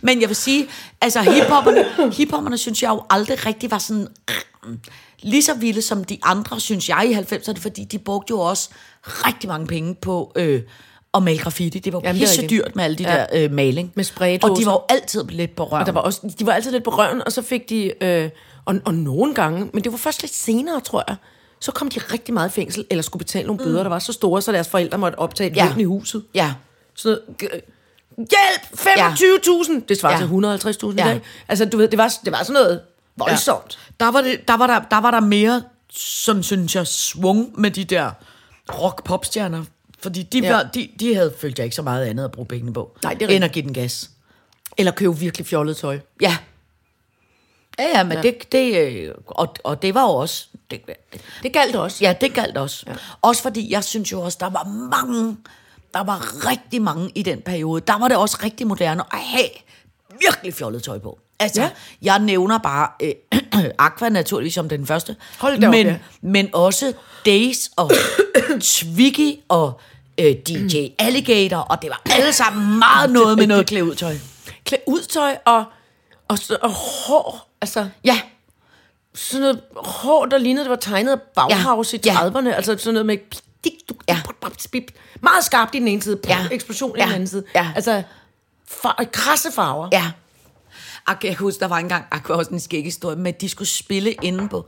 Men 0.00 0.20
jeg 0.20 0.28
vil 0.28 0.36
sige, 0.36 0.66
altså 1.00 1.20
hiphopperne, 1.22 1.84
hiphopperne 2.18 2.58
synes 2.58 2.82
jeg 2.82 2.88
jo 2.90 3.02
aldrig 3.10 3.46
rigtig 3.46 3.70
var 3.70 3.78
sådan 3.78 4.08
lige 5.22 5.42
så 5.42 5.54
vilde 5.54 5.82
som 5.82 6.04
de 6.04 6.18
andre, 6.22 6.60
synes 6.60 6.88
jeg, 6.88 7.06
i 7.10 7.14
90'erne, 7.34 7.60
fordi 7.60 7.84
de 7.84 7.98
brugte 7.98 8.30
jo 8.30 8.40
også 8.40 8.70
rigtig 9.04 9.48
mange 9.48 9.66
penge 9.66 9.94
på 9.94 10.32
øh, 10.36 10.62
at 11.14 11.22
male 11.22 11.38
graffiti. 11.38 11.78
Det 11.78 11.92
var 11.92 12.00
Jamen, 12.04 12.20
pisse 12.20 12.46
dyrt 12.46 12.76
med 12.76 12.84
alle 12.84 12.96
de 12.98 13.02
Ja. 13.02 13.16
der 13.16 13.26
øh, 13.32 13.52
maling. 13.52 13.92
Med 13.94 14.04
spraydåser. 14.04 14.52
Og 14.52 14.58
de 14.60 14.66
var 14.66 14.72
jo 14.72 14.80
altid 14.88 15.24
lidt 15.28 15.56
på 15.56 15.64
røven. 15.64 15.80
Og 15.80 15.86
der 15.86 15.92
var 15.92 16.00
også, 16.00 16.34
de 16.38 16.46
var 16.46 16.52
altid 16.52 16.70
lidt 16.72 16.84
på 16.84 16.90
røven, 16.90 17.22
og 17.26 17.32
så 17.32 17.42
fik 17.42 17.68
de, 17.68 18.04
øh, 18.04 18.30
og, 18.64 18.74
og 18.84 18.94
nogle 18.94 19.34
gange, 19.34 19.70
men 19.72 19.84
det 19.84 19.92
var 19.92 19.98
først 19.98 20.22
lidt 20.22 20.34
senere, 20.34 20.80
tror 20.80 21.04
jeg, 21.08 21.16
så 21.60 21.72
kom 21.72 21.88
de 21.88 22.00
rigtig 22.00 22.34
meget 22.34 22.48
i 22.48 22.52
fængsel, 22.52 22.84
eller 22.90 23.02
skulle 23.02 23.18
betale 23.24 23.46
nogle 23.46 23.64
bøder, 23.64 23.82
der 23.82 23.90
var 23.90 23.98
så 23.98 24.12
store, 24.12 24.42
så 24.42 24.52
deres 24.52 24.68
forældre 24.68 24.98
måtte 24.98 25.18
optage 25.18 25.52
Ja. 25.56 25.64
ja. 25.66 25.76
i 25.80 25.84
huset. 25.84 26.24
Ja. 26.34 26.54
Sådan 26.94 27.18
noget, 27.40 27.62
hjælp, 28.16 28.80
25.000! 28.80 29.86
Det 29.88 29.98
svarer 30.00 30.12
Ja. 30.12 30.18
til 30.18 30.26
150.000 30.26 30.96
Ja. 30.96 31.04
i 31.04 31.08
dag. 31.08 31.20
Altså, 31.48 31.64
du 31.64 31.76
ved, 31.76 31.88
det 31.88 31.98
var, 31.98 32.12
det 32.24 32.32
var 32.32 32.42
sådan 32.42 32.52
noget 32.62 32.80
voldsomt. 33.16 33.78
Der 34.00 34.10
var, 34.10 34.20
det, 34.20 34.48
der, 34.48 34.56
var 34.56 34.66
der, 34.66 34.80
der 34.90 34.98
var 35.00 35.10
der 35.10 35.20
mere, 35.20 35.62
sådan 35.92 36.42
synes 36.42 36.74
jeg, 36.76 36.86
svung 36.86 37.60
med 37.60 37.70
de 37.70 37.84
der 37.84 38.10
rock-popstjerner. 38.72 39.64
Fordi 39.98 40.22
de, 40.22 40.38
Ja. 40.38 40.56
ja. 40.56 40.62
de, 40.74 40.88
de 41.00 41.14
havde, 41.14 41.34
følte 41.38 41.60
jeg 41.60 41.64
ikke 41.64 41.76
så 41.76 41.82
meget 41.82 42.04
andet 42.06 42.24
at 42.24 42.32
bruge 42.32 42.46
pengene 42.46 42.72
på. 42.72 42.96
Nej, 43.02 43.14
det 43.14 43.22
er 43.22 43.26
End 43.26 43.32
rigtigt. 43.32 43.44
at 43.44 43.52
give 43.52 43.64
den 43.64 43.74
gas. 43.74 44.10
Eller 44.78 44.92
købe 44.92 45.16
virkelig 45.18 45.46
fjollet 45.46 45.76
tøj. 45.76 45.98
Ja. 46.20 46.36
Ja, 47.78 47.84
ja, 47.98 48.02
men 48.04 48.12
ja. 48.12 48.22
Det, 48.22 48.52
det, 48.52 48.76
øh, 49.08 49.14
og, 49.26 49.54
og 49.64 49.82
det 49.82 49.94
var 49.94 50.02
jo 50.02 50.08
også, 50.14 50.46
det, 50.70 50.86
det, 50.86 51.20
Det 51.42 51.52
galt 51.52 51.76
også. 51.76 51.98
ja, 52.00 52.14
det 52.20 52.34
galt 52.34 52.56
også. 52.56 52.84
Ja. 52.86 52.92
Også 53.22 53.42
fordi, 53.42 53.72
jeg 53.72 53.84
synes 53.84 54.12
jo 54.12 54.20
også, 54.20 54.38
der 54.40 54.50
var 54.50 54.64
mange, 54.90 55.36
der 55.94 56.00
var 56.04 56.46
rigtig 56.50 56.82
mange 56.82 57.10
i 57.14 57.22
den 57.22 57.40
periode. 57.40 57.80
Der 57.86 57.98
var 57.98 58.08
det 58.08 58.16
også 58.16 58.38
rigtig 58.42 58.66
moderne 58.66 59.02
at 59.12 59.18
have 59.18 59.48
virkelig 60.20 60.54
fjollet 60.54 60.82
tøj 60.82 60.98
på. 60.98 61.18
Altså, 61.40 61.62
Ja. 61.62 61.70
jeg 62.02 62.18
nævner 62.18 62.58
bare 62.58 62.88
øh, 63.02 63.12
Aqua 63.78 64.08
naturligvis 64.08 64.54
som 64.54 64.68
den 64.68 64.86
første. 64.86 65.16
Hold 65.38 65.60
da 65.60 65.66
op, 65.66 65.70
men, 65.70 65.86
ja. 65.86 65.98
men 66.20 66.48
også 66.52 66.92
Days 67.26 67.70
og 67.76 67.90
Twiggy 68.60 69.34
og 69.48 69.80
øh, 70.20 70.32
DJ 70.48 70.86
Alligator, 70.98 71.56
og 71.56 71.82
det 71.82 71.90
var 71.90 72.02
alle 72.10 72.32
sammen 72.32 72.78
meget 72.78 73.10
noget 73.10 73.38
med 73.38 73.46
noget 73.46 73.66
klæde 73.66 73.84
ud 73.84 73.94
tøj. 73.94 74.16
Klæd 74.64 74.78
ud 74.86 75.00
tøj 75.02 75.36
og, 75.44 75.64
og, 76.28 76.38
og 76.62 76.70
hår. 76.70 77.48
Altså, 77.60 77.88
Ja, 78.04 78.20
sådan 79.18 79.40
noget 79.40 79.60
hår, 79.76 80.26
der 80.26 80.38
lignede, 80.38 80.64
det 80.64 80.70
var 80.70 80.76
tegnet 80.76 81.12
af 81.12 81.20
Bauhaus 81.34 81.92
ja. 81.92 81.98
i 81.98 82.00
Ja. 82.04 82.28
30'erne. 82.28 82.48
Altså 82.48 82.76
sådan 82.78 82.94
noget 82.94 83.06
med... 83.06 83.16
Ja. 84.08 84.20
Meget 85.22 85.44
skarpt 85.44 85.74
i 85.74 85.78
den 85.78 85.88
ene 85.88 86.02
side, 86.02 86.18
Ja. 86.28 86.46
eksplosion 86.50 86.96
i 86.96 87.00
Ja. 87.00 87.04
den 87.06 87.14
anden 87.14 87.28
side. 87.28 87.44
Ja. 87.54 87.72
Altså, 87.76 88.02
far, 88.68 89.04
krasse 89.12 89.52
farver. 89.52 89.88
Ja. 89.92 90.10
Jeg 91.08 91.16
kan 91.20 91.34
huske, 91.34 91.60
der 91.60 91.66
var 91.68 91.78
engang, 91.78 92.04
ak, 92.10 92.30
også 92.30 92.50
en 92.50 92.60
skæg 92.60 92.84
historie, 92.84 93.28
at 93.28 93.40
de 93.40 93.48
skulle 93.48 93.68
spille 93.68 94.12
inde 94.12 94.48
på, 94.48 94.66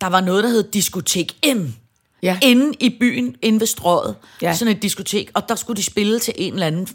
der 0.00 0.06
var 0.06 0.20
noget, 0.20 0.44
der 0.44 0.50
hed 0.50 0.62
Diskotek 0.70 1.32
N. 1.54 1.66
Ja. 2.22 2.38
Inde 2.42 2.72
i 2.80 2.96
byen, 3.00 3.36
inde 3.42 3.60
ved 3.60 3.66
strøget. 3.66 4.16
Ja. 4.42 4.54
Sådan 4.54 4.76
et 4.76 4.82
diskotek, 4.82 5.30
og 5.34 5.48
der 5.48 5.54
skulle 5.54 5.76
de 5.76 5.82
spille 5.82 6.18
til 6.18 6.34
en 6.36 6.52
eller 6.52 6.66
anden 6.66 6.88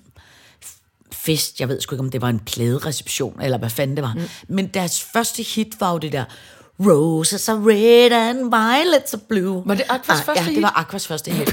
fest. 1.12 1.60
Jeg 1.60 1.67
ved 1.70 1.82
sgu 1.82 1.96
ikke, 1.96 2.04
om 2.04 2.12
det 2.12 2.22
var 2.22 2.30
en 2.30 2.39
pladereception, 2.39 3.41
eller 3.41 3.58
hvad 3.58 3.70
fanden 3.70 3.96
det 3.98 4.04
var. 4.04 4.13
Mm. 4.13 4.22
Men 4.48 4.67
deres 4.67 5.02
første 5.13 5.44
hit 5.44 5.67
var 5.80 5.91
jo 5.91 5.98
det 5.98 6.12
der, 6.12 6.26
Roses 6.88 7.50
are 7.50 7.58
red 7.58 8.12
and 8.12 8.38
violets 8.50 9.13
are 9.13 9.22
blue. 9.30 9.63
Var 9.65 9.76
det 9.76 9.86
Aquas 9.89 10.20
Ah, 10.20 10.26
første 10.26 10.44
Ja, 10.44 10.50
det 10.56 10.62
var 10.62 10.74
Aquas 10.80 11.08
første 11.08 11.32
hit. 11.32 11.50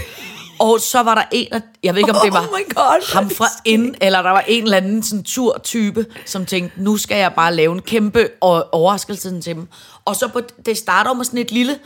Og 0.61 0.81
så 0.81 1.03
var 1.03 1.15
der 1.15 1.23
en 1.33 1.47
af, 1.53 1.61
jeg 1.83 1.95
ved 1.95 1.99
ikke 2.01 2.11
om 2.13 2.19
det 2.25 2.33
var 2.39 2.41
Oh 2.41 2.59
my 2.61 2.75
God, 2.75 3.13
ham 3.15 3.31
fra 3.31 3.47
ind, 3.65 3.95
eller 4.01 4.23
der 4.23 4.31
var 4.31 4.45
en 4.49 4.63
eller 4.63 4.77
anden 4.77 5.03
sådan 5.03 5.23
turtype, 5.23 6.07
som 6.27 6.47
tænkte, 6.47 6.83
nu 6.83 6.97
skal 6.97 7.17
jeg 7.17 7.33
bare 7.37 7.55
lave 7.55 7.73
en 7.73 7.83
kæmpe 7.83 8.25
o- 8.25 8.69
overraskelse 8.73 9.41
til 9.41 9.55
dem. 9.55 9.69
Og 10.05 10.17
så 10.17 10.29
på, 10.29 10.41
det 10.67 10.77
starter 10.77 11.13
med 11.13 11.25
sådan 11.25 11.39
et 11.41 11.51
lille, 11.53 11.79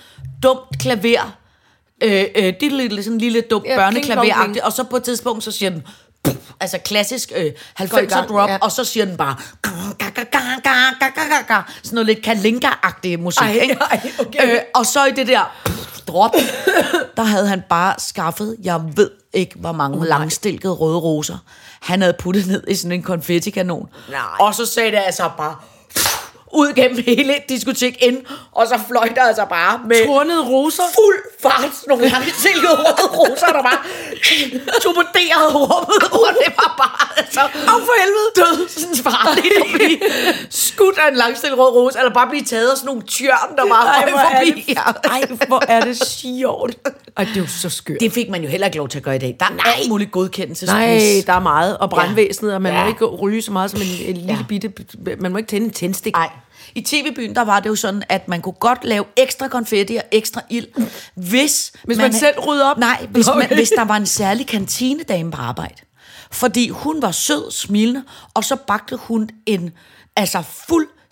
dumt 0.42 0.78
klaver, 0.80 1.36
øh, 2.02 2.24
øh, 2.36 2.44
det 2.60 2.62
er 2.62 2.70
lille, 2.70 3.02
sådan 3.02 3.12
en 3.14 3.20
lille 3.20 3.40
dumt 3.40 3.66
Ja, 3.66 3.76
børneklaver 3.76 4.62
og 4.62 4.72
så 4.72 4.84
på 4.84 4.96
et 4.96 5.02
tidspunkt, 5.02 5.44
så 5.44 5.50
siger 5.52 5.70
den, 5.70 5.82
altså 6.60 6.78
klassisk 6.78 7.32
øh, 7.36 7.52
90'er 7.80 8.26
drop, 8.26 8.48
ja. 8.48 8.58
og 8.60 8.72
så 8.72 8.84
siger 8.84 9.04
den 9.04 9.16
bare 9.16 9.36
sådan 11.82 11.94
noget 11.94 12.06
lidt 12.06 12.26
kalinka-agtig 12.26 13.20
musik. 13.20 13.42
Ej, 13.42 13.52
ikke? 13.52 13.76
Ej, 13.90 14.00
okay. 14.18 14.52
øh, 14.54 14.58
og 14.74 14.86
så 14.86 15.04
i 15.04 15.10
det 15.10 15.26
der 15.26 15.56
drop, 16.06 16.30
der 17.16 17.22
havde 17.22 17.48
han 17.48 17.62
bare 17.68 17.94
skaffet, 17.98 18.56
jeg 18.62 18.80
ved 18.96 19.10
ikke 19.32 19.58
hvor 19.58 19.72
mange 19.72 19.98
oh, 19.98 20.06
langstilkede 20.06 20.72
røde 20.72 20.98
roser, 20.98 21.38
han 21.80 22.00
havde 22.00 22.14
puttet 22.18 22.46
ned 22.46 22.64
i 22.68 22.74
sådan 22.74 22.92
en 22.92 23.02
konfettikanon. 23.02 23.88
Nej. 24.10 24.20
Og 24.40 24.54
så 24.54 24.66
sagde 24.66 24.90
det 24.90 25.02
altså 25.06 25.30
bare, 25.36 25.56
ud 26.52 26.72
gennem 26.74 27.04
hele 27.08 27.34
diskotek 27.48 27.96
ind, 28.02 28.18
og 28.52 28.66
så 28.66 28.78
fløj 28.88 29.08
der 29.14 29.22
altså 29.22 29.44
bare 29.44 29.80
med 29.88 30.06
Tornede 30.06 30.42
roser. 30.48 30.82
fuld 30.94 31.18
fart, 31.42 31.72
nogle 31.88 32.08
langstilkede 32.08 32.72
røde 32.72 33.06
roser, 33.18 33.46
der 33.46 33.62
bare 33.62 33.78
torpederede 34.82 35.52
rummet, 35.54 36.02
og 36.12 36.28
det 36.44 36.52
var 36.56 36.74
bare 36.78 37.18
altså, 37.24 37.40
Au 37.40 37.78
for 37.88 37.94
helvede. 38.02 38.28
død 38.36 38.68
sådan 38.68 38.96
farligt 39.12 39.54
at 39.60 39.66
blive 39.74 39.98
skudt 40.50 40.98
af 40.98 41.08
en 41.08 41.16
langstilket 41.16 41.58
rød 41.58 41.70
rose, 41.70 41.98
eller 41.98 42.12
bare 42.12 42.28
blive 42.28 42.44
taget 42.44 42.70
af 42.70 42.76
sådan 42.76 42.86
nogle 42.86 43.02
tjørn, 43.02 43.56
der 43.56 43.66
bare 43.66 43.86
Ej, 43.86 44.02
er 44.02 44.10
forbi. 44.10 44.76
ej, 45.04 45.22
hvor 45.48 45.62
er 45.68 45.80
det 45.80 45.96
sjovt. 46.06 46.74
Ej, 47.16 47.24
det 47.24 47.36
er 47.36 47.40
jo 47.40 47.46
så 47.46 47.68
skørt. 47.68 48.00
Det 48.00 48.12
fik 48.12 48.28
man 48.30 48.42
jo 48.42 48.48
heller 48.48 48.66
ikke 48.66 48.76
lov 48.78 48.88
til 48.88 48.98
at 48.98 49.04
gøre 49.04 49.16
i 49.16 49.18
dag. 49.18 49.36
Der 49.40 49.46
er 49.46 49.50
Nej. 49.50 49.64
alt 49.78 49.88
muligt 49.88 50.10
godkendelse. 50.12 50.66
Nej, 50.66 51.22
der 51.26 51.32
er 51.32 51.40
meget. 51.40 51.78
Og 51.78 51.90
brandvæsenet, 51.90 52.54
og 52.54 52.62
man 52.62 52.72
Ja. 52.72 52.82
må 52.82 52.88
ikke 52.88 53.04
ryge 53.04 53.42
så 53.42 53.52
meget 53.52 53.70
som 53.70 53.80
en, 53.80 53.86
en 54.08 54.16
lille 54.16 54.32
Ja. 54.32 54.44
bitte... 54.48 54.72
Man 55.20 55.32
må 55.32 55.38
ikke 55.38 55.48
tænde 55.48 55.66
en 55.66 55.72
tændstik. 55.72 56.12
Nej. 56.14 56.30
I 56.74 56.80
TV-byen, 56.80 57.34
der 57.34 57.42
var 57.42 57.60
det 57.60 57.68
jo 57.68 57.74
sådan, 57.74 58.02
at 58.08 58.28
man 58.28 58.40
kunne 58.40 58.52
godt 58.60 58.84
lave 58.84 59.04
ekstra 59.16 59.48
konfetti 59.48 59.96
og 59.96 60.02
ekstra 60.12 60.40
ild, 60.50 60.66
hvis... 61.14 61.72
Hvis 61.84 61.98
man 61.98 62.12
selv 62.12 62.40
rydder 62.40 62.70
op? 62.70 62.78
Nej, 62.78 63.06
hvis, 63.10 63.28
Okay. 63.28 63.38
man, 63.48 63.58
hvis 63.58 63.72
der 63.76 63.84
var 63.84 63.96
en 63.96 64.06
særlig 64.06 64.46
kantinedame 64.46 65.30
på 65.30 65.40
arbejde. 65.40 65.74
Fordi 66.30 66.68
hun 66.68 67.02
var 67.02 67.10
sød, 67.10 67.50
smilende, 67.50 68.02
og 68.34 68.44
så 68.44 68.56
bagte 68.56 68.96
hun 68.96 69.28
en 69.46 69.70
altså 70.16 70.42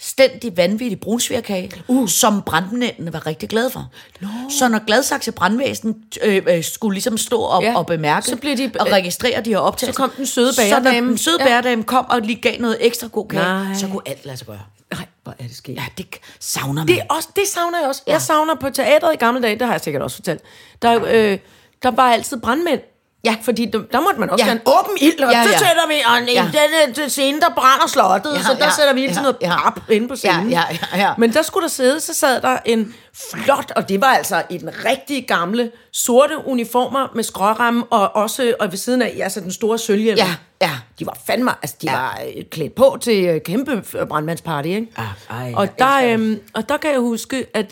fuldstændig 0.00 0.56
vanvittig 0.56 1.00
brunsvigerkage, 1.00 1.70
uh. 1.88 2.08
som 2.08 2.42
brandmændene 2.42 3.12
var 3.12 3.26
rigtig 3.26 3.48
glade 3.48 3.70
for. 3.70 3.88
No. 4.20 4.28
Så 4.58 4.68
når 4.68 4.84
Gladsaxe 4.86 5.32
brandvæsen 5.32 5.96
øh, 6.22 6.42
øh, 6.48 6.64
skulle 6.64 6.94
ligesom 6.94 7.18
stå 7.18 7.42
op 7.42 7.62
Ja. 7.62 7.76
og 7.76 7.86
bemærke, 7.86 8.26
Så 8.26 8.36
blev 8.36 8.56
de- 8.56 8.70
og 8.80 8.86
registrere 8.92 9.40
de 9.40 9.50
her 9.50 9.58
optagelser, 9.58 9.92
Så 9.92 9.96
kom 9.96 10.10
den 10.16 10.26
søde 10.26 10.52
Så 10.54 10.60
bagerdame. 10.62 11.00
når 11.00 11.06
den 11.08 11.18
søde 11.18 11.38
bagerdame 11.38 11.82
kom 11.82 12.06
og 12.10 12.20
lige 12.20 12.40
gav 12.40 12.60
noget 12.60 12.76
ekstra 12.80 13.06
god 13.06 13.28
kage, 13.28 13.42
Nej. 13.42 13.74
så 13.74 13.86
kunne 13.86 14.02
alt 14.06 14.24
lade 14.26 14.36
sig 14.36 14.46
gøre. 14.46 14.60
Nej, 14.94 15.06
hvor 15.22 15.32
er 15.38 15.42
det 15.46 15.56
sket. 15.56 15.76
Ja, 15.76 15.84
det 15.98 16.06
savner 16.40 16.72
man. 16.72 16.88
Det, 16.88 16.98
er 16.98 17.02
også, 17.10 17.28
det 17.36 17.44
savner 17.48 17.78
jeg 17.78 17.88
også. 17.88 18.02
Ja. 18.06 18.12
Jeg 18.12 18.22
savner 18.22 18.54
på 18.54 18.70
teatret 18.70 19.14
i 19.14 19.16
gamle 19.16 19.42
dage, 19.42 19.58
det 19.58 19.66
har 19.66 19.74
jeg 19.74 19.80
sikkert 19.80 20.02
også 20.02 20.16
fortalt. 20.16 20.40
Der, 20.82 21.04
øh, 21.08 21.38
der 21.82 21.90
var 21.90 22.12
altid 22.12 22.40
brandmænd. 22.40 22.80
Ja, 23.24 23.36
fordi 23.42 23.64
der, 23.72 23.78
der 23.92 24.00
måtte 24.00 24.20
man 24.20 24.30
også 24.30 24.44
Ja. 24.44 24.48
gerne 24.50 24.60
åben 24.66 24.96
ild, 25.00 25.20
og 25.22 25.32
Ja, 25.32 25.38
ja, 25.38 25.44
så 25.44 25.50
sætter 25.52 25.88
vi, 25.88 25.94
og 26.06 26.28
Ja. 26.28 26.32
ja. 26.32 26.86
den, 26.86 26.94
den 26.94 27.10
scene, 27.10 27.40
der 27.40 27.48
brænder 27.56 27.86
slottet, 27.88 28.32
Ja, 28.36 28.42
så 28.42 28.54
der 28.58 28.64
ja, 28.64 28.70
sætter 28.70 28.94
vi 28.94 29.00
ind 29.04 29.10
til 29.10 29.16
ja, 29.16 29.22
noget 29.22 29.36
ja. 29.40 29.70
pap 29.70 29.80
inde 29.90 30.08
på 30.08 30.16
scenen. 30.16 30.50
Ja, 30.50 30.62
ja, 30.70 30.78
ja, 30.96 31.02
ja. 31.08 31.12
Men 31.18 31.32
der 31.32 31.42
skulle 31.42 31.62
der 31.62 31.68
sidde, 31.70 32.00
så 32.00 32.14
sad 32.14 32.40
der 32.40 32.58
en 32.64 32.94
flot, 33.34 33.72
og 33.76 33.88
det 33.88 34.00
var 34.00 34.06
altså 34.06 34.42
i 34.50 34.58
den 34.58 34.70
rigtige 34.84 35.22
gamle, 35.22 35.70
sorte 35.92 36.34
uniformer 36.46 37.08
med 37.14 37.24
skråramme, 37.24 37.84
og 37.90 38.16
også 38.16 38.54
og 38.60 38.70
ved 38.70 38.78
siden 38.78 39.02
af, 39.02 39.18
altså 39.22 39.40
den 39.40 39.52
store 39.52 39.78
sølvhjelm. 39.78 40.18
Ja, 40.18 40.34
ja. 40.62 40.70
De 40.98 41.06
var 41.06 41.16
fandme, 41.26 41.50
altså 41.62 41.76
de 41.82 41.90
Ja. 41.90 41.96
var 41.96 42.18
øh, 42.36 42.42
klædt 42.50 42.74
på 42.74 42.98
til 43.00 43.24
øh, 43.24 43.40
kæmpe 43.40 43.82
brandmandsparty, 44.08 44.68
ikke? 44.68 44.86
Ah, 44.96 45.06
ej, 45.30 45.52
og, 45.56 45.78
der, 45.78 46.12
øhm, 46.12 46.40
og 46.54 46.68
der 46.68 46.76
kan 46.76 46.90
jeg 46.90 47.00
huske, 47.00 47.46
at 47.54 47.66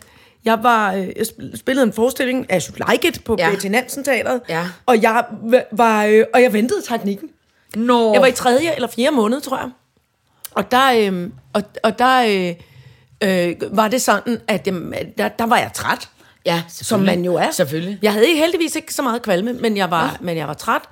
jeg 0.49 0.63
var 0.63 0.93
øh, 0.95 1.09
jeg 1.17 1.27
spil- 1.27 1.59
spillede 1.59 1.87
en 1.87 1.93
forestilling 1.93 2.51
af 2.51 2.71
Like 2.91 3.09
It 3.09 3.25
på 3.25 3.37
Ja. 3.39 3.45
ja. 3.45 3.51
Betty 3.51 3.67
Nansen 3.67 4.05
Teateret, 4.05 4.41
Ja. 4.49 4.65
og 4.87 5.03
jeg 5.03 5.25
var 5.73 6.05
øh, 6.05 6.25
og 6.35 6.43
jeg 6.43 6.53
ventede 6.53 6.83
teknikken. 6.89 7.29
Nå. 7.77 8.13
Jeg 8.13 8.21
var 8.21 8.27
i 8.27 8.33
tredje 8.33 8.75
eller 8.75 8.89
fjerde 8.89 9.17
måned, 9.17 9.41
tror 9.41 9.57
jeg. 9.59 9.71
Og 10.51 10.71
der, 10.71 10.93
øh, 11.13 11.31
og, 11.53 11.63
og 11.83 11.99
der 11.99 12.23
øh, 13.21 13.49
øh, 13.49 13.77
var 13.77 13.89
det 13.89 14.03
sådan, 14.03 14.41
at 14.49 14.65
der, 15.19 15.29
der 15.29 15.47
var 15.47 15.57
jeg 15.59 15.71
træt. 15.75 16.09
Ja, 16.47 16.63
Som 16.69 17.01
man 17.01 17.25
jo 17.25 17.35
er. 17.35 17.51
Selvfølgelig. 17.51 17.99
Jeg 18.03 18.13
havde 18.13 18.27
ikke, 18.29 18.41
heldigvis 18.41 18.77
ikke 18.77 18.95
så 18.95 19.03
meget 19.03 19.23
kvalme, 19.23 19.53
men 19.53 19.77
jeg 19.77 19.91
var, 19.91 20.17
men 20.21 20.37
jeg 20.37 20.49
var 20.49 20.55
træt. 20.55 20.83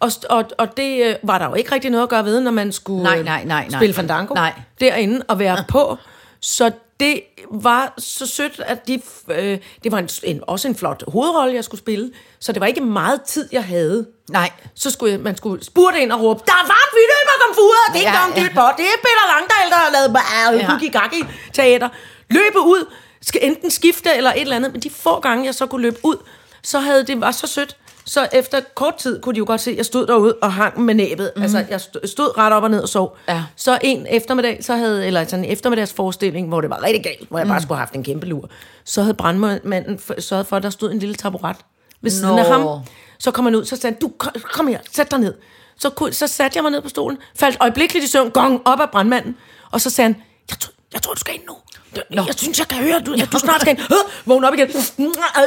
Og, 0.00 0.10
og, 0.30 0.44
og 0.58 0.76
det 0.76 1.06
øh, 1.06 1.14
var 1.22 1.38
der 1.38 1.48
jo 1.48 1.54
ikke 1.54 1.72
rigtig 1.74 1.90
noget 1.90 2.02
at 2.02 2.08
gøre 2.08 2.24
ved, 2.24 2.40
når 2.40 2.50
man 2.50 2.72
skulle 2.72 3.02
Nej, 3.02 3.22
nej, 3.22 3.44
nej, 3.44 3.66
nej. 3.68 3.78
spille 3.78 3.94
fandango 3.94 4.34
Nej. 4.34 4.52
derinde 4.80 5.24
og 5.28 5.38
være 5.38 5.64
på. 5.68 5.96
Så 6.40 6.70
det 7.02 7.22
var 7.50 7.94
så 7.98 8.26
sødt, 8.26 8.60
at 8.66 8.86
de, 8.88 9.02
øh, 9.28 9.58
det 9.84 9.92
var 9.92 9.98
en, 9.98 10.08
en, 10.22 10.40
også 10.46 10.68
en 10.68 10.76
flot 10.76 11.02
hovedrolle, 11.08 11.54
jeg 11.54 11.64
skulle 11.64 11.78
spille. 11.78 12.12
Så 12.40 12.52
det 12.52 12.60
var 12.60 12.66
ikke 12.66 12.80
meget 12.80 13.22
tid, 13.22 13.48
jeg 13.52 13.64
havde. 13.64 14.06
Nej. 14.30 14.50
Så 14.74 14.90
skulle 14.90 15.12
jeg, 15.12 15.20
man 15.20 15.36
skulle 15.36 15.64
spurte 15.64 16.00
ind 16.00 16.12
og 16.12 16.20
råbe, 16.20 16.42
der 16.46 16.52
er 16.52 16.66
varmt, 16.74 16.92
vi 16.98 17.02
løber 17.12 17.34
komfuret, 17.46 17.86
det 17.94 18.00
er 18.06 18.12
Ja, 18.12 18.26
ikke 18.26 18.40
ja, 18.40 18.46
dit 18.46 18.54
på, 18.54 18.66
det 18.78 18.84
er 18.84 18.98
Peter 19.06 19.26
Langdal, 19.32 19.70
der 19.70 19.76
har 19.76 19.90
lavet 19.92 20.12
Ja. 20.60 20.78
ja. 20.82 20.98
Gaggy 20.98 21.24
teater. 21.52 21.88
Løbe 22.30 22.60
ud, 22.60 22.86
skal 23.22 23.40
enten 23.44 23.70
skifte 23.70 24.10
eller 24.16 24.32
et 24.32 24.40
eller 24.40 24.56
andet, 24.56 24.72
men 24.72 24.80
de 24.80 24.90
få 24.90 25.20
gange, 25.20 25.44
jeg 25.44 25.54
så 25.54 25.66
kunne 25.66 25.82
løbe 25.82 25.98
ud, 26.02 26.16
så 26.62 26.78
havde 26.78 27.04
det 27.06 27.20
var 27.20 27.30
så 27.30 27.46
sødt. 27.46 27.76
Så 28.04 28.28
efter 28.32 28.60
kort 28.74 28.94
tid 28.94 29.20
kunne 29.20 29.34
de 29.34 29.38
jo 29.38 29.44
godt 29.46 29.60
se, 29.60 29.70
at 29.70 29.76
jeg 29.76 29.84
stod 29.84 30.06
derude 30.06 30.34
og 30.42 30.52
hang 30.52 30.80
med 30.80 30.94
næbet. 30.94 31.32
Mm. 31.36 31.42
Altså, 31.42 31.64
jeg 31.70 31.80
stod, 31.80 32.38
ret 32.38 32.52
op 32.52 32.62
og 32.62 32.70
ned 32.70 32.80
og 32.80 32.88
sov. 32.88 33.16
Ja. 33.28 33.44
Så 33.56 33.78
en 33.82 34.06
eftermiddag, 34.10 34.64
så 34.64 34.76
havde, 34.76 35.06
eller 35.06 35.24
sådan 35.24 35.44
en 35.44 35.50
eftermiddagsforestilling, 35.50 36.48
hvor 36.48 36.60
det 36.60 36.70
var 36.70 36.82
rigtig 36.82 37.04
galt, 37.04 37.28
hvor 37.28 37.38
jeg 37.38 37.48
bare 37.48 37.62
skulle 37.62 37.76
have 37.76 37.86
haft 37.86 37.94
en 37.94 38.04
kæmpe 38.04 38.26
lur, 38.26 38.50
så 38.84 39.02
havde 39.02 39.14
brandmanden 39.14 40.00
sørget 40.18 40.46
for, 40.46 40.56
at 40.56 40.62
der 40.62 40.70
stod 40.70 40.92
en 40.92 40.98
lille 40.98 41.14
taburet 41.14 41.56
ved 42.00 42.10
siden 42.10 42.36
Nå. 42.36 42.38
af 42.38 42.46
ham. 42.46 42.80
Så 43.18 43.30
kom 43.30 43.44
han 43.44 43.54
ud, 43.54 43.64
så 43.64 43.76
sagde 43.76 43.94
han, 43.94 44.00
du, 44.00 44.12
kom, 44.18 44.32
kom 44.52 44.66
her, 44.66 44.78
sæt 44.92 45.10
dig 45.10 45.18
ned. 45.18 45.34
Så, 45.78 45.90
kunne, 45.90 46.12
så 46.12 46.26
satte 46.26 46.56
jeg 46.56 46.62
mig 46.62 46.72
ned 46.72 46.80
på 46.80 46.88
stolen, 46.88 47.18
faldt 47.36 47.56
øjeblikkeligt 47.60 48.04
i 48.04 48.08
søvn, 48.08 48.30
gong 48.30 48.62
op 48.64 48.80
af 48.80 48.90
brandmanden, 48.90 49.36
og 49.70 49.80
så 49.80 49.90
sagde 49.90 50.12
han, 50.12 50.22
jeg, 50.50 50.58
tror, 50.58 50.72
jeg 50.92 51.02
tror, 51.02 51.14
du 51.14 51.20
skal 51.20 51.34
ind 51.34 51.42
nu. 51.48 51.54
Jeg, 51.96 52.02
jeg 52.26 52.34
synes, 52.36 52.58
jeg 52.58 52.68
kan 52.68 52.78
høre, 52.78 52.96
at 52.96 53.06
du, 53.06 53.12
at 53.12 53.28
du 53.32 53.38
snart 53.38 53.60
skal 53.60 53.70
ind. 53.70 53.80
Øh, 53.92 53.96
vågn 54.26 54.44
op 54.44 54.54
igen. 54.54 54.68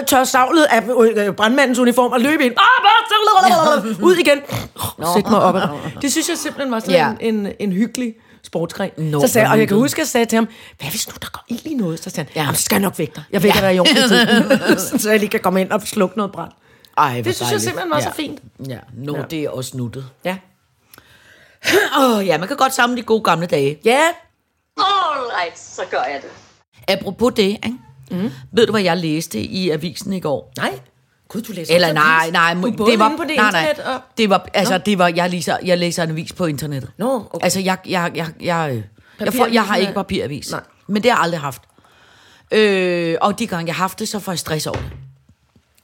Tør 0.08 0.24
savlet 0.24 0.64
af 0.64 0.82
øh, 1.16 1.34
brandmandens 1.34 1.80
uniform 1.80 2.12
og 2.12 2.20
løbe 2.22 2.46
ind. 2.46 2.54
Ud 4.02 4.16
igen. 4.16 4.38
Sæt 5.16 5.30
mig 5.30 5.40
op. 5.42 5.56
Det 6.02 6.12
synes 6.12 6.30
jeg 6.30 6.38
simpelthen 6.38 6.72
var 6.72 6.80
sådan 6.80 6.92
Ja. 6.96 7.12
en, 7.28 7.36
en, 7.46 7.52
en 7.60 7.72
hyggelig 7.72 8.14
sportsgren. 8.44 8.92
Nå, 8.98 9.22
så 9.22 9.28
sagde, 9.28 9.48
og 9.50 9.60
jeg 9.60 9.68
kan 9.68 9.78
huske, 9.78 9.96
at 9.96 10.00
jeg 10.00 10.08
sagde 10.08 10.26
til 10.26 10.36
ham, 10.36 10.48
hvad 10.80 10.90
hvis 10.90 11.08
nu 11.08 11.14
der 11.22 11.28
går 11.34 11.44
ild 11.48 11.66
i 11.66 11.74
noget? 11.74 12.04
Så 12.04 12.10
sagde 12.10 12.30
han, 12.34 12.44
Ja. 12.44 12.50
ja. 12.50 12.56
så 12.56 12.62
skal 12.64 12.76
jeg 12.76 12.82
nok 12.82 12.98
vække 13.00 13.14
dig. 13.16 13.24
Jeg 13.32 13.44
vækker 13.44 13.60
dig 13.60 13.76
i 13.76 13.80
ordentlig 13.80 14.04
tid. 14.04 15.00
så 15.02 15.10
jeg 15.10 15.20
lige 15.20 15.30
kan 15.30 15.40
komme 15.40 15.62
ind 15.62 15.72
og 15.72 15.82
slukke 15.82 16.18
noget 16.18 16.32
brand. 16.32 16.52
Ej, 16.98 17.14
Det 17.22 17.24
synes 17.26 17.40
jeg 17.40 17.46
dejligt. 17.46 17.64
simpelthen 17.64 17.90
var 17.92 17.98
ja. 17.98 18.04
så 18.04 18.12
fint. 18.16 18.40
Ja, 18.70 18.78
nå, 18.94 19.16
Ja. 19.18 19.22
det 19.22 19.40
er 19.44 19.50
også 19.50 19.78
nuttet. 19.78 20.06
Ja. 20.26 20.36
Åh, 22.00 22.18
oh, 22.18 22.28
ja, 22.28 22.38
man 22.38 22.48
kan 22.48 22.58
godt 22.58 22.74
samle 22.74 22.98
de 22.98 23.02
gode 23.02 23.22
gamle 23.24 23.46
dage. 23.48 23.80
Ja, 23.86 24.02
All 25.36 25.42
right, 25.44 25.60
så 25.60 25.82
gør 25.92 25.98
jeg 25.98 26.22
det. 26.22 26.30
Apropos 26.88 27.34
det, 27.36 27.44
ikke? 27.44 27.74
Mm. 28.12 28.32
Ved 28.52 28.66
du, 28.66 28.72
hvad 28.72 28.82
jeg 28.82 28.98
læste 28.98 29.40
i 29.40 29.70
avisen 29.70 30.14
i 30.14 30.20
går? 30.20 30.52
nej. 30.58 30.80
Gud, 31.28 31.42
du 31.42 31.52
læser 31.52 31.76
Eller 31.76 31.94
nej, 31.94 32.18
avis. 32.22 32.34
nej, 32.34 32.54
Du 32.78 32.86
det 32.92 33.00
var 33.00 33.14
på 33.18 33.24
det 33.24 33.36
nej, 33.38 33.52
nej, 33.52 33.70
internet 33.70 33.94
og... 33.96 34.02
det 34.18 34.30
var 34.30 34.48
altså 34.54 34.78
det 34.78 34.98
var 34.98 35.08
jeg 35.16 35.30
læser 35.30 35.58
jeg 35.64 35.78
læser 35.78 36.04
en 36.04 36.10
avis 36.10 36.34
på 36.34 36.46
internettet. 36.46 36.92
Nå, 36.98 37.16
okay. 37.16 37.44
Altså 37.44 37.60
jeg 37.60 37.78
jeg 37.86 38.12
jeg 38.16 38.28
jeg 38.42 38.72
øh, 38.76 38.84
jeg, 39.26 39.34
får, 39.34 39.46
jeg 39.46 39.64
har 39.64 39.76
ikke 39.76 39.94
papiravis. 39.94 40.52
Nej. 40.52 40.62
Men 40.88 41.04
det 41.04 41.12
har 41.12 41.18
jeg 41.18 41.24
aldrig 41.24 41.40
haft. 41.42 41.62
Øh, 42.52 43.18
og 43.22 43.40
de 43.40 43.48
gange 43.48 43.68
jeg 43.68 43.76
har 43.76 43.84
haft 43.84 44.00
det, 44.00 44.08
så 44.10 44.20
får 44.20 44.32
jeg 44.32 44.40
stress 44.40 44.68
over 44.68 44.78
det. 44.78 44.90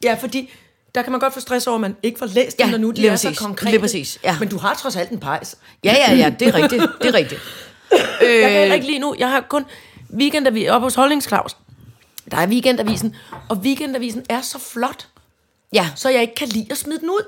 Ja, 0.03 0.17
fordi 0.21 0.49
der 0.95 1.01
kan 1.01 1.11
man 1.11 1.19
godt 1.21 1.33
få 1.33 1.39
stress 1.39 1.67
over, 1.67 1.75
at 1.75 1.81
man 1.81 1.95
ikke 2.03 2.19
får 2.19 2.25
læst 2.25 2.59
Ja, 2.59 2.63
dem, 2.63 2.71
når 2.71 2.77
nu 2.77 2.89
de 2.91 2.95
lige 2.95 3.07
er 3.07 3.11
præcis. 3.11 3.37
så 3.37 3.43
konkrete. 3.43 3.71
Lige 3.71 3.79
præcis, 3.81 4.19
ja. 4.23 4.35
Men 4.39 4.49
du 4.49 4.57
har 4.57 4.73
trods 4.73 4.95
alt 4.95 5.09
en 5.09 5.19
pejs. 5.19 5.57
Ja, 5.83 5.95
ja, 6.07 6.15
ja, 6.15 6.29
det 6.39 6.47
er 6.47 6.53
rigtigt. 6.53 6.83
Det 7.01 7.07
er 7.09 7.13
rigtigt. 7.13 7.41
Jeg 7.91 8.41
kan 8.41 8.51
heller 8.51 8.75
ikke 8.75 8.87
lige 8.87 8.99
nu. 8.99 9.15
Jeg 9.19 9.29
har 9.29 9.41
kun 9.41 9.65
weekendavis 10.13 10.69
oppe 10.69 10.85
hos 10.85 10.95
Holdningsklaus. 10.95 11.57
Der 12.31 12.37
er 12.37 12.47
weekendavisen, 12.47 13.15
og 13.49 13.57
weekendavisen 13.57 14.25
er 14.29 14.41
så 14.41 14.59
flot, 14.59 15.07
Ja, 15.73 15.89
så 15.95 16.09
jeg 16.09 16.21
ikke 16.21 16.35
kan 16.35 16.47
lide 16.47 16.67
at 16.71 16.77
smide 16.77 16.99
den 16.99 17.09
ud. 17.09 17.27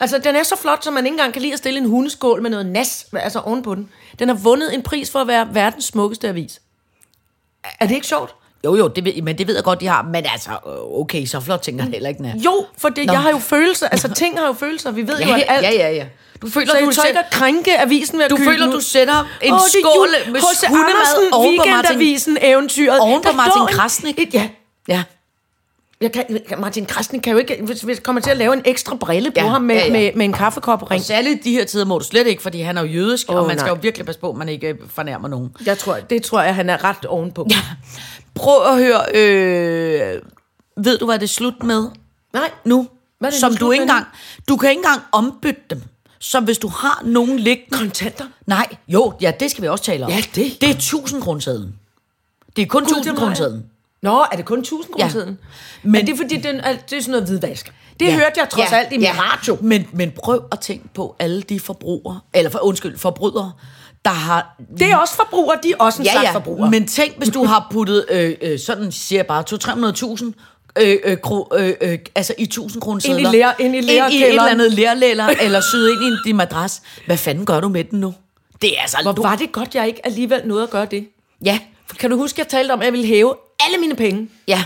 Altså, 0.00 0.18
den 0.18 0.36
er 0.36 0.42
så 0.42 0.56
flot, 0.56 0.84
så 0.84 0.90
man 0.90 1.06
ikke 1.06 1.14
engang 1.14 1.32
kan 1.32 1.42
lide 1.42 1.52
at 1.52 1.58
stille 1.58 1.78
en 1.80 1.86
hundeskål 1.88 2.42
med 2.42 2.50
noget 2.50 2.66
nas, 2.66 3.06
altså 3.12 3.40
ovenpå 3.40 3.74
den. 3.74 3.90
Den 4.18 4.28
har 4.28 4.36
vundet 4.36 4.74
en 4.74 4.82
pris 4.82 5.10
for 5.10 5.18
at 5.18 5.26
være 5.26 5.54
verdens 5.54 5.84
smukkeste 5.84 6.28
avis. 6.28 6.60
Er 7.80 7.86
det 7.86 7.94
ikke 7.94 8.06
sjovt? 8.06 8.34
Jo 8.64 8.76
jo, 8.76 8.88
det 8.88 9.04
ved, 9.04 9.22
men 9.22 9.38
det 9.38 9.46
ved 9.46 9.54
jeg 9.54 9.64
godt, 9.64 9.80
de 9.80 9.86
har. 9.86 10.02
Men 10.02 10.24
altså, 10.32 10.50
okay, 10.94 11.26
så 11.26 11.40
flot 11.40 11.60
tænker 11.60 11.84
jeg 11.84 11.90
heller 11.92 12.08
ikke, 12.08 12.24
er. 12.24 12.32
Jo, 12.44 12.66
for 12.78 12.88
det, 12.88 13.06
Nå. 13.06 13.12
jeg 13.12 13.22
har 13.22 13.30
jo 13.30 13.38
følelser. 13.38 13.88
Altså, 13.88 14.08
ting 14.22 14.38
har 14.38 14.46
jo 14.46 14.52
følelser. 14.52 14.90
Vi 14.90 15.06
ved 15.08 15.18
Ja, 15.18 15.28
jo, 15.28 15.34
at 15.34 15.44
alt... 15.48 15.62
ja, 15.62 15.70
ja, 15.72 15.90
ja. 15.90 16.04
Du 16.42 16.50
føler, 16.50 16.66
Så 16.66 16.78
du, 16.84 16.90
tør 16.92 17.02
ikke 17.02 17.18
at 17.18 17.30
krænke 17.30 17.80
avisen 17.80 18.18
ved 18.18 18.24
at 18.24 18.30
du 18.30 18.36
købe 18.36 18.50
føler, 18.50 18.66
du 18.72 18.80
sætter 18.80 19.28
en 19.42 19.54
er 19.54 19.58
skål 19.58 20.32
med 20.32 20.40
H.C. 20.40 20.64
Andersen, 20.64 21.32
oven 21.32 21.58
på 21.58 21.64
Martin. 21.66 21.72
Weekendavisen, 21.72 22.38
eventyret. 22.42 23.00
Oven 23.00 23.22
på 23.22 23.32
Martin 23.36 23.76
Krasnik. 23.76 24.18
Et- 24.18 24.34
Ja, 24.34 24.48
Ja, 24.88 25.02
jeg 26.00 26.12
kan, 26.12 26.24
Martin 26.58 26.86
Krasnik 26.86 27.20
kan 27.22 27.32
jo 27.32 27.38
ikke, 27.38 27.58
hvis 27.62 27.86
vi 27.86 27.94
kommer 27.94 28.22
til 28.22 28.30
at 28.30 28.36
lave 28.36 28.52
en 28.52 28.62
ekstra 28.64 28.96
brille 28.96 29.30
på 29.30 29.34
Ja, 29.36 29.46
ham 29.48 29.62
med, 29.62 29.76
ja, 29.76 29.84
ja. 29.86 29.92
Med, 29.92 30.10
med 30.16 30.24
en 30.24 30.32
kaffekop 30.32 30.82
og 30.82 30.90
ring. 30.90 31.04
særligt 31.04 31.46
i 31.46 31.50
de 31.50 31.52
her 31.54 31.64
tider 31.64 31.84
må 31.84 31.98
du 31.98 32.04
slet 32.04 32.26
ikke, 32.26 32.42
fordi 32.42 32.60
han 32.60 32.76
er 32.78 32.82
jo 32.82 32.86
jødisk, 32.88 33.26
oh, 33.30 33.36
og 33.36 33.46
man 33.46 33.56
nej. 33.56 33.62
skal 33.64 33.70
jo 33.70 33.78
virkelig 33.82 34.06
passe 34.06 34.20
på, 34.20 34.30
at 34.30 34.36
man 34.36 34.48
ikke 34.48 34.66
øh, 34.68 34.74
fornærmer 34.88 35.28
nogen. 35.28 35.50
Jeg 35.66 35.78
tror, 35.78 35.96
det 36.10 36.22
tror 36.22 36.42
jeg, 36.42 36.54
han 36.54 36.70
er 36.70 36.84
ret 36.84 37.04
ovenpå. 37.06 37.46
Ja. 37.50 37.56
Prøv 38.40 38.72
at 38.72 38.78
høre, 38.78 39.02
øh, 39.14 40.22
ved 40.76 40.98
du, 40.98 41.04
hvad 41.04 41.18
det 41.18 41.24
er 41.24 41.28
slut 41.28 41.62
med 41.62 41.88
Nej, 42.32 42.50
nu? 42.64 42.88
Hvad 43.18 43.28
er 43.28 43.30
det 43.32 43.36
nu 43.36 43.40
Som 43.40 43.52
slut 43.52 43.60
du 43.60 43.66
med 43.66 43.72
ikke 43.74 43.86
nu? 43.86 43.92
engang, 43.92 44.06
du 44.48 44.56
kan 44.56 44.70
ikke 44.70 44.78
engang 44.80 45.02
ombytte 45.12 45.60
dem. 45.70 45.82
Så 46.18 46.40
hvis 46.40 46.58
du 46.58 46.68
har 46.68 47.02
nogen 47.04 47.38
liggende... 47.38 47.78
kontanter. 47.78 48.24
Nej, 48.46 48.66
jo, 48.88 49.12
ja, 49.20 49.32
det 49.40 49.50
skal 49.50 49.62
vi 49.62 49.68
også 49.68 49.84
tale 49.84 50.04
om. 50.04 50.10
Ja, 50.12 50.16
det. 50.34 50.60
Det 50.60 50.68
er 50.70 50.74
1000 50.74 51.22
kronesedlen. 51.22 51.74
Det 52.56 52.62
er 52.62 52.66
kun 52.66 52.82
Gud, 52.82 52.88
1000 52.90 53.04
det 53.04 53.12
var- 53.12 53.18
kronesedlen. 53.26 53.66
Nå, 54.02 54.18
er 54.32 54.36
det 54.36 54.44
kun 54.44 54.58
1000 54.58 54.92
kroner 54.92 55.06
Ja. 55.06 55.10
siden? 55.12 55.28
Men- 55.82 55.92
Men 55.92 56.06
det 56.06 56.12
er 56.12 56.16
fordi, 56.16 56.36
det 56.36 56.46
er, 56.46 56.72
det 56.90 56.96
er 56.96 57.00
sådan 57.00 57.10
noget 57.10 57.28
hvidvask. 57.28 57.72
Det 58.00 58.06
ja. 58.06 58.12
hørte 58.14 58.32
jeg 58.36 58.48
trods 58.48 58.72
alt 58.72 58.92
i 58.92 58.96
min 58.98 59.08
radio. 59.18 59.58
Men, 59.60 59.86
men 59.92 60.12
prøv 60.16 60.44
at 60.52 60.60
tænke 60.60 60.88
på 60.94 61.16
alle 61.18 61.42
de 61.42 61.60
forbrugere, 61.60 62.20
eller 62.34 62.50
for, 62.50 62.58
undskyld, 62.58 62.98
forbrydere, 62.98 63.52
der 64.04 64.10
har... 64.10 64.56
Det 64.78 64.90
er 64.90 64.96
også 64.96 65.14
forbrugere, 65.16 65.58
de 65.62 65.70
er 65.72 65.76
også 65.84 66.02
en 66.02 66.06
ja, 66.06 66.12
slags 66.12 66.24
ja, 66.26 66.32
forbrugere. 66.34 66.70
men 66.70 66.86
tænk, 66.86 67.18
hvis 67.18 67.28
du 67.28 67.44
har 67.44 67.68
puttet, 67.72 68.04
øh, 68.10 68.34
øh, 68.42 68.58
sådan 68.58 68.92
siger 68.92 69.18
jeg 69.18 69.26
bare, 69.26 69.44
200-300.000 70.32 70.32
øh, 70.82 70.96
øh, 71.04 71.16
kro, 71.16 71.48
øh, 71.58 71.72
øh, 71.80 71.98
altså 72.14 72.34
i 72.38 72.42
1000 72.42 72.82
kroner 72.82 73.00
Ind 73.06 73.20
i 73.20 73.24
ler- 73.24 73.52
ind 73.60 73.74
i 73.74 73.78
ind 73.78 73.90
i 73.90 74.16
et 74.22 74.28
eller 74.28 74.46
andet 74.46 74.72
lærlæller, 74.72 75.26
eller 75.40 75.60
syet 75.60 75.90
ind 75.90 76.02
i 76.14 76.28
din 76.28 76.36
madras. 76.36 76.82
Hvad 77.06 77.16
fanden 77.16 77.46
gør 77.46 77.60
du 77.60 77.68
med 77.68 77.84
den 77.84 78.00
nu? 78.00 78.14
Det 78.62 78.76
er 78.78 78.82
altså... 78.82 78.98
Hvor 79.02 79.12
du, 79.12 79.22
var 79.22 79.36
det 79.36 79.52
godt, 79.52 79.74
jeg 79.74 79.86
ikke 79.86 80.06
alligevel 80.06 80.40
nåede 80.44 80.62
at 80.62 80.70
gøre 80.70 80.84
det. 80.90 81.08
Ja, 81.44 81.58
Kan 81.98 82.10
du 82.10 82.16
huske, 82.16 82.40
jeg 82.40 82.48
talte 82.48 82.72
om, 82.72 82.80
at 82.80 82.84
jeg 82.84 82.92
ville 82.92 83.06
hæve 83.06 83.34
alle 83.66 83.78
mine 83.78 83.96
penge? 83.96 84.28
ja. 84.48 84.62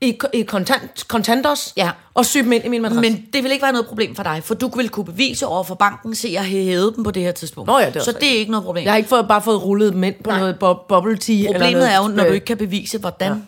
I, 0.00 0.18
i 0.34 0.42
kontant, 0.42 1.08
kontantos 1.08 1.72
Ja. 1.76 1.90
og 2.14 2.26
sy 2.26 2.38
dem 2.38 2.52
ind 2.52 2.64
i 2.64 2.68
min 2.68 2.82
madras. 2.82 3.00
Men 3.00 3.26
det 3.32 3.42
vil 3.44 3.52
ikke 3.52 3.62
være 3.62 3.72
noget 3.72 3.86
problem 3.86 4.16
for 4.16 4.22
dig, 4.22 4.40
for 4.44 4.54
du 4.54 4.70
vil 4.76 4.88
kunne 4.88 5.04
bevise 5.04 5.46
over 5.46 5.64
for 5.64 5.74
banken, 5.74 6.14
se, 6.14 6.28
at 6.28 6.34
jeg 6.34 6.42
hævet 6.44 6.96
dem 6.96 7.04
på 7.04 7.10
det 7.10 7.22
her 7.22 7.32
tidspunkt. 7.32 7.66
Nå 7.68 7.78
ja, 7.78 7.86
det 7.86 7.96
er 7.96 8.00
så 8.00 8.12
det 8.12 8.34
er 8.34 8.38
ikke 8.38 8.50
noget 8.50 8.64
problem. 8.64 8.84
jeg 8.84 8.92
har 8.92 8.96
ikke 8.96 9.08
fået, 9.08 9.28
bare 9.28 9.42
fået 9.42 9.62
rullet 9.62 9.92
dem 9.92 10.04
ind 10.04 10.14
på 10.24 10.30
Nej. 10.30 10.38
noget 10.38 10.58
bo- 10.58 10.86
bubble 10.88 11.16
tea. 11.16 11.34
eller 11.36 11.52
Problemet 11.52 11.72
noget, 11.72 11.92
er 11.92 11.96
jo, 11.96 12.08
når 12.08 12.24
du 12.24 12.30
ikke 12.32 12.46
kan 12.46 12.56
bevise, 12.56 12.98
hvordan. 12.98 13.32
Ja. 13.32 13.38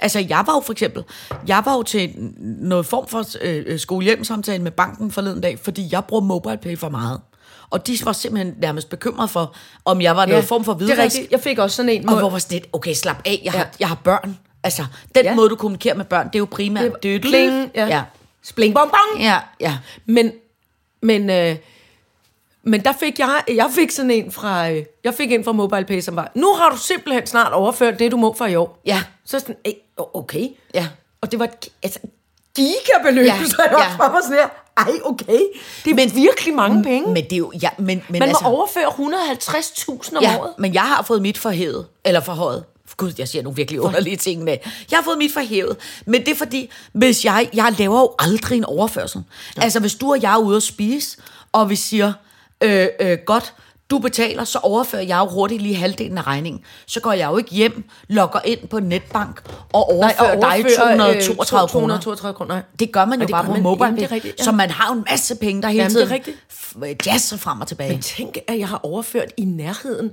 Altså, 0.00 0.18
jeg 0.28 0.42
var 0.46 0.54
jo 0.54 0.60
for 0.60 0.72
eksempel, 0.72 1.04
jeg 1.46 1.62
var 1.64 1.74
jo 1.74 1.82
til 1.82 2.10
noget 2.42 2.86
form 2.86 3.08
for 3.08 3.24
øh, 3.42 3.64
øh, 3.66 3.78
skolehjemsamtale 3.78 4.62
med 4.62 4.70
banken 4.70 5.10
forleden 5.10 5.40
dag, 5.40 5.58
fordi 5.62 5.88
jeg 5.92 6.04
bruger 6.04 6.22
MobilePay 6.22 6.78
for 6.78 6.88
meget. 6.88 7.20
Og 7.70 7.86
de 7.86 7.98
var 8.04 8.12
simpelthen 8.12 8.54
nærmest 8.60 8.88
bekymret 8.88 9.30
for, 9.30 9.54
om 9.84 10.00
jeg 10.00 10.16
var 10.16 10.26
noget 10.26 10.44
form 10.44 10.64
for 10.64 10.72
det 10.72 10.82
er 10.82 10.86
hvidvask. 10.86 11.14
rigtigt. 11.16 11.32
Jeg 11.32 11.40
fik 11.40 11.58
også 11.58 11.76
sådan 11.76 11.88
en. 11.88 12.08
Og 12.08 12.18
hvor- 12.18 12.30
var 12.30 12.38
sådan 12.38 12.54
lidt, 12.54 12.66
okay, 12.72 12.94
slap 12.94 13.22
af, 13.24 13.30
jeg, 13.44 13.52
ja. 13.52 13.58
Ja. 13.58 13.64
har, 13.64 13.68
jeg 13.80 13.88
har 13.88 13.94
børn. 14.04 14.38
Altså, 14.66 14.84
den 15.14 15.24
Ja. 15.24 15.34
måde, 15.34 15.48
du 15.50 15.56
kommunikerer 15.56 15.94
med 15.94 16.04
børn, 16.04 16.26
det 16.26 16.34
er 16.34 16.38
jo 16.38 16.48
primært... 16.50 17.04
Et 17.04 17.20
pling, 17.20 17.70
ja. 17.74 17.86
ja. 17.86 18.02
Spling 18.42 18.74
bong 18.74 18.90
bong. 18.90 19.22
Ja, 19.22 19.38
ja. 19.60 19.78
Men, 20.06 20.32
men, 21.02 21.30
øh, 21.30 21.56
men 22.62 22.84
der 22.84 22.92
fik 23.00 23.18
jeg, 23.18 23.42
jeg 23.48 23.66
fik 23.74 23.90
sådan 23.90 24.10
en 24.10 24.32
fra, 24.32 24.70
øh, 24.70 24.84
jeg 25.04 25.14
fik 25.14 25.32
en 25.32 25.44
fra 25.44 25.52
MobilePay, 25.52 26.00
som 26.00 26.16
var, 26.16 26.30
nu 26.34 26.52
har 26.54 26.70
du 26.70 26.76
simpelthen 26.78 27.26
snart 27.26 27.52
overført 27.52 27.98
det, 27.98 28.12
du 28.12 28.16
må 28.16 28.34
for 28.38 28.46
i 28.46 28.54
år. 28.56 28.78
Ja. 28.86 29.02
Så 29.24 29.38
sådan, 29.40 29.56
"Ej, 29.64 29.74
okay. 30.14 30.48
Ja. 30.74 30.88
Og 31.20 31.30
det 31.32 31.38
var 31.38 31.44
et 31.44 31.68
altså, 31.82 31.98
gigabeløb, 32.56 33.26
Ja, 33.26 33.38
så 33.44 33.56
jeg 33.58 33.72
ja. 33.78 33.84
også 33.86 33.98
bare 33.98 34.12
var 34.12 34.20
sådan 34.22 34.36
her, 34.36 34.48
ej, 34.76 34.92
okay. 35.04 35.40
Det 35.84 35.90
er 35.90 35.94
men, 35.94 36.14
virkelig 36.14 36.54
mange 36.54 36.82
penge. 36.82 37.12
Men 37.12 37.24
det 37.24 37.32
er 37.32 37.36
jo... 37.36 37.52
Ja, 37.62 37.70
men, 37.78 37.86
men 37.86 38.04
Man 38.18 38.22
altså, 38.22 38.44
må 38.44 38.50
overføre 38.50 38.84
150.000 38.84 40.16
om 40.16 40.22
Ja, 40.22 40.38
året. 40.40 40.54
men 40.58 40.74
jeg 40.74 40.82
har 40.82 41.02
fået 41.02 41.22
mit 41.22 41.38
forhævet. 41.38 41.86
Eller 42.04 42.20
forhøjet. 42.20 42.64
Gud, 42.96 43.12
jeg 43.18 43.28
siger 43.28 43.42
nogle 43.42 43.56
virkelig 43.56 43.80
underlige 43.80 44.16
ting 44.16 44.44
med. 44.44 44.56
Jeg 44.90 44.98
har 44.98 45.04
fået 45.04 45.18
mit 45.18 45.32
forhævet. 45.32 45.76
Men 46.06 46.20
det 46.20 46.28
er 46.28 46.36
fordi, 46.36 46.70
hvis 46.92 47.24
jeg, 47.24 47.48
jeg 47.54 47.74
laver 47.78 48.00
jo 48.00 48.14
aldrig 48.18 48.56
en 48.56 48.64
overførsel. 48.64 49.22
Ja. 49.56 49.62
Altså, 49.62 49.80
hvis 49.80 49.94
du 49.94 50.10
og 50.10 50.22
jeg 50.22 50.32
er 50.32 50.38
ude 50.38 50.56
at 50.56 50.62
spise, 50.62 51.16
og 51.52 51.70
vi 51.70 51.76
siger, 51.76 52.12
øh, 52.62 52.86
øh, 53.00 53.18
godt, 53.26 53.54
du 53.90 53.98
betaler, 53.98 54.44
så 54.44 54.58
overfører 54.58 55.02
jeg 55.02 55.18
jo 55.18 55.26
hurtigt 55.26 55.62
lige 55.62 55.74
halvdelen 55.74 56.18
af 56.18 56.26
regningen. 56.26 56.62
Så 56.86 57.00
går 57.00 57.12
jeg 57.12 57.30
jo 57.30 57.36
ikke 57.36 57.50
hjem, 57.54 57.84
logger 58.08 58.40
ind 58.44 58.68
på 58.68 58.80
netbank 58.80 59.42
og 59.72 59.90
overfører, 59.90 60.40
Nej, 60.40 60.56
dig 60.56 60.76
232 60.76 61.68
kroner. 61.68 62.00
232 62.00 62.34
kroner. 62.34 62.62
Det 62.78 62.92
gør 62.92 63.04
man 63.04 63.20
jo 63.20 63.26
bare 63.26 63.44
på 63.44 63.54
mobile. 63.54 63.86
Jamen, 63.86 64.22
ja. 64.24 64.44
Så 64.44 64.52
man 64.52 64.70
har 64.70 64.94
jo 64.94 64.98
en 64.98 65.04
masse 65.10 65.36
penge, 65.36 65.62
der 65.62 65.68
hele 65.68 65.82
Jamen, 65.82 65.96
det 65.96 66.12
er 66.12 66.18
tiden 66.22 66.96
jazzer 67.06 67.36
frem 67.36 67.60
og 67.60 67.66
tilbage. 67.66 67.90
Men 67.90 68.02
tænk, 68.02 68.38
at 68.48 68.58
jeg 68.58 68.68
har 68.68 68.80
overført 68.82 69.32
i 69.36 69.44
nærheden 69.44 70.10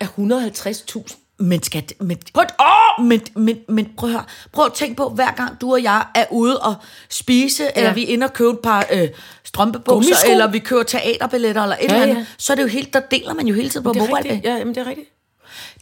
af 0.00 0.06
150.000. 0.18 1.29
Men 1.40 1.62
skat, 1.62 1.92
men, 2.00 2.10
et 2.10 2.30
år! 2.58 3.00
men, 3.02 3.20
men, 3.34 3.58
men 3.68 3.92
prøv 3.96 4.10
at. 4.14 4.20
Prøv 4.52 4.66
at 4.66 4.72
tænke 4.72 4.96
på, 4.96 5.08
hver 5.08 5.30
gang 5.34 5.60
du 5.60 5.72
og 5.72 5.82
jeg 5.82 6.04
er 6.14 6.24
ude 6.30 6.60
og 6.60 6.74
spise, 7.08 7.64
ja. 7.64 7.70
eller 7.76 7.92
vi 7.92 8.02
er 8.02 8.08
inde 8.08 8.24
og 8.24 8.32
købe 8.32 8.50
et 8.50 8.58
par 8.58 8.86
øh, 8.92 9.08
strømpebukser, 9.44 9.92
Gummisko. 9.94 10.30
eller 10.30 10.46
vi 10.50 10.58
køber 10.58 10.82
teaterbilletter, 10.82 11.62
eller 11.62 11.76
et 11.76 11.82
Ja, 11.82 11.94
eller 11.94 12.02
andet, 12.02 12.16
ja. 12.16 12.26
så 12.38 12.52
er 12.52 12.54
det 12.54 12.62
jo 12.62 12.68
helt, 12.68 12.92
der 12.94 13.00
deler 13.00 13.34
man 13.34 13.46
jo 13.46 13.54
hele 13.54 13.68
tiden 13.70 13.84
på 13.84 13.92
Det 13.92 13.96
er 13.96 14.00
mobile. 14.00 14.16
rigtigt. 14.18 14.44
Ja, 14.44 14.54
jamen, 14.56 14.74
det 14.74 14.80
er 14.80 14.86
rigtigt. 14.86 15.08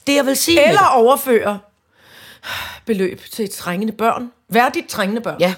Det 0.07 0.15
jeg 0.15 0.27
vil 0.27 0.37
sige... 0.37 0.69
Eller 0.69 0.87
overføre 0.95 1.59
beløb 2.87 3.21
til 3.33 3.51
trængende 3.51 3.93
børn. 3.93 4.33
Værdigt 4.49 4.89
trængende 4.89 5.21
børn. 5.23 5.41
Ja. 5.41 5.55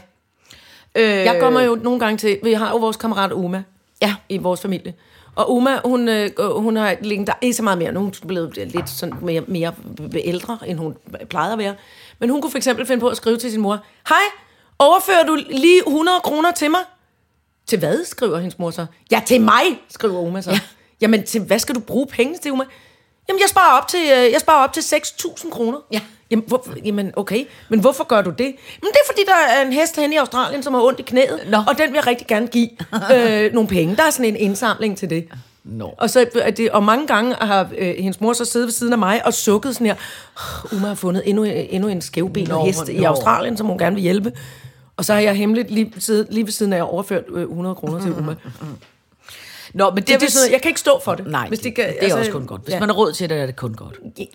Øh, 0.95 1.03
Jeg 1.05 1.37
kommer 1.41 1.61
jo 1.61 1.75
nogle 1.75 2.01
gange 2.01 2.19
til, 2.19 2.39
vi 2.43 2.53
har 2.53 2.71
jo 2.71 2.77
vores 2.77 2.97
kammerat 2.97 3.33
Uma 3.33 3.63
Ja. 4.03 4.15
i 4.29 4.39
vores 4.39 4.61
familie. 4.61 4.95
Og 5.35 5.53
Uma, 5.53 5.81
hun, 5.85 6.09
øh, 6.09 6.31
hun 6.39 6.77
har 6.77 6.97
ligget 7.01 7.27
der 7.27 7.33
ikke 7.41 7.55
så 7.55 7.63
meget 7.63 7.79
mere. 7.79 7.93
Nu 7.93 8.01
er 8.01 8.03
hun 8.03 8.15
blevet 8.27 8.57
lidt 8.57 8.91
sådan 8.91 9.15
mere, 9.23 9.41
mere 9.47 9.73
ældre, 10.15 10.59
end 10.67 10.79
hun 10.79 10.97
plejede 11.31 11.53
at 11.53 11.59
være. 11.59 11.75
Men 12.19 12.31
hun 12.31 12.41
kunne 12.41 12.51
for 12.51 12.59
eksempel 12.59 12.87
finde 12.87 13.01
på 13.01 13.09
at 13.09 13.17
skrive 13.17 13.37
til 13.37 13.51
sin 13.51 13.61
mor, 13.61 13.85
Hej, 14.09 14.19
overfører 14.79 15.27
du 15.27 15.39
lige 15.51 15.83
100 15.87 16.21
kroner 16.25 16.51
til 16.51 16.71
mig? 16.71 16.81
Til 17.67 17.79
hvad, 17.79 18.05
skriver 18.05 18.39
hendes 18.39 18.59
mor 18.59 18.71
så. 18.71 18.87
Ja, 19.11 19.23
til 19.27 19.41
mig, 19.41 19.63
skriver 19.89 20.21
Uma 20.21 20.41
så. 20.41 20.51
Ja. 20.51 20.61
Jamen, 21.01 21.27
til, 21.27 21.41
hvad 21.41 21.59
skal 21.59 21.75
du 21.75 21.81
bruge 21.81 22.07
penge 22.07 22.39
til, 22.39 22.53
Uma? 22.53 22.65
Jamen, 23.29 23.41
jeg 23.41 23.49
sparer 23.49 23.81
op 23.81 23.89
til, 23.89 24.01
øh, 24.01 24.33
jeg 24.33 24.41
sparer 24.41 24.65
op 24.65 24.73
til 24.73 24.81
6.000 24.81 25.51
kroner. 25.51 25.79
Ja. 25.93 26.01
Jamen, 26.31 26.45
hvor, 26.47 26.65
jamen, 26.85 27.13
okay. 27.17 27.45
Men 27.69 27.81
hvorfor 27.81 28.05
gør 28.05 28.23
du 28.23 28.31
det? 28.31 28.47
Men 28.83 28.89
det 28.89 28.97
er, 29.05 29.07
fordi 29.07 29.21
der 29.27 29.57
er 29.59 29.67
en 29.67 29.73
hest 29.73 29.97
hen 29.97 30.13
i 30.13 30.17
Australien, 30.17 30.63
som 30.63 30.75
har 30.75 30.81
ondt 30.83 31.01
i 31.01 31.03
knæet, 31.03 31.41
Nå. 31.51 31.57
og 31.57 31.79
den 31.79 31.87
vil 31.91 31.95
jeg 31.95 32.07
rigtig 32.07 32.27
gerne 32.27 32.47
give 32.47 32.69
øh, 33.15 33.53
nogle 33.53 33.69
penge. 33.69 33.97
Der 33.97 34.03
er 34.03 34.11
sådan 34.11 34.27
en 34.27 34.37
indsamling 34.37 34.99
til 34.99 35.11
det. 35.11 35.27
Nå. 35.65 35.95
Og, 35.99 36.11
så, 36.11 36.27
er 36.43 36.51
det, 36.51 36.71
og 36.71 36.83
mange 36.83 37.07
gange 37.07 37.35
har 37.41 37.69
øh, 37.79 37.95
hendes 37.99 38.21
mor 38.21 38.33
så 38.33 38.45
siddet 38.45 38.67
ved 38.67 38.73
siden 38.73 38.93
af 38.93 38.99
mig 38.99 39.27
og 39.27 39.35
sukket 39.35 39.75
sådan 39.75 39.87
her, 39.87 39.95
"Åh, 40.73 40.79
Uma 40.79 40.89
har 40.89 40.95
fundet 40.95 41.23
endnu, 41.27 41.45
endnu 41.45 41.89
en 41.89 42.01
skævbenet 42.01 42.49
hest 42.65 42.89
i. 42.89 43.05
Australien, 43.05 43.57
som 43.57 43.67
hun 43.67 43.79
gerne 43.79 43.95
vil 43.97 44.03
hjælpe. 44.03 44.33
Og 44.97 45.05
så 45.05 45.13
har 45.15 45.21
jeg 45.21 45.35
hemmeligt 45.35 45.71
lige, 45.71 45.93
siddet, 45.99 46.27
lige 46.31 46.45
ved 46.45 46.53
siden 46.53 46.73
af 46.73 46.83
overført 46.83 47.25
øh, 47.35 47.43
100 47.43 47.75
kroner 47.75 48.01
til 48.01 48.13
Uma. 48.19 48.35
Nå, 49.75 49.91
men 49.91 49.97
det, 49.97 50.09
Det, 50.09 50.21
det, 50.21 50.27
er 50.27 50.31
sådan, 50.31 50.53
jeg 50.53 50.63
kan 50.63 50.69
ikke 50.69 50.81
stå 50.81 51.01
for 51.05 51.15
det. 51.15 51.27
Nej, 51.27 51.49
hvis 51.49 51.59
det, 51.59 51.75
kan- 51.75 51.85
det 51.89 51.97
er 51.99 52.03
altså, 52.03 52.19
også 52.19 52.31
kun 52.31 52.47
godt. 52.47 52.63
Hvis 52.63 52.75
ja. 52.75 52.81
man 52.81 52.89
har 52.89 52.97
råd 52.97 53.13
til 53.13 53.31
det, 53.31 53.39
er 53.39 53.47
det 53.47 53.57
kun 53.57 53.75
godt. 53.75 53.99
det, 54.17 54.29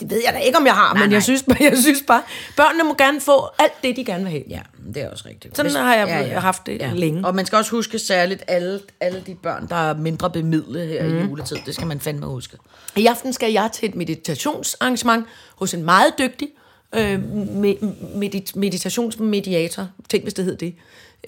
det 0.00 0.10
ved 0.10 0.22
jeg 0.26 0.32
da 0.34 0.38
ikke, 0.38 0.58
om 0.58 0.66
jeg 0.66 0.74
har, 0.74 0.94
Nej, 0.94 1.02
men 1.02 1.08
nej. 1.10 1.14
jeg 1.14 1.22
synes, 1.22 1.42
bare, 1.42 1.56
jeg 1.60 1.78
synes 1.78 2.02
bare, 2.06 2.22
børnene 2.56 2.84
må 2.84 2.94
gerne 2.94 3.20
få 3.20 3.48
alt 3.58 3.72
det, 3.82 3.96
de 3.96 4.04
gerne 4.04 4.22
vil 4.24 4.30
have. 4.30 4.42
Ja, 4.48 4.60
det 4.94 5.02
er 5.02 5.10
også 5.10 5.24
rigtigt. 5.28 5.56
Sådan 5.56 5.72
har 5.72 5.94
jeg 5.94 6.42
haft 6.42 6.66
det 6.66 6.92
længe. 6.94 7.26
Og 7.26 7.34
man 7.34 7.46
skal 7.46 7.56
også 7.56 7.70
huske 7.70 7.98
særligt 7.98 8.42
alle, 8.46 8.80
alle 9.00 9.22
de 9.26 9.34
børn, 9.34 9.68
der 9.68 9.76
er 9.90 9.94
mindre 9.96 10.30
bemidlet 10.30 10.88
her 10.88 11.08
mm. 11.08 11.18
i 11.18 11.20
juletid. 11.22 11.56
Det 11.66 11.74
skal 11.74 11.86
man 11.86 12.00
fandme 12.00 12.26
huske. 12.26 12.56
I 12.96 13.06
aften 13.06 13.32
skal 13.32 13.52
jeg 13.52 13.70
til 13.72 13.88
et 13.88 13.94
meditationsarrangement 13.94 15.26
hos 15.56 15.74
en 15.74 15.82
meget 15.84 16.12
dygtig 16.18 16.48
øh, 16.94 17.14
me- 17.34 17.84
medit- 18.14 18.52
meditationsmediator. 18.58 19.88
Tænk, 20.08 20.22
hvis 20.22 20.34
det 20.34 20.44
hed 20.44 20.56
det. 20.56 20.74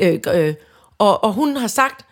Øh, 0.01 0.19
øh, 0.35 0.55
og, 0.99 1.25
og 1.25 1.33
hun 1.33 1.57
har 1.57 1.69
sagt, 1.69 2.06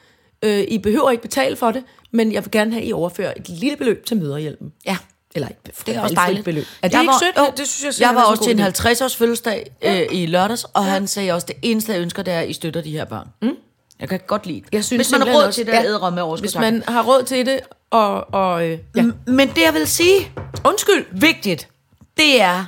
øh, 0.45 0.65
I 0.69 0.79
behøver 0.79 1.11
ikke 1.11 1.23
betale 1.23 1.57
for 1.57 1.71
det, 1.71 1.83
men 2.11 2.33
jeg 2.33 2.45
vil 2.45 2.51
gerne 2.51 2.73
have, 2.73 2.83
at 2.83 2.89
I 2.89 2.93
overfører 2.93 3.33
et 3.37 3.49
lille 3.49 3.77
beløb 3.77 4.07
til 4.07 4.17
møderhjælpen. 4.17 4.73
Ja. 4.87 4.97
Eller 5.35 5.49
et 5.49 5.87
Det 5.87 5.97
er 5.97 6.01
også 6.01 6.15
dejligt. 6.15 6.45
beløb. 6.45 6.65
Er 6.83 6.89
det 6.89 6.95
Jeg 6.95 7.03
ikke 7.03 7.13
var, 7.13 7.19
sødt? 7.19 7.37
Jo, 7.39 7.53
det 7.57 7.69
synes 7.69 8.01
jeg, 8.01 8.07
jeg 8.07 8.15
var 8.15 8.21
er 8.21 8.25
så 8.25 8.31
også 8.31 8.43
til 8.45 8.61
en 8.61 8.67
idé. 8.67 9.01
50-års 9.03 9.17
fødselsdag 9.17 9.71
øh, 9.83 10.01
i 10.11 10.27
lørdags, 10.27 10.65
og 10.65 10.85
han 10.85 11.07
sagde 11.07 11.33
også, 11.33 11.47
det 11.47 11.57
eneste, 11.63 11.93
jeg 11.93 12.01
ønsker, 12.01 12.23
det 12.23 12.35
er, 12.35 12.41
at 12.41 12.49
I 12.49 12.53
støtter 12.53 12.81
de 12.81 12.91
her 12.91 13.05
børn. 13.05 13.29
Mm. 13.43 13.57
Jeg 14.01 14.09
kan 14.09 14.21
godt 14.27 14.47
lide 14.47 14.61
det. 14.61 14.69
Jeg 14.73 14.85
synes 14.85 15.09
Hvis 15.09 15.19
man 15.19 15.29
har 15.29 15.35
råd 15.35 15.53
til 15.53 15.67
det, 15.67 15.73
ja. 15.73 15.83
ja. 16.05 16.11
med 16.11 16.23
overskud. 16.23 16.43
Hvis 16.43 16.55
man 16.55 16.83
har 16.89 17.03
råd 17.03 17.23
til 17.25 17.47
det, 17.47 17.61
og... 17.91 18.35
og 18.35 18.67
øh, 18.69 18.79
ja. 18.97 19.05
Men 19.27 19.49
det, 19.49 19.63
jeg 19.63 19.75
vil 19.75 19.87
sige, 19.87 20.33
undskyld, 20.65 21.07
vigtigt, 21.13 21.69
det 22.17 22.41
er 22.43 22.65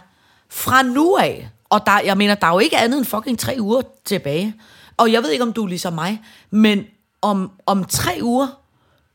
fra 0.50 0.82
nu 0.82 1.16
af, 1.16 1.48
og 1.68 1.80
der, 1.86 2.00
jeg 2.04 2.16
mener, 2.16 2.34
der 2.34 2.46
er 2.46 2.52
jo 2.52 2.58
ikke 2.58 2.76
andet 2.76 2.98
end 2.98 3.06
fucking 3.06 3.38
tre 3.38 3.56
uger 3.60 3.82
tilbage, 4.04 4.54
og 4.96 5.12
jeg 5.12 5.22
ved 5.22 5.30
ikke, 5.30 5.42
om 5.44 5.52
du 5.52 5.64
er 5.64 5.68
ligesom 5.68 5.92
mig, 5.92 6.20
men 6.50 6.84
om, 7.22 7.50
om 7.66 7.84
tre 7.84 8.18
uger, 8.22 8.48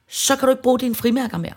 så 0.10 0.36
kan 0.36 0.48
du 0.48 0.52
ikke 0.52 0.64
bruge 0.64 0.80
dine 0.80 0.96
frimærker 0.96 1.38
mere. 1.38 1.54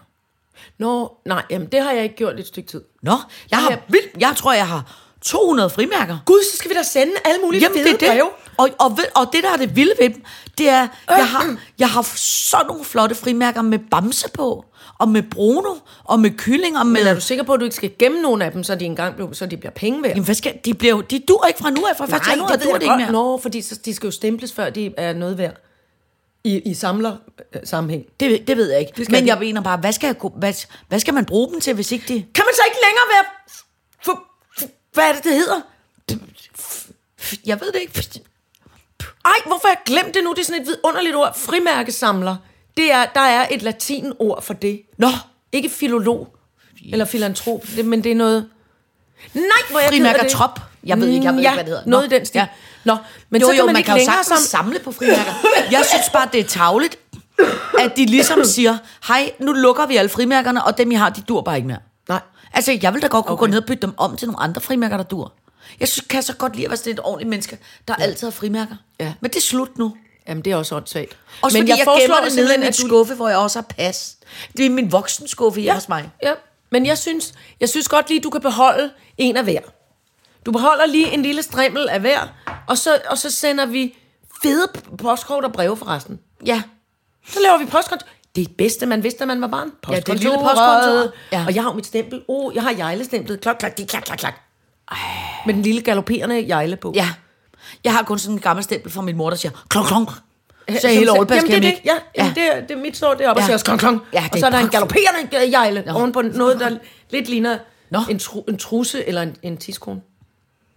Nå, 0.79 1.17
nej, 1.27 1.43
jamen, 1.51 1.69
det 1.73 1.83
har 1.83 1.93
jeg 1.93 2.03
ikke 2.03 2.17
gjort 2.17 2.41
et 2.41 2.47
stykke 2.47 2.69
tid. 2.69 2.83
Nå, 3.03 3.17
jeg, 3.51 3.59
har, 3.59 3.79
vildt, 3.89 4.21
jeg 4.21 4.33
tror, 4.37 4.53
jeg 4.53 4.69
har 4.69 5.05
200 5.25 5.71
frimærker. 5.71 6.19
Gud, 6.27 6.45
så 6.53 6.57
skal 6.57 6.71
vi 6.71 6.75
da 6.75 6.83
sende 6.83 7.13
alle 7.25 7.41
mulige 7.45 7.63
Jamen, 7.63 7.79
fede 7.79 7.85
det 7.85 7.95
er 7.95 7.99
det. 7.99 8.09
breve. 8.09 8.31
Og, 8.57 8.69
og, 8.79 8.99
og 9.15 9.33
det, 9.33 9.43
der 9.43 9.51
er 9.53 9.57
det 9.57 9.77
vilde 9.77 9.95
ved 10.01 10.11
dem, 10.11 10.25
det 10.59 10.69
er, 10.69 10.89
jeg 11.09 11.29
har, 11.29 11.57
jeg 11.79 11.91
har 11.91 12.03
sådan 12.17 12.67
nogle 12.67 12.85
flotte 12.85 13.15
frimærker 13.15 13.63
med 13.63 13.79
bamse 13.91 14.31
på, 14.31 14.65
og 14.99 15.09
med 15.09 15.23
Bruno, 15.23 15.75
og 16.05 16.21
med 16.21 16.31
kylling, 16.31 16.79
og 16.79 16.87
med... 16.87 17.01
Men 17.01 17.09
er 17.09 17.15
du 17.15 17.21
sikker 17.21 17.45
på, 17.45 17.53
at 17.53 17.61
du 17.61 17.65
ikke 17.65 17.77
skal 17.77 17.93
gemme 17.99 18.23
nogle 18.23 18.45
af 18.45 18.53
dem, 18.53 18.65
så 18.65 18.75
de 18.75 18.85
engang 18.85 19.15
bliver, 19.15 19.33
så 19.33 19.47
de 19.47 19.57
bliver 19.57 19.73
penge 19.73 20.03
værd? 20.03 20.11
Jamen, 20.11 20.25
hvad 20.25 20.35
skal, 20.35 20.59
de, 20.65 20.75
bliver, 20.75 21.01
de 21.01 21.23
dur 21.29 21.45
ikke 21.47 21.59
fra 21.59 21.71
nu 21.71 21.85
af, 21.91 21.97
fra 21.97 22.05
1. 22.05 22.11
januar, 22.31 22.49
det 22.49 22.65
jeg 22.65 22.75
det 22.75 22.83
ikke 22.83 22.97
mere. 22.97 23.13
Nå, 23.13 23.39
fordi 23.39 23.63
så, 23.63 23.81
de 23.85 23.95
skal 23.95 24.07
jo 24.07 24.11
stemples, 24.11 24.53
før 24.53 24.71
de 24.71 24.95
er 24.97 25.13
noget 25.13 25.39
værd. 25.39 25.55
I, 26.45 26.59
i 26.59 26.75
samler 26.75 27.17
øh, 27.55 27.61
sammenhæng. 27.65 28.05
Det, 28.21 28.49
det 28.49 28.57
ved 28.57 28.71
jeg 28.71 28.81
ikke. 28.81 28.93
skal 29.05 29.13
Men 29.13 29.27
jeg 29.27 29.39
mener 29.39 29.61
bare, 29.61 29.77
hvad 29.77 29.93
skal, 29.93 30.07
jeg, 30.07 30.31
hvad, 30.37 30.67
hvad 30.89 31.01
skal 31.01 31.15
man 31.15 31.25
bruge 31.25 31.53
dem 31.53 31.61
til, 31.61 31.75
hvis 31.75 31.93
ikke 31.93 32.05
de... 32.09 32.27
Kan 32.35 32.45
man 32.47 32.55
så 32.55 32.63
ikke 32.67 32.79
længere 32.87 33.05
være... 33.15 33.25
For, 34.05 34.23
for, 34.59 34.67
hvad 34.93 35.09
er 35.09 35.13
det, 35.13 35.25
det 35.25 35.33
hedder? 35.33 35.61
Jeg 37.47 37.61
ved 37.61 37.73
det 37.73 37.81
ikke. 37.81 38.21
Ej, 39.25 39.33
hvorfor 39.47 39.69
har 39.69 39.75
jeg 39.75 39.79
glemt 39.87 40.15
det 40.15 40.25
nu? 40.25 40.33
Det 40.33 40.39
er 40.41 40.45
sådan 40.45 40.63
et 40.63 40.67
vidunderligt 40.67 41.17
ord. 41.17 41.39
Frimærkesamler. 41.39 42.37
Det 42.77 42.93
er, 42.93 43.07
der 43.15 43.21
er 43.21 43.47
et 43.51 43.63
latinord 43.63 44.43
for 44.43 44.55
det. 44.55 44.83
Nå, 44.99 45.09
Ikke 45.53 45.69
filolog. 45.69 46.37
Eller 46.93 47.05
filantrop. 47.05 47.67
Det, 47.77 47.85
men 47.85 48.05
det 48.05 48.13
er 48.13 48.17
noget... 48.17 48.49
Nej, 49.35 49.43
hvor 49.71 49.81
jeg 49.81 49.91
ked 49.91 50.07
af 50.07 50.15
det. 50.15 50.39
Jeg 50.85 51.01
ved 51.01 51.09
ikke, 51.09 51.25
jeg 51.25 51.35
ved 51.35 51.41
ikke, 51.41 51.53
hvad 51.53 51.65
det 51.65 51.69
hedder. 51.69 51.87
noget 51.87 52.07
i 52.07 52.09
den 52.09 52.27
stil. 52.27 52.39
Ja. 52.39 52.47
Nå, 52.85 52.97
men 53.31 53.41
jo, 53.41 53.47
så 53.47 53.53
jo, 53.53 53.57
kan 53.57 53.67
man, 53.67 53.73
man 53.73 53.81
ikke 53.81 53.87
kan 53.87 53.95
jo 53.95 53.99
længere 53.99 54.25
sagtens 54.25 54.49
sam... 54.49 54.65
samle 54.65 54.79
på 54.79 54.93
frimærker. 54.93 55.33
Jeg 55.71 55.85
synes 55.89 56.11
bare, 56.13 56.29
det 56.33 56.41
er 56.41 56.45
tavligt, 56.45 56.99
at 57.79 57.97
de 57.97 58.07
ligesom 58.07 58.45
siger, 58.45 58.79
hej, 59.09 59.33
nu 59.39 59.53
lukker 59.53 59.87
vi 59.87 59.97
alle 59.97 60.09
frimærkerne, 60.09 60.65
og 60.65 60.79
dem, 60.79 60.91
I 60.91 60.95
har, 60.95 61.11
de 61.11 61.21
dur 61.21 61.41
bare 61.41 61.57
ikke 61.57 61.69
mere. 61.69 61.79
Nej. 62.09 62.21
Altså, 62.53 62.79
jeg 62.83 62.95
vil 62.95 63.03
da 63.03 63.07
godt 63.07 63.27
kunne 63.27 63.33
okay. 63.33 63.41
gå 63.41 63.47
ned 63.47 63.59
og 63.59 63.65
bytte 63.67 63.83
dem 63.83 63.95
om 63.97 64.17
til 64.17 64.29
nogle 64.29 64.43
andre 64.43 64.61
frimærker, 64.61 64.97
der 64.97 65.05
dur. 65.05 65.33
Jeg 65.81 65.89
synes, 65.89 66.07
kan 66.09 66.23
så 66.23 66.33
godt 66.35 66.55
lide 66.55 66.67
at 66.67 66.71
være 66.71 66.77
sådan 66.77 66.93
et 66.93 67.01
ordentligt 67.05 67.29
menneske, 67.31 67.59
der 67.89 67.95
ja. 67.99 68.05
altid 68.05 68.27
har 68.27 68.33
frimærker. 68.33 68.77
Ja. 69.01 69.13
Men 69.21 69.31
det 69.31 69.37
er 69.37 69.41
slut 69.41 69.79
nu. 69.79 69.97
Jamen, 70.29 70.45
det 70.45 70.53
er 70.53 70.57
også 70.57 70.77
åndssvagt. 70.77 71.17
Også 71.43 71.59
men 71.59 71.69
jeg, 71.69 71.79
jeg 71.79 71.87
gemmer 72.01 72.21
det 72.25 72.37
nede 72.37 72.69
i 72.69 72.71
du- 72.71 72.89
skuffe, 72.89 73.15
hvor 73.15 73.29
jeg 73.29 73.39
også 73.39 73.59
har 73.59 73.67
pas. 73.79 74.17
Det 74.57 74.67
er 74.67 74.71
min 74.71 74.93
voksenskuffe 74.93 75.61
hjemme 75.61 75.75
hos 75.75 75.89
mig. 75.89 76.11
Ja, 76.23 76.33
men 76.71 76.87
jeg 76.87 76.99
synes, 76.99 77.33
jeg 77.61 77.69
synes 77.69 77.89
godt 77.89 78.09
lige, 78.09 78.21
du 78.21 78.31
kan 78.31 78.41
beholde 78.41 78.91
en 79.19 79.37
af 79.37 79.45
hver. 79.45 79.61
Du 80.47 80.53
beholder 80.53 80.87
lige 80.87 81.13
en 81.13 81.23
lille 81.23 81.43
strimmel 81.43 81.89
af 81.89 82.01
hver, 82.01 82.21
og 82.67 82.79
så, 82.79 82.99
og 83.11 83.19
så 83.19 83.31
sender 83.31 83.67
vi 83.67 83.97
fede 84.43 84.69
postkort 84.99 85.45
og 85.45 85.53
breve 85.53 85.77
forresten. 85.77 86.19
Ja. 86.47 86.63
Så 87.27 87.39
laver 87.43 87.59
vi 87.59 87.65
postkort. 87.65 88.05
Det 88.37 88.43
er 88.43 88.47
det 88.47 88.57
bedste, 88.57 88.87
man 88.87 89.03
vidste, 89.03 89.21
da 89.21 89.25
man 89.25 89.41
var 89.41 89.47
barn. 89.47 89.73
Ja, 89.91 90.01
det 90.01 90.09
lille 90.09 90.39
postkontor. 90.39 91.13
Ja. 91.33 91.45
Og 91.47 91.55
jeg 91.55 91.63
har 91.63 91.71
jo 91.71 91.77
mit 91.77 91.87
stempel. 91.87 92.23
Oh, 92.29 92.55
jeg 92.55 92.63
har 92.63 92.75
jejlestemplet. 92.79 93.41
Klok, 93.41 93.57
klok, 93.59 93.73
klok, 93.75 94.03
klok, 94.03 94.19
klok. 94.19 94.35
Med 95.47 95.55
den 95.55 95.63
lille 95.63 95.81
galopperende 95.81 96.45
jejle 96.49 96.77
på. 96.77 96.93
Ja. 96.95 97.09
Jeg 97.85 97.95
har 97.95 98.03
kun 98.03 98.19
sådan 98.19 98.37
en 98.37 98.41
gammel 98.41 98.65
stempel 98.65 98.93
fra 98.93 99.03
min 99.03 99.17
mor, 99.17 99.31
der 99.31 99.37
siger 99.37 99.65
klonk, 99.69 99.89
klonk. 99.89 100.11
Så 100.81 100.89
hele 100.89 101.13
Jamen, 101.15 101.29
skal 101.41 101.63
det 101.63 101.65
er. 101.65 101.73
Ja, 101.85 101.95
ja. 102.19 102.33
det, 102.35 102.57
er, 102.57 102.61
det 102.67 102.79
mit 102.79 102.97
står 102.97 103.15
deroppe 103.15 103.43
ja. 103.43 103.55
Og 103.55 103.61
siger 103.61 103.65
klong, 103.65 103.81
klong. 103.81 104.01
Ja, 104.13 104.29
og 104.33 104.39
så 104.39 104.47
er 104.47 104.51
der 104.51 104.59
en 104.59 104.69
galopperende 104.69 105.51
jejle 105.53 105.83
no. 105.87 105.95
ovenpå 105.95 106.23
noget, 106.23 106.61
der 106.61 106.79
lidt 107.11 107.29
ligner 107.29 107.59
Nå. 107.91 107.99
en, 108.11 108.19
tru, 108.19 108.45
en 108.49 108.59
trusse 108.59 109.09
eller 109.09 109.23
en, 109.23 109.37
en 109.43 109.57
tidskone. 109.57 110.01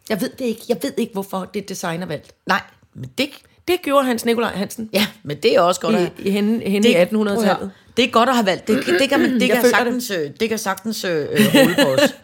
Jeg 0.10 0.22
ved 0.22 0.30
det 0.30 0.46
ikke. 0.46 0.62
Jeg 0.70 0.78
ved 0.82 0.94
ikke, 0.98 1.14
hvorfor 1.14 1.46
det 1.46 1.70
design 1.70 2.02
er 2.02 2.06
valgt. 2.06 2.32
Nej, 2.46 2.62
men 2.94 3.10
det, 3.18 3.30
Det 3.68 3.82
gjorde 3.82 4.06
Hans 4.06 4.26
Nikolaj 4.26 4.52
Hansen 4.56 4.90
ja, 4.94 5.08
men 5.24 5.38
det 5.38 5.56
er 5.56 5.62
også 5.62 5.82
godt 5.82 5.96
at 5.96 6.02
i, 6.02 6.04
have. 6.04 6.28
i 6.28 6.32
hende, 6.32 6.70
hende 6.70 6.88
det, 6.88 6.96
i 6.96 7.16
1800-tallet. 7.16 7.72
Det 7.98 8.06
er 8.06 8.10
godt 8.12 8.30
at 8.30 8.36
have 8.36 8.46
valgt. 8.46 8.68
Det, 8.68 8.86
det 9.00 9.10
kan, 9.10 9.20
man, 9.20 9.34
det 9.34 9.48
Jeg 9.48 9.62
kan 9.62 9.70
sagtens, 9.70 10.12
øh, 10.12 10.32
det 10.40 10.50
kan 10.50 10.58
sagtens 10.58 11.04
øh, 11.04 11.28
øh, 11.32 11.40
rulle 11.56 11.76
på 11.84 12.02
os. 12.02 12.02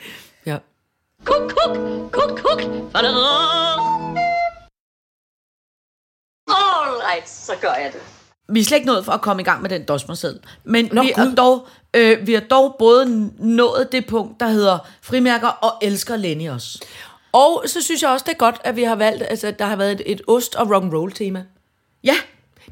Ja. 0.46 0.58
Kuk, 1.26 1.42
kuk, 1.50 1.78
kuk, 2.12 2.40
kuk. 2.40 2.62
All 6.48 7.02
right, 7.08 7.30
så 7.30 7.52
gør 7.62 7.74
jeg 7.74 7.92
det. 7.94 8.02
Vi 8.50 8.60
er 8.60 8.64
slet 8.64 8.78
ikke 8.78 8.88
nået 8.88 9.06
for 9.06 9.12
at 9.12 9.22
komme 9.22 9.42
i 9.42 9.46
gang 9.46 9.62
med 9.62 9.70
den 9.70 9.86
dosmerseddel. 9.86 10.40
Men 10.64 10.90
Nå, 10.92 11.02
vi, 11.02 11.12
Gud. 11.16 11.36
dog, 11.36 11.68
øh, 11.94 12.28
vi 12.28 12.34
har 12.34 12.42
dog 12.42 12.76
både 12.80 13.32
nået 13.40 13.92
det 13.92 14.08
punkt, 14.08 14.40
der 14.40 14.48
hedder 14.48 14.78
frimærker 15.02 15.48
og 15.48 15.74
elsker 15.82 16.16
Lenny 16.16 16.50
os. 16.50 16.80
Og 17.34 17.64
så 17.66 17.82
synes 17.82 18.02
jeg 18.02 18.10
også, 18.10 18.24
det 18.28 18.34
er 18.34 18.38
godt, 18.38 18.62
at 18.64 18.76
vi 18.76 18.84
har 18.84 18.96
valgt, 18.96 19.24
altså 19.30 19.52
der 19.60 19.66
har 19.66 19.76
været 19.76 19.92
et, 19.92 20.02
et 20.06 20.22
ost- 20.28 20.56
og 20.56 20.68
rock'n'roll 20.78 21.14
tema. 21.14 21.44
Ja, 22.04 22.16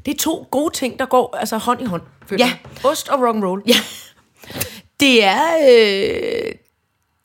Det 0.06 0.14
er 0.14 0.18
to 0.18 0.46
gode 0.50 0.74
ting, 0.74 0.98
der 0.98 1.06
går 1.06 1.36
altså 1.36 1.56
hånd 1.58 1.82
i 1.82 1.84
hånd. 1.84 2.02
føler 2.26 2.46
Ja. 2.46 2.52
Ost 2.88 3.08
og 3.08 3.30
rock'n'roll. 3.30 3.62
ja. 3.66 3.74
Det 5.00 5.24
er... 5.24 5.42
Øh, 5.70 6.52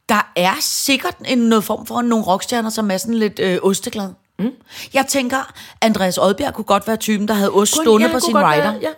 der 0.10 0.32
er 0.36 0.54
sikkert 0.62 1.16
en 1.28 1.38
noget 1.38 1.64
form 1.64 1.86
for 1.86 2.02
nogle 2.02 2.26
rockstjerner, 2.26 2.70
som 2.70 2.92
er 2.92 2.98
sådan 2.98 3.16
lidt 3.16 3.40
øh, 3.40 3.60
osteglad. 3.64 4.10
Mm. 4.40 4.52
Jeg 4.94 5.06
tænker, 5.08 5.54
Andreas 5.82 6.18
Odbjerg 6.18 6.54
kunne 6.54 6.66
godt 6.66 6.88
være 6.88 6.98
typen, 6.98 7.28
der 7.28 7.34
havde 7.34 7.52
ost 7.52 7.72
stående 7.72 8.08
Ja, 8.08 8.14
på 8.14 8.20
sin 8.20 8.38
rider. 8.38 8.48
være- 8.72 8.80
Ja. 8.82 8.90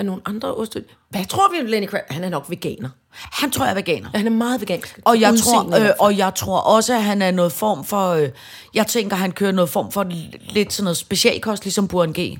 Er 0.00 0.04
nogle 0.04 0.22
andre 0.24 0.54
ost? 0.54 0.76
Hvad 1.10 1.24
tror 1.24 1.52
vi 1.52 1.60
om 1.60 1.66
Lenny 1.66 1.86
Kravitz? 1.86 2.06
Han 2.10 2.24
er 2.24 2.28
nok 2.28 2.50
veganer. 2.50 2.88
Han 3.12 3.50
tror 3.50 3.64
jeg 3.64 3.70
er 3.70 3.74
veganer. 3.74 4.08
Ja, 4.14 4.18
han 4.18 4.26
er 4.26 4.30
meget 4.30 4.60
vegansk. 4.60 5.00
Og 5.04 5.20
jeg, 5.20 5.32
Udseende 5.32 5.70
tror, 5.70 5.78
øh, 5.80 5.90
og 5.98 6.18
jeg 6.18 6.34
tror 6.34 6.58
også, 6.60 6.94
at 6.94 7.02
han 7.02 7.22
er 7.22 7.30
noget 7.30 7.52
form 7.52 7.84
for... 7.84 8.10
Øh, 8.10 8.28
jeg 8.74 8.86
tænker, 8.86 9.16
han 9.16 9.32
kører 9.32 9.52
noget 9.52 9.70
form 9.70 9.92
for 9.92 10.06
lidt 10.54 10.72
sådan 10.72 10.84
noget 10.84 10.96
specialkost, 10.96 11.64
ligesom 11.64 11.88
Buren 11.88 12.12
G. 12.12 12.38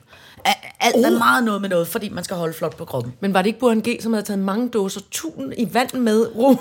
Alt 0.80 0.96
Uh. 0.96 1.02
er 1.02 1.18
meget 1.18 1.44
noget 1.44 1.60
med 1.60 1.68
noget, 1.68 1.88
fordi 1.88 2.08
man 2.08 2.24
skal 2.24 2.36
holde 2.36 2.54
flot 2.54 2.76
på 2.76 2.84
kroppen. 2.84 3.12
Men 3.20 3.34
var 3.34 3.42
det 3.42 3.46
ikke 3.46 3.60
Burhan 3.60 3.80
G, 3.80 4.02
som 4.02 4.12
havde 4.12 4.26
taget 4.26 4.38
mange 4.38 4.68
dåser 4.68 5.00
tun 5.10 5.52
i 5.58 5.74
vand 5.74 5.94
med 5.94 6.36
ro 6.36 6.56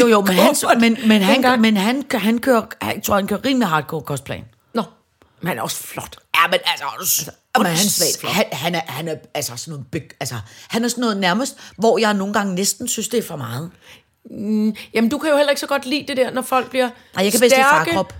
Jo, 0.00 0.06
jo, 0.06 0.20
men 0.20 0.34
han, 0.34 0.54
men, 0.80 0.96
men 1.08 1.22
han, 1.22 1.60
men 1.60 1.76
han, 1.76 2.04
han 2.12 2.38
kører, 2.38 2.62
jeg 2.82 3.00
tror, 3.04 3.14
han 3.14 3.26
kører 3.26 3.44
rimelig 3.44 3.68
hardcore 3.68 4.00
kostplan. 4.00 4.44
Men 5.42 5.48
han 5.48 5.58
er 5.58 5.62
også 5.62 5.76
flot. 5.76 6.16
Ja, 6.36 6.46
men 6.50 6.60
altså, 6.64 6.84
altså 6.98 7.30
men 7.58 7.66
han, 7.66 7.76
flot. 8.20 8.32
han, 8.32 8.44
han, 8.52 8.74
er, 8.74 8.80
han 8.86 9.08
er 9.08 9.16
altså 9.34 9.56
sådan 9.56 9.72
noget, 9.72 9.86
big, 9.90 10.02
altså, 10.20 10.34
han 10.68 10.84
er 10.84 10.88
sådan 10.88 11.00
noget 11.00 11.16
nærmest, 11.16 11.56
hvor 11.76 11.98
jeg 11.98 12.14
nogle 12.14 12.34
gange 12.34 12.54
næsten 12.54 12.88
synes, 12.88 13.08
det 13.08 13.18
er 13.18 13.22
for 13.22 13.36
meget. 13.36 13.70
Jamen, 14.94 15.10
du 15.10 15.18
kan 15.18 15.30
jo 15.30 15.36
heller 15.36 15.50
ikke 15.50 15.60
så 15.60 15.66
godt 15.66 15.86
lide 15.86 16.04
det 16.08 16.16
der, 16.16 16.30
når 16.30 16.42
folk 16.42 16.70
bliver 16.70 16.90
Nej, 17.14 17.24
jeg 17.24 17.32
kan 17.32 17.40
bedst 17.40 17.56
lide 17.56 17.66
farkrop. 17.70 18.14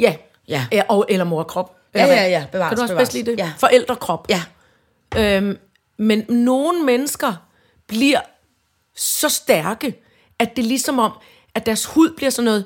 Ja. 0.00 0.14
Ja. 0.48 0.66
ja 0.72 0.82
og, 0.88 1.06
eller 1.08 1.24
morkrop. 1.24 1.76
Ja, 1.94 2.06
ja, 2.06 2.28
ja, 2.28 2.46
bevares, 2.52 2.68
Kan 2.68 2.76
du 2.76 2.82
også 2.82 2.94
bevares. 2.94 3.08
bedst 3.08 3.14
lide 3.14 3.30
det? 3.30 3.38
Ja. 3.38 3.52
Forældrekrop. 3.58 4.26
Ja, 4.28 4.42
Øhm, 5.16 5.58
men 5.98 6.24
nogle 6.28 6.84
mennesker 6.84 7.34
bliver 7.86 8.20
så 8.96 9.28
stærke, 9.28 10.02
at 10.38 10.56
det 10.56 10.62
er 10.62 10.66
ligesom 10.66 10.98
om, 10.98 11.12
at 11.54 11.66
deres 11.66 11.84
hud 11.84 12.14
bliver 12.16 12.30
sådan 12.30 12.44
noget, 12.44 12.64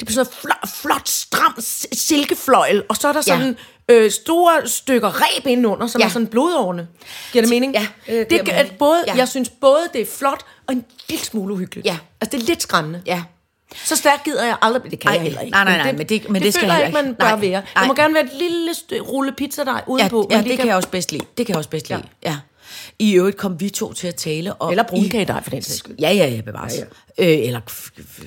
det 0.00 0.06
bliver 0.08 0.24
sådan 0.24 0.32
flot, 0.40 0.68
flot 0.74 1.08
stram 1.08 1.54
silkefløjl, 1.92 2.82
og 2.88 2.96
så 2.96 3.08
er 3.08 3.12
der 3.12 3.18
Ja. 3.26 3.32
sådan 3.32 3.56
øh, 3.88 4.10
store 4.10 4.68
stykker 4.68 5.20
reb 5.20 5.46
indenunder, 5.46 5.86
som 5.86 6.00
Ja. 6.00 6.06
er 6.06 6.10
sådan 6.10 6.26
blodårene. 6.26 6.88
Giver 7.32 7.42
det 7.42 7.50
mening? 7.50 7.72
Ja, 7.74 7.86
det 8.06 8.30
det, 8.30 8.40
det 8.46 8.54
er 8.54 8.64
både, 8.78 9.04
Ja. 9.06 9.14
Jeg 9.16 9.28
synes 9.28 9.48
både, 9.48 9.80
det 9.92 10.00
er 10.00 10.06
flot 10.18 10.44
og 10.66 10.74
en 10.74 10.84
lille 11.08 11.24
smule 11.24 11.54
uhyggeligt. 11.54 11.86
Ja. 11.86 11.98
Altså, 12.20 12.36
det 12.36 12.42
er 12.42 12.46
lidt 12.46 12.62
skræmmende. 12.62 13.02
ja. 13.06 13.22
Så 13.84 13.96
stærkt 13.96 14.24
gider 14.24 14.44
jeg 14.44 14.56
aldrig, 14.62 14.90
det 14.90 15.00
kan 15.00 15.08
Ej, 15.08 15.14
jeg 15.14 15.22
heller 15.22 15.40
ikke. 15.40 15.50
nej, 15.50 15.64
nej, 15.64 15.76
nej, 15.76 15.92
men 15.92 16.08
det- 16.08 16.28
men 16.30 16.42
det 16.42 16.54
skal 16.54 16.60
føler 16.60 16.74
jeg 16.74 16.80
jeg 16.80 16.88
ikke, 16.88 17.02
man 17.02 17.14
bør 17.14 17.26
Nej, 17.26 17.40
være. 17.40 17.50
nej. 17.50 17.62
Der 17.76 17.86
må 17.86 17.94
gerne 17.94 18.14
være 18.14 18.24
et 18.24 18.30
lille 18.38 18.74
rulle 19.02 19.32
pizzadej 19.32 19.74
Ja, 19.74 19.80
udenpå. 19.86 20.26
ja 20.30 20.36
man 20.36 20.44
det 20.48 20.56
kan 20.58 20.66
jeg 20.66 20.76
også 20.76 20.88
bedst 20.88 21.12
lide. 21.12 21.24
Det 21.38 21.46
kan 21.46 21.52
jeg 21.52 21.56
også 21.58 21.70
bedst 21.70 21.88
lide. 21.88 22.02
Ja. 22.22 22.36
I 22.98 23.12
øvrigt 23.14 23.36
kom 23.36 23.60
vi 23.60 23.68
to 23.70 23.92
til 23.92 24.06
at 24.08 24.14
tale 24.14 24.62
om... 24.62 24.70
Eller 24.70 24.82
brunkagedej, 24.82 25.42
for 25.42 25.50
den 25.50 25.62
sags 25.62 25.78
skyld. 25.78 25.96
Ja, 26.00 26.10
ja, 26.12 26.26
ja, 26.28 26.40
bevares. 26.40 26.74
Ja, 26.74 27.24
ja. 27.24 27.32
Øh, 27.38 27.46
eller, 27.46 27.60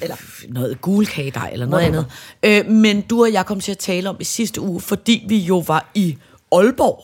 eller 0.02 0.16
noget 0.50 0.82
gulkagedej, 0.82 1.50
eller 1.54 1.66
noget 1.66 1.84
andet. 1.86 2.06
Øh, 2.44 2.66
men 2.70 3.02
du 3.02 3.22
og 3.22 3.34
jeg 3.34 3.46
kom 3.46 3.60
til 3.60 3.72
at 3.72 3.78
tale 3.78 4.10
om 4.10 4.18
i 4.20 4.24
sidste 4.24 4.62
uge, 4.62 4.82
fordi 4.82 5.26
vi 5.28 5.38
jo 5.38 5.58
var 5.58 5.92
i 5.96 6.18
Aalborg 6.52 7.04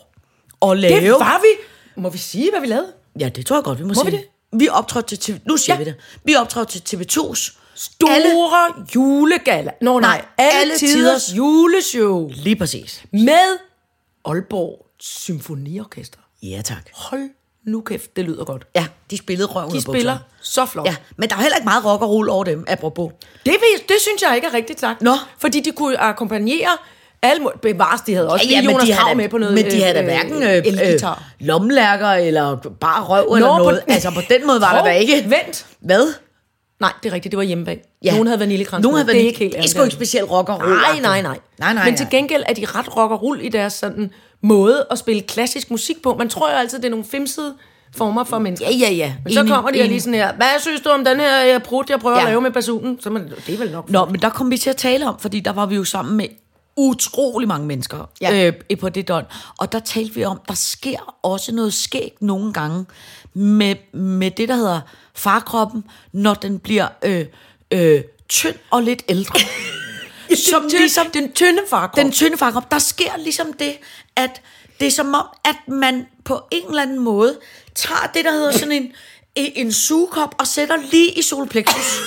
og 0.60 0.78
lave... 0.78 1.02
Det 1.02 1.12
var 1.12 1.42
vi. 1.42 1.64
Må 2.02 2.10
vi 2.10 2.18
sige, 2.18 2.50
hvad 2.52 2.62
vi 2.62 2.68
lavede? 2.68 2.88
Ja, 3.20 3.30
det 3.30 3.46
tror 3.46 3.56
jeg 3.56 3.64
godt, 3.64 3.80
vi 3.80 3.84
må, 3.84 3.88
Må 3.88 3.94
sige. 3.94 4.06
vi 4.06 4.12
det? 4.12 4.26
Vi 4.60 4.68
optrådte 4.72 5.16
til 5.16 5.20
TV... 5.20 5.40
Nu 5.48 5.58
siger 5.58 5.76
Ja. 5.76 5.80
vi 5.80 5.86
det. 5.86 5.96
Vi 6.24 6.36
optrådte 6.36 6.80
til 6.80 6.98
TV2's 6.98 7.58
Store 7.76 8.16
Alle, 8.16 8.30
julegala. 8.96 9.72
Nå 9.82 10.00
nej, 10.00 10.10
Nej, 10.18 10.26
alle, 10.38 10.52
alle 10.60 10.62
alle 10.74 10.78
tiders, 10.78 11.24
tiders- 11.26 11.38
juleshow. 11.38 12.30
lige 12.36 12.56
præcis. 12.56 13.04
Med 13.14 13.58
Aalborg 14.26 14.86
Symfoniorkester. 15.00 16.20
Ja, 16.50 16.62
tak. 16.62 16.78
Hold 16.94 17.30
nu 17.66 17.82
kæft, 17.82 18.16
det 18.16 18.26
lyder 18.26 18.46
godt. 18.46 18.68
Ja, 18.76 18.86
de 19.12 19.18
spillede 19.18 19.48
røven 19.48 19.72
De 19.72 19.82
spiller 19.82 20.14
bukserne. 20.14 20.20
så 20.42 20.66
flot. 20.66 20.86
Ja, 20.88 20.96
men 21.18 21.30
der 21.30 21.36
er 21.36 21.40
heller 21.42 21.56
ikke 21.58 21.66
meget 21.66 21.86
rock 21.86 22.02
og 22.02 22.10
roll 22.10 22.30
over 22.30 22.44
dem, 22.44 22.66
apropos. 22.68 23.12
Det, 23.46 23.54
det 23.88 23.96
synes 24.02 24.22
jeg 24.22 24.36
ikke 24.36 24.48
er 24.48 24.54
rigtigt 24.54 24.80
sagt. 24.80 25.02
Nå. 25.02 25.12
Fordi 25.38 25.60
de 25.60 25.72
kunne 25.72 25.98
akkompagnere 25.98 26.70
alle 27.22 27.44
må- 27.44 27.52
bevares, 27.62 28.02
de 28.02 28.14
havde 28.14 28.30
også 28.30 28.46
Ja, 28.50 28.56
ja, 28.56 28.62
men 28.62 28.70
Jonas 28.72 28.86
de 28.88 28.94
havde 28.94 29.04
Krav 29.06 29.16
med 29.16 29.30
på 29.30 29.38
noget 29.38 29.54
Men 29.56 29.66
de 29.72 29.82
havde 29.82 29.94
da 29.94 30.00
øh, 30.00 30.06
hverken 30.06 30.44
øh, 30.44 30.50
øh, 30.58 30.64
elgitar. 30.66 31.24
lommelærker 31.40 32.08
eller 32.10 32.56
bare 32.80 33.04
røv 33.04 33.26
Nå, 33.30 33.36
eller 33.36 33.50
på 33.50 33.58
noget. 33.58 33.82
den- 33.86 33.94
Altså 33.94 34.12
på 34.12 34.22
den 34.30 34.48
måde 34.48 34.62
var 34.62 34.76
der 34.76 34.84
da 34.84 34.92
ikke. 34.92 35.24
Vent. 35.30 35.66
Hvad? 35.80 36.14
Nej, 36.80 36.92
det 37.04 37.10
er 37.10 37.14
rigtigt, 37.14 37.32
det 37.32 37.38
var 37.38 37.44
hjemmebag. 37.44 37.82
Ja. 38.04 38.12
Nogen 38.12 38.28
havde 38.28 38.40
vaniljekrans 38.40 38.84
Nogen 38.84 38.98
havde 38.98 39.08
det 39.12 39.22
er 39.22 39.26
ikke 39.28 39.40
helt 39.40 39.54
det 39.56 39.64
er 39.64 39.68
sgu 39.68 39.84
ikke 39.84 39.96
specielt 39.96 40.32
rock 40.32 40.50
og 40.50 40.60
roll. 40.62 40.70
Nej, 40.70 41.00
nej, 41.02 41.22
nej. 41.22 41.40
Nej, 41.60 41.74
nej, 41.74 41.86
Men 41.86 41.98
til 41.98 42.08
gengæld 42.12 42.44
er 42.48 42.54
de 42.54 42.66
ret 42.66 42.98
rock 42.98 43.12
og 43.12 43.24
roll 43.24 43.46
i 43.46 43.50
deres 43.50 43.74
sådan 43.74 44.12
måde 44.48 44.86
at 44.92 44.98
spille 44.98 45.22
klassisk 45.22 45.72
musik 45.72 46.02
på. 46.04 46.16
Man 46.20 46.30
tror 46.30 46.52
jo 46.52 46.58
altid, 46.58 46.78
det 46.78 46.86
er 46.86 46.90
nogle 46.90 47.06
femsede 47.06 47.54
former 47.98 48.24
for 48.24 48.40
mennesker. 48.40 48.68
Ja, 48.70 48.76
ja, 48.76 48.92
ja. 48.92 49.14
Men 49.24 49.34
så 49.34 49.40
Enig, 49.40 49.54
kommer 49.54 49.72
de 49.72 49.76
og 49.76 49.80
enig. 49.80 49.90
lige 49.90 50.02
sådan 50.02 50.14
her, 50.14 50.34
hvad 50.34 50.48
synes 50.60 50.82
du 50.82 50.90
om 50.90 51.06
den 51.06 51.20
her 51.20 51.56
øh, 51.56 51.62
brud, 51.62 51.84
jeg 51.90 52.00
prøver 52.00 52.16
ja. 52.18 52.22
At 52.24 52.30
lave 52.30 52.42
med 52.42 52.52
basunen? 52.52 53.02
Så 53.02 53.10
man, 53.10 53.32
det 53.48 53.54
er 53.54 53.58
vel 53.58 53.72
nok. 53.72 53.90
Nå, 53.90 54.06
men 54.06 54.22
der 54.22 54.30
kom 54.30 54.52
vi 54.52 54.58
til 54.58 54.70
at 54.70 54.76
tale 54.76 55.08
om, 55.08 55.20
fordi 55.20 55.40
der 55.40 55.52
var 55.54 55.66
vi 55.66 55.76
jo 55.76 55.84
sammen 55.84 56.18
med 56.18 56.26
utrolig 56.78 57.48
mange 57.48 57.68
mennesker 57.68 58.10
Ja. 58.22 58.48
øh, 58.72 58.78
på 58.80 58.90
det 58.90 59.08
døgn. 59.08 59.26
Og 59.58 59.72
der 59.72 59.80
talte 59.80 60.14
vi 60.16 60.24
om, 60.26 60.40
der 60.48 60.54
sker 60.54 61.16
også 61.24 61.56
noget 61.56 61.74
skægt 61.74 62.22
nogle 62.22 62.54
gange 62.54 62.86
med, 63.34 63.76
med 63.94 64.32
det, 64.32 64.50
der 64.50 64.56
hedder 64.56 64.80
farkroppen, 65.16 65.84
når 66.12 66.34
den 66.34 66.60
bliver 66.60 66.88
øh, 67.06 67.26
øh, 67.72 68.02
tynd 68.30 68.56
og 68.72 68.84
lidt 68.84 69.04
ældre. 69.10 69.40
Som 70.36 70.62
den, 70.62 70.72
ligesom- 70.72 71.12
den 71.12 71.32
tynde 71.32 71.62
farkrop. 71.70 71.96
Den 71.96 72.12
tynde 72.12 72.38
farkrop, 72.38 72.72
der 72.72 72.80
sker 72.80 73.18
ligesom 73.18 73.54
det, 73.54 73.78
at 74.16 74.42
det 74.80 74.88
er 74.88 74.92
som 74.92 75.14
om, 75.14 75.26
at 75.46 75.56
man 75.68 76.06
på 76.26 76.42
en 76.52 76.68
eller 76.68 76.82
anden 76.82 77.00
måde 77.00 77.40
tager 77.76 78.12
det, 78.14 78.26
der 78.26 78.32
hedder 78.32 78.52
sådan 78.52 78.72
en, 78.72 78.92
en 79.36 79.74
sugekop, 79.74 80.36
og 80.40 80.48
sætter 80.48 80.76
lige 80.92 81.12
i 81.12 81.22
solplexus. 81.22 82.00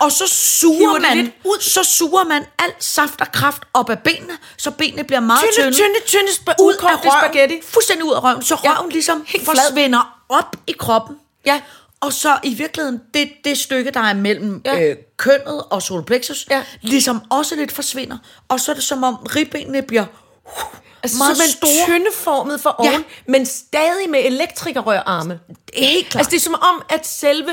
Og 0.00 0.12
så 0.12 0.26
suger 0.28 1.00
man, 1.00 1.32
ud. 1.44 1.60
så 1.60 1.84
suger 1.84 2.24
man 2.24 2.44
alt 2.58 2.84
saft 2.84 3.20
og 3.20 3.32
kraft 3.32 3.62
op 3.74 3.90
af 3.90 3.98
benene, 3.98 4.32
så 4.58 4.70
benene 4.70 5.04
bliver 5.04 5.20
meget 5.20 5.40
tynde, 5.56 5.72
tynde. 5.72 5.76
tynde, 6.06 6.06
tynde, 6.06 6.54
ud 6.62 6.74
af 6.74 6.82
røven, 6.84 7.12
spaghetti. 7.20 7.60
fuldstændig 7.68 8.04
ud 8.04 8.12
af 8.14 8.22
røven, 8.24 8.42
så 8.42 8.56
Ja, 8.64 8.78
røven 8.78 8.92
ligesom 8.92 9.24
helt 9.26 9.44
flad. 9.44 9.56
forsvinder 9.56 10.18
op 10.28 10.56
i 10.66 10.72
kroppen. 10.72 11.16
Ja. 11.46 11.60
Og 12.04 12.12
så 12.12 12.38
i 12.42 12.54
virkeligheden, 12.54 13.00
det, 13.14 13.28
det 13.44 13.58
stykke, 13.58 13.90
der 13.90 14.00
er 14.00 14.14
mellem 14.14 14.62
Ja. 14.64 14.76
ja. 14.76 14.90
øh, 14.90 14.96
kønnet 15.16 15.62
og 15.70 15.82
solplexus, 15.82 16.46
Ja. 16.50 16.62
ligesom 16.82 17.20
også 17.30 17.56
lidt 17.56 17.72
forsvinder. 17.72 18.16
Og 18.48 18.60
så 18.60 18.70
er 18.70 18.74
det 18.74 18.84
som 18.84 19.04
om 19.04 19.14
ribbenene 19.14 19.82
bliver 19.82 20.04
uh, 20.46 20.62
Altså 21.02 21.18
meget 21.18 21.36
simpelthen 21.36 21.56
store. 21.56 21.86
tyndeformet 21.98 22.60
for 22.60 22.70
oven, 22.70 22.90
Ja. 22.92 22.98
men 23.28 23.46
stadig 23.46 24.10
med 24.10 24.20
elektrikerrørarme. 24.24 25.40
Det 25.48 25.84
er 25.84 25.86
helt 25.88 26.08
klart. 26.08 26.20
Altså 26.20 26.30
det 26.30 26.36
er 26.36 26.40
som 26.40 26.54
om, 26.54 26.82
at 26.90 27.06
selve... 27.06 27.50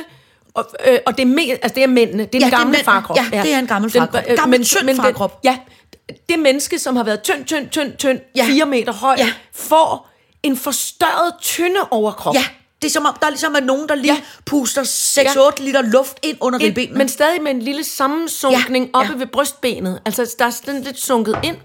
Og, 0.54 0.66
øh, 0.88 0.99
og 1.06 1.18
det, 1.18 1.24
er 1.24 1.28
me, 1.28 1.41
altså 1.52 1.72
det 1.76 1.84
er 1.84 1.88
mændene, 1.88 2.26
det 2.26 2.36
er 2.36 2.39
Ja, 2.39 2.45
den 2.45 2.52
gamle 2.52 2.66
mændene. 2.66 2.84
farkrop. 2.84 3.18
Ja, 3.18 3.41
det 3.43 3.54
er 3.54 3.60
en 3.60 3.68
gammel 3.68 3.93
Den- 3.93 4.02
farkrop. 4.02 4.24
øh, 4.30 4.38
Gammel, 4.38 4.66
tynd 4.66 4.88
den- 4.88 4.95
farkrop. 4.95 5.39
Ja, 5.43 5.58
det 6.30 6.39
menneske, 6.39 6.80
som 6.80 6.95
har 6.95 7.04
været 7.04 7.22
tynd, 7.22 7.45
tynd, 7.45 7.70
tynd, 7.70 7.97
tynd, 7.97 8.20
Ja. 8.36 8.45
fire 8.45 8.66
meter 8.66 8.93
høj, 8.93 9.16
Ja. 9.18 9.34
får 9.56 10.10
en 10.43 10.58
forstørret 10.58 11.34
tynde 11.41 11.80
overkrop. 11.91 12.36
Ja. 12.36 12.45
Det 12.82 12.88
er 12.88 12.91
som 12.91 13.05
om, 13.05 13.15
der 13.19 13.25
er 13.25 13.29
ligesom 13.29 13.55
er 13.55 13.59
nogen, 13.59 13.89
der 13.89 13.95
lige 13.95 14.05
Ja. 14.13 14.13
ja. 14.13 14.21
puster 14.45 14.84
6-8 15.59 15.63
liter 15.63 15.82
luft 15.82 16.17
ind 16.23 16.38
under 16.41 16.59
ind, 16.59 16.67
ribbenene. 16.67 16.97
men 16.97 17.09
stadig 17.09 17.41
med 17.41 17.51
en 17.51 17.61
lille 17.61 17.84
sammensunkning 17.84 18.86
Ja, 18.86 18.99
ja, 18.99 19.03
oppe 19.03 19.11
ja. 19.13 19.17
ved 19.17 19.27
brystbenet. 19.27 19.99
Altså, 20.05 20.36
der 20.39 20.45
er 20.45 20.49
sådan 20.49 20.82
lidt 20.84 20.99
sunket 20.99 21.36
ind. 21.43 21.57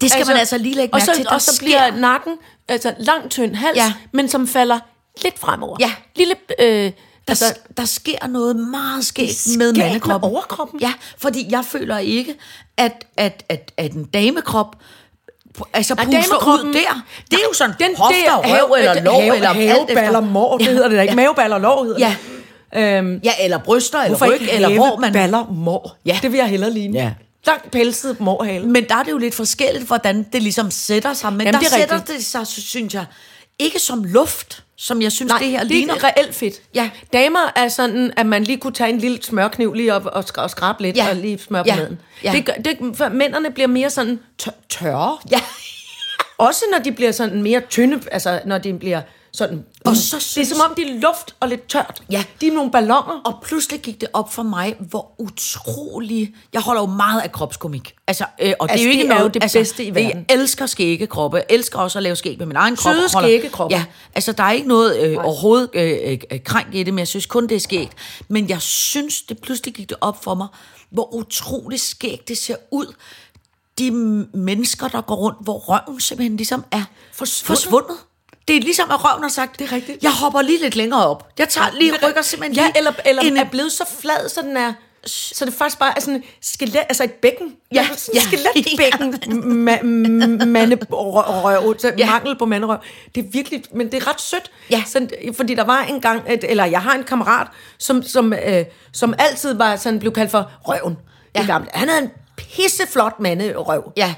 Det 0.00 0.10
skal 0.10 0.26
man 0.26 0.36
altså 0.36 0.58
lige 0.58 0.74
lægge 0.74 0.94
og 0.94 0.98
mærke 0.98 1.06
så, 1.12 1.16
til. 1.16 1.28
Og 1.28 1.42
så 1.42 1.54
sker- 1.54 1.64
bliver 1.66 1.96
nakken, 1.96 2.32
altså 2.68 2.94
lang, 2.98 3.30
tynd 3.30 3.54
hals, 3.54 3.76
Ja. 3.76 3.92
men 4.12 4.28
som 4.28 4.48
falder 4.48 4.78
lidt 5.22 5.38
fremover. 5.38 5.76
Ja. 5.80 5.92
Lille, 6.16 6.34
øh, 6.60 6.66
der, 6.66 6.92
altså, 7.28 7.54
der 7.76 7.84
sker 7.84 8.26
noget 8.26 8.56
meget 8.56 9.06
skægt 9.06 9.46
med 9.58 9.72
med 9.72 9.82
mandekroppen. 9.82 10.30
overkroppen. 10.30 10.80
Ja, 10.80 10.92
fordi 11.18 11.46
jeg 11.50 11.64
føler 11.64 11.98
ikke, 11.98 12.34
at, 12.76 13.06
at, 13.16 13.44
at, 13.48 13.72
at 13.76 13.92
en 13.92 14.04
damekrop 14.04 14.76
altså 15.72 15.94
puster 15.94 16.48
ud 16.48 16.72
der. 16.72 17.02
Det 17.30 17.36
er 17.36 17.42
jo 17.48 17.52
sådan 17.54 17.74
den, 17.80 17.96
hofter, 17.96 18.16
det 18.42 18.52
er 18.52 18.62
røv 18.62 18.74
eller 18.78 19.02
lår, 19.02 19.20
have, 19.20 19.34
eller 19.36 19.48
haveballer, 19.52 20.20
mår, 20.20 20.58
det 20.58 20.66
hedder 20.66 20.88
det 20.88 20.96
da 20.96 21.02
ikke. 21.02 21.12
Ja. 21.12 21.16
Maveballer, 21.16 21.58
lår 21.58 21.84
hedder 21.84 21.98
Ja. 21.98 22.16
det. 22.72 22.98
Øhm, 22.98 23.20
Ja, 23.24 23.32
eller 23.40 23.58
bryster, 23.58 24.00
eller 24.00 24.26
ryg, 24.26 24.40
eller 24.52 24.74
hvor 24.74 24.96
man... 24.96 25.12
baller, 25.12 25.44
mår? 25.50 25.96
Ja. 26.06 26.18
Det 26.22 26.32
vil 26.32 26.38
jeg 26.38 26.46
hellere 26.46 26.70
ligne. 26.70 26.98
Ja. 26.98 27.10
Langt 27.46 27.70
pelset 27.70 28.20
mårhale. 28.20 28.66
Men 28.66 28.84
der 28.88 28.94
er 28.96 29.02
det 29.02 29.10
jo 29.12 29.18
lidt 29.18 29.34
forskelligt, 29.34 29.84
hvordan 29.86 30.26
det 30.32 30.42
ligesom 30.42 30.70
sætter 30.70 31.14
sig. 31.14 31.32
Men 31.32 31.40
Jamen, 31.40 31.52
der 31.52 31.58
det 31.58 31.66
er 31.66 31.70
sætter 31.78 31.94
rigtigt. 31.96 32.18
det 32.18 32.24
sig, 32.26 32.46
synes 32.46 32.94
jeg, 32.94 33.04
ikke 33.58 33.78
som 33.78 34.04
luft, 34.04 34.63
som 34.76 35.02
jeg 35.02 35.12
synes, 35.12 35.30
Nej, 35.30 35.38
det 35.38 35.48
her 35.48 35.58
det 35.58 35.68
ligner. 35.68 35.94
er 35.94 36.04
reelt 36.04 36.34
fedt. 36.34 36.54
Ja. 36.74 36.90
Damer 37.12 37.52
er 37.56 37.68
sådan, 37.68 38.12
at 38.16 38.26
man 38.26 38.44
lige 38.44 38.58
kunne 38.58 38.72
tage 38.72 38.90
en 38.90 38.98
lille 38.98 39.22
smørkniv 39.22 39.72
lige 39.74 39.94
op 39.94 40.06
og, 40.06 40.24
og 40.36 40.50
skrabe 40.50 40.82
lidt, 40.82 40.96
Ja. 40.96 41.08
og 41.10 41.16
lige 41.16 41.38
smøre 41.38 41.64
på 41.64 41.68
Ja. 41.68 41.76
maden. 41.76 42.00
Ja. 42.24 42.32
Det, 42.32 42.44
gør- 42.46 42.52
det, 42.52 42.78
for 42.96 43.08
mændene 43.08 43.50
bliver 43.50 43.66
mere 43.66 43.90
sådan 43.90 44.20
tør, 44.38 44.50
tørre. 44.68 45.18
Ja. 45.30 45.40
Også 46.38 46.64
når 46.72 46.78
de 46.78 46.92
bliver 46.92 47.12
sådan 47.12 47.42
mere 47.42 47.60
tynde, 47.70 48.00
altså 48.12 48.40
når 48.46 48.58
de 48.58 48.72
bliver 48.78 49.00
sådan... 49.32 49.64
Og 49.86 49.96
så 49.96 50.16
det 50.16 50.22
er 50.22 50.26
synes- 50.26 50.48
som 50.48 50.60
om, 50.70 50.74
de 50.76 50.82
er 50.82 51.00
luft 51.00 51.34
og 51.40 51.48
lidt 51.48 51.68
tørt. 51.68 52.02
Ja. 52.10 52.24
De 52.40 52.46
er 52.46 52.52
nogle 52.52 52.70
ballonger. 52.70 53.20
Og 53.24 53.38
pludselig 53.42 53.80
gik 53.80 54.00
det 54.00 54.08
op 54.12 54.32
for 54.32 54.42
mig, 54.42 54.76
hvor 54.80 55.10
utrolig... 55.18 56.34
Jeg 56.52 56.60
holder 56.62 56.82
jo 56.82 56.86
meget 56.86 57.20
af 57.20 57.32
kropskomik. 57.32 57.94
Altså, 58.06 58.24
øh, 58.42 58.52
og 58.60 58.68
det 58.68 58.72
Altså, 58.72 58.82
er 58.82 58.86
jo 58.86 58.92
ikke 58.92 59.08
det 59.08 59.16
er 59.16 59.22
jo 59.22 59.28
det 59.28 59.42
altså, 59.42 59.58
bedste 59.58 59.84
i 59.84 59.94
verden. 59.94 60.24
Jeg 60.28 60.36
elsker 60.36 60.66
skæggekroppe. 60.66 61.36
Jeg 61.36 61.46
elsker 61.50 61.78
også 61.78 61.98
at 61.98 62.02
lave 62.02 62.16
skæg 62.16 62.38
med 62.38 62.46
min 62.46 62.56
egen 62.56 62.76
krop. 62.76 62.92
Søde 62.94 63.04
og 63.04 63.12
holder- 63.12 63.28
skæggekroppe. 63.28 63.76
Ja, 63.76 63.84
altså 64.14 64.32
der 64.32 64.42
er 64.44 64.52
ikke 64.52 64.68
noget 64.68 65.00
øh, 65.02 65.16
overhovedet 65.24 65.70
øh, 65.74 66.18
øh, 66.30 66.40
krænk 66.44 66.74
i 66.74 66.82
det, 66.82 66.94
men 66.94 66.98
jeg 66.98 67.08
synes 67.08 67.26
kun, 67.26 67.46
det 67.48 67.54
er 67.54 67.60
skægt. 67.60 67.92
Men 68.28 68.48
jeg 68.48 68.62
synes, 68.62 69.22
det 69.22 69.38
pludselig 69.38 69.74
gik 69.74 69.88
det 69.88 69.96
op 70.00 70.24
for 70.24 70.34
mig, 70.34 70.46
hvor 70.90 71.14
utrolig 71.14 71.80
skægt 71.80 72.28
det 72.28 72.38
ser 72.38 72.56
ud. 72.70 72.94
De 73.78 73.90
mennesker, 74.34 74.88
der 74.88 75.00
går 75.00 75.14
rundt, 75.14 75.38
hvor 75.40 75.58
røven 75.58 76.00
simpelthen 76.00 76.36
ligesom 76.36 76.64
er 76.72 76.82
Forsvundet. 77.12 77.46
forsvundet. 77.62 77.96
Det 78.48 78.56
er 78.56 78.60
ligesom, 78.60 78.90
at 78.90 79.04
røven 79.04 79.22
har 79.22 79.28
sagt, 79.30 79.58
Det 79.58 79.68
er 79.68 79.72
rigtigt. 79.72 80.02
jeg 80.02 80.12
hopper 80.12 80.42
lige 80.42 80.60
lidt 80.60 80.76
længere 80.76 81.06
op. 81.06 81.28
Jeg 81.38 81.48
tager 81.48 81.68
lige, 81.78 81.92
rykker 82.08 82.22
simpelthen 82.22 82.56
Ja, 82.56 82.62
lige 82.66 82.78
eller, 82.78 82.92
eller 83.06 83.22
en- 83.22 83.36
er 83.36 83.44
blevet 83.44 83.72
så 83.72 83.84
flad, 84.00 84.28
så 84.28 84.42
den 84.42 84.56
er... 84.56 84.72
Så 85.06 85.44
det 85.44 85.54
faktisk 85.54 85.78
bare 85.78 85.92
er 85.96 86.00
sådan 86.00 86.14
et 86.16 86.22
skelet, 86.42 86.76
altså 86.76 87.04
et 87.04 87.12
bækken. 87.12 87.52
Ja, 87.74 87.86
sådan 87.96 88.14
ja. 88.14 88.20
et 88.20 88.66
skeletbækken. 88.66 89.14
Ma- 89.68 89.80
m- 89.80 90.44
manderøv, 90.44 91.78
så 91.78 91.92
Ja. 91.98 92.10
mangel 92.10 92.38
på 92.38 92.44
manderøv. 92.46 92.78
Det 93.14 93.24
er 93.24 93.28
virkelig, 93.32 93.62
men 93.74 93.92
det 93.92 94.02
er 94.02 94.08
ret 94.10 94.20
sødt. 94.20 94.50
Ja. 94.70 94.82
Sådan, 94.86 95.10
fordi 95.36 95.54
der 95.54 95.64
var 95.64 95.80
en 95.82 96.00
gang, 96.00 96.22
et, 96.32 96.44
eller 96.50 96.64
jeg 96.64 96.80
har 96.82 96.92
en 96.94 97.04
kammerat, 97.04 97.46
som, 97.78 98.02
som, 98.02 98.32
øh, 98.32 98.64
som 98.92 99.14
altid 99.18 99.54
var 99.54 99.76
sådan, 99.76 99.98
blev 99.98 100.12
kaldt 100.12 100.30
for 100.30 100.50
røven. 100.68 100.96
Ja. 101.34 101.40
Ja. 101.40 101.44
I 101.44 101.46
gamle. 101.46 101.68
Han 101.74 101.88
havde 101.88 102.02
en 102.02 102.10
pisseflot 102.36 103.20
manderøv. 103.20 103.92
Ja. 103.96 104.14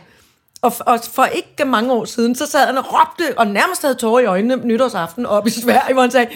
Og, 0.66 0.72
og 0.86 1.00
for 1.14 1.24
ikke 1.24 1.64
mange 1.64 1.92
år 1.92 2.04
siden, 2.04 2.34
så 2.36 2.46
sad 2.46 2.66
han 2.66 2.78
og 2.78 2.84
råbte, 2.92 3.34
og 3.38 3.46
nærmest 3.46 3.82
havde 3.82 3.94
tårer 3.94 4.20
i 4.20 4.26
øjnene 4.26 4.56
nytårsaften 4.56 5.26
op 5.26 5.46
i 5.46 5.50
Sverige, 5.50 5.92
hvor 5.92 6.02
han 6.02 6.10
sagde, 6.10 6.26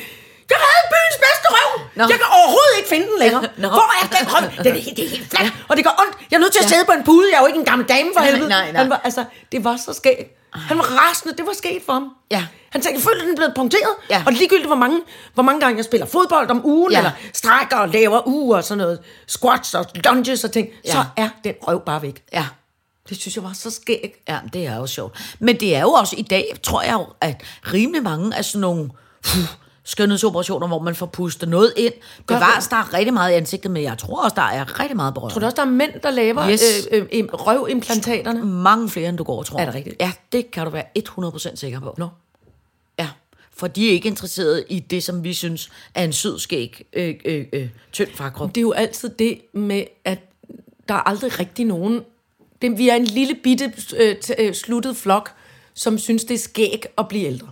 jeg 0.50 0.58
havde 0.58 0.86
byens 0.94 1.18
bedste 1.26 1.46
røv! 1.56 1.80
Nå. 1.96 2.02
Jeg 2.02 2.16
kan 2.22 2.28
overhovedet 2.38 2.74
ikke 2.78 2.88
finde 2.88 3.06
den 3.06 3.18
længere. 3.18 3.42
Nå. 3.64 3.68
Hvor 3.68 3.90
er 4.02 4.06
den 4.16 4.24
røv? 4.34 4.42
Den 4.64 4.76
er, 4.76 4.80
det 4.96 5.04
er 5.04 5.08
helt 5.08 5.30
flat, 5.30 5.52
og 5.68 5.76
det 5.76 5.84
gør 5.84 5.94
ondt. 6.06 6.14
Jeg 6.30 6.36
er 6.36 6.40
nødt 6.40 6.52
til 6.52 6.58
at 6.58 6.64
Ja. 6.64 6.68
sidde 6.68 6.84
på 6.84 6.92
en 6.92 7.04
pude. 7.04 7.26
Jeg 7.32 7.36
er 7.36 7.40
jo 7.40 7.46
ikke 7.46 7.58
en 7.58 7.64
gammel 7.64 7.88
dame 7.88 8.08
for 8.14 8.20
Nej, 8.20 8.30
helvede. 8.30 8.48
nej, 8.48 8.72
nej. 8.72 8.80
Han 8.82 8.90
var, 8.90 9.00
altså, 9.04 9.24
det 9.52 9.64
var 9.64 9.76
så 9.86 9.92
skægt. 9.92 10.36
Han 10.54 10.78
var 10.78 10.84
rasende. 11.00 11.36
Det 11.38 11.46
var 11.46 11.52
sket 11.52 11.82
for 11.86 11.92
ham. 11.92 12.06
Ja. 12.30 12.42
Han 12.70 12.80
tænkte, 12.82 12.98
jeg 13.00 13.04
følte, 13.10 13.26
den 13.28 13.36
blev 13.36 13.48
punkteret. 13.56 13.94
Ja. 14.10 14.22
Og 14.26 14.32
ligegyldigt, 14.32 14.66
hvor 14.66 14.76
mange, 14.84 15.00
hvor 15.34 15.42
mange 15.42 15.60
gange 15.60 15.76
jeg 15.76 15.84
spiller 15.84 16.06
fodbold 16.06 16.50
om 16.50 16.60
ugen, 16.66 16.92
Ja. 16.92 16.98
eller 16.98 17.10
strækker 17.32 17.76
og 17.76 17.88
laver 17.88 18.28
uger 18.28 18.56
og 18.56 18.64
sådan 18.64 18.78
noget, 18.78 18.98
squats 19.28 19.74
og 19.74 19.84
lunges 20.04 20.44
og 20.44 20.52
ting, 20.52 20.68
Ja. 20.84 20.92
så 20.92 21.04
er 21.16 21.28
den 21.44 21.54
røv 21.68 21.80
bare 21.86 22.02
væk. 22.02 22.22
Ja. 22.32 22.44
Det 23.10 23.20
synes 23.20 23.36
jeg 23.36 23.44
var 23.44 23.52
så 23.52 23.70
skægt. 23.70 24.16
Ja, 24.28 24.38
det 24.52 24.66
er 24.66 24.76
jo 24.76 24.86
sjovt. 24.86 25.34
Men 25.38 25.60
det 25.60 25.76
er 25.76 25.80
jo 25.80 25.90
også 25.90 26.14
i 26.18 26.22
dag, 26.22 26.44
tror 26.62 26.82
jeg 26.82 27.04
at 27.20 27.42
rimelig 27.72 28.02
mange 28.02 28.36
af 28.36 28.44
sådan 28.44 28.60
nogle 28.60 28.90
puh, 29.22 29.42
skønhedsoperationer, 29.84 30.66
hvor 30.66 30.78
man 30.78 30.94
får 30.94 31.06
pustet 31.06 31.48
noget 31.48 31.72
ind. 31.76 31.92
Bevares, 32.26 32.68
der 32.68 32.76
er 32.76 32.94
rigtig 32.94 33.14
meget 33.14 33.32
i 33.32 33.34
ansigtet, 33.34 33.70
men 33.70 33.82
jeg 33.82 33.98
tror 33.98 34.24
også, 34.24 34.34
der 34.34 34.42
er 34.42 34.80
rigtig 34.80 34.96
meget 34.96 35.14
berørt. 35.14 35.32
Tror 35.32 35.38
du 35.38 35.44
også, 35.46 35.56
der 35.56 35.62
er 35.62 35.66
mænd, 35.66 35.92
der 36.02 36.10
laver 36.10 36.50
Yes. 36.50 36.88
øh, 36.92 36.98
øh, 37.12 37.20
im- 37.20 37.34
røvimplantaterne? 37.36 38.44
Mange 38.46 38.88
flere, 38.88 39.08
end 39.08 39.18
du 39.18 39.24
går, 39.24 39.42
tror 39.42 39.58
Er 39.60 39.64
det 39.64 39.74
rigtigt? 39.74 39.96
Ja, 40.00 40.12
det 40.32 40.50
kan 40.50 40.64
du 40.64 40.70
være 40.70 40.84
100% 40.98 41.56
sikker 41.56 41.80
på. 41.80 41.94
Nå. 41.98 42.08
Ja, 42.98 43.08
for 43.56 43.66
de 43.66 43.88
er 43.88 43.92
ikke 43.92 44.08
interesserede 44.08 44.64
i 44.68 44.78
det, 44.78 45.02
som 45.04 45.24
vi 45.24 45.34
synes 45.34 45.70
er 45.94 46.04
en 46.04 46.12
sød 46.12 46.38
skæg, 46.38 46.86
øh, 46.92 47.14
øh, 47.24 47.46
øh, 47.52 47.68
tynd 47.92 48.08
farkrop. 48.14 48.48
Det 48.48 48.56
er 48.56 48.62
jo 48.62 48.72
altid 48.72 49.08
det 49.08 49.40
med, 49.54 49.84
at 50.04 50.18
der 50.88 50.94
er 50.94 51.08
aldrig 51.08 51.40
rigtig 51.40 51.64
nogen... 51.66 52.00
Det, 52.62 52.78
vi 52.78 52.88
er 52.88 52.94
en 52.94 53.04
lille 53.04 53.34
bitte 53.34 53.72
øh, 53.96 54.16
øh, 54.38 54.54
sluttet 54.54 54.96
flok, 54.96 55.32
som 55.74 55.98
synes, 55.98 56.24
det 56.24 56.34
er 56.34 56.38
skæg 56.38 56.86
at 56.98 57.08
blive 57.08 57.26
ældre. 57.26 57.48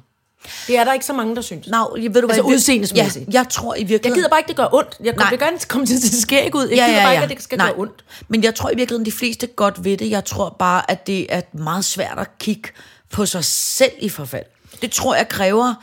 Det 0.66 0.78
er 0.78 0.84
der 0.84 0.92
ikke 0.92 1.06
så 1.06 1.12
mange, 1.12 1.36
der 1.36 1.42
synes. 1.42 1.66
Nå, 1.66 1.96
jeg 2.02 2.14
ved 2.14 2.20
du 2.20 2.26
hvad, 2.26 2.36
Altså 2.36 2.42
udseendemæssigt. 2.42 3.34
Ja, 3.34 3.38
jeg 3.38 3.46
tror 3.50 3.74
i 3.74 3.78
virkeligheden... 3.78 4.04
Jeg 4.04 4.14
gider 4.14 4.28
bare 4.28 4.40
ikke, 4.40 4.48
det 4.48 4.56
gør 4.56 4.68
ondt. 4.72 4.96
Jeg 5.04 5.14
Nej. 5.14 5.30
vil 5.30 5.38
gerne 5.38 5.58
komme 5.68 5.86
til 5.86 5.94
at 5.94 6.02
skæg 6.02 6.54
ud. 6.54 6.68
Jeg 6.68 6.76
ja, 6.76 6.86
gider 6.86 7.02
bare 7.02 7.12
ikke, 7.12 7.24
at 7.24 7.30
det 7.30 7.42
skal 7.42 7.58
Nej. 7.58 7.66
gøre 7.66 7.78
ondt. 7.78 8.04
Men 8.28 8.44
jeg 8.44 8.54
tror 8.54 8.70
i 8.70 8.76
virkeligheden, 8.76 9.06
de 9.06 9.12
fleste 9.12 9.46
godt 9.46 9.84
ved 9.84 9.96
det. 9.96 10.10
Jeg 10.10 10.24
tror 10.24 10.56
bare, 10.58 10.90
at 10.90 11.06
det 11.06 11.26
er 11.28 11.40
meget 11.52 11.84
svært 11.84 12.18
at 12.18 12.38
kigge 12.38 12.68
på 13.10 13.26
sig 13.26 13.44
selv 13.44 13.92
i 14.00 14.08
forfald. 14.08 14.44
Det 14.82 14.90
tror 14.90 15.14
jeg 15.14 15.28
kræver 15.28 15.74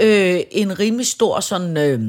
øh, 0.00 0.40
en 0.50 0.78
rimelig 0.78 1.06
stor 1.06 1.40
sådan... 1.40 1.76
Øh, 1.76 2.00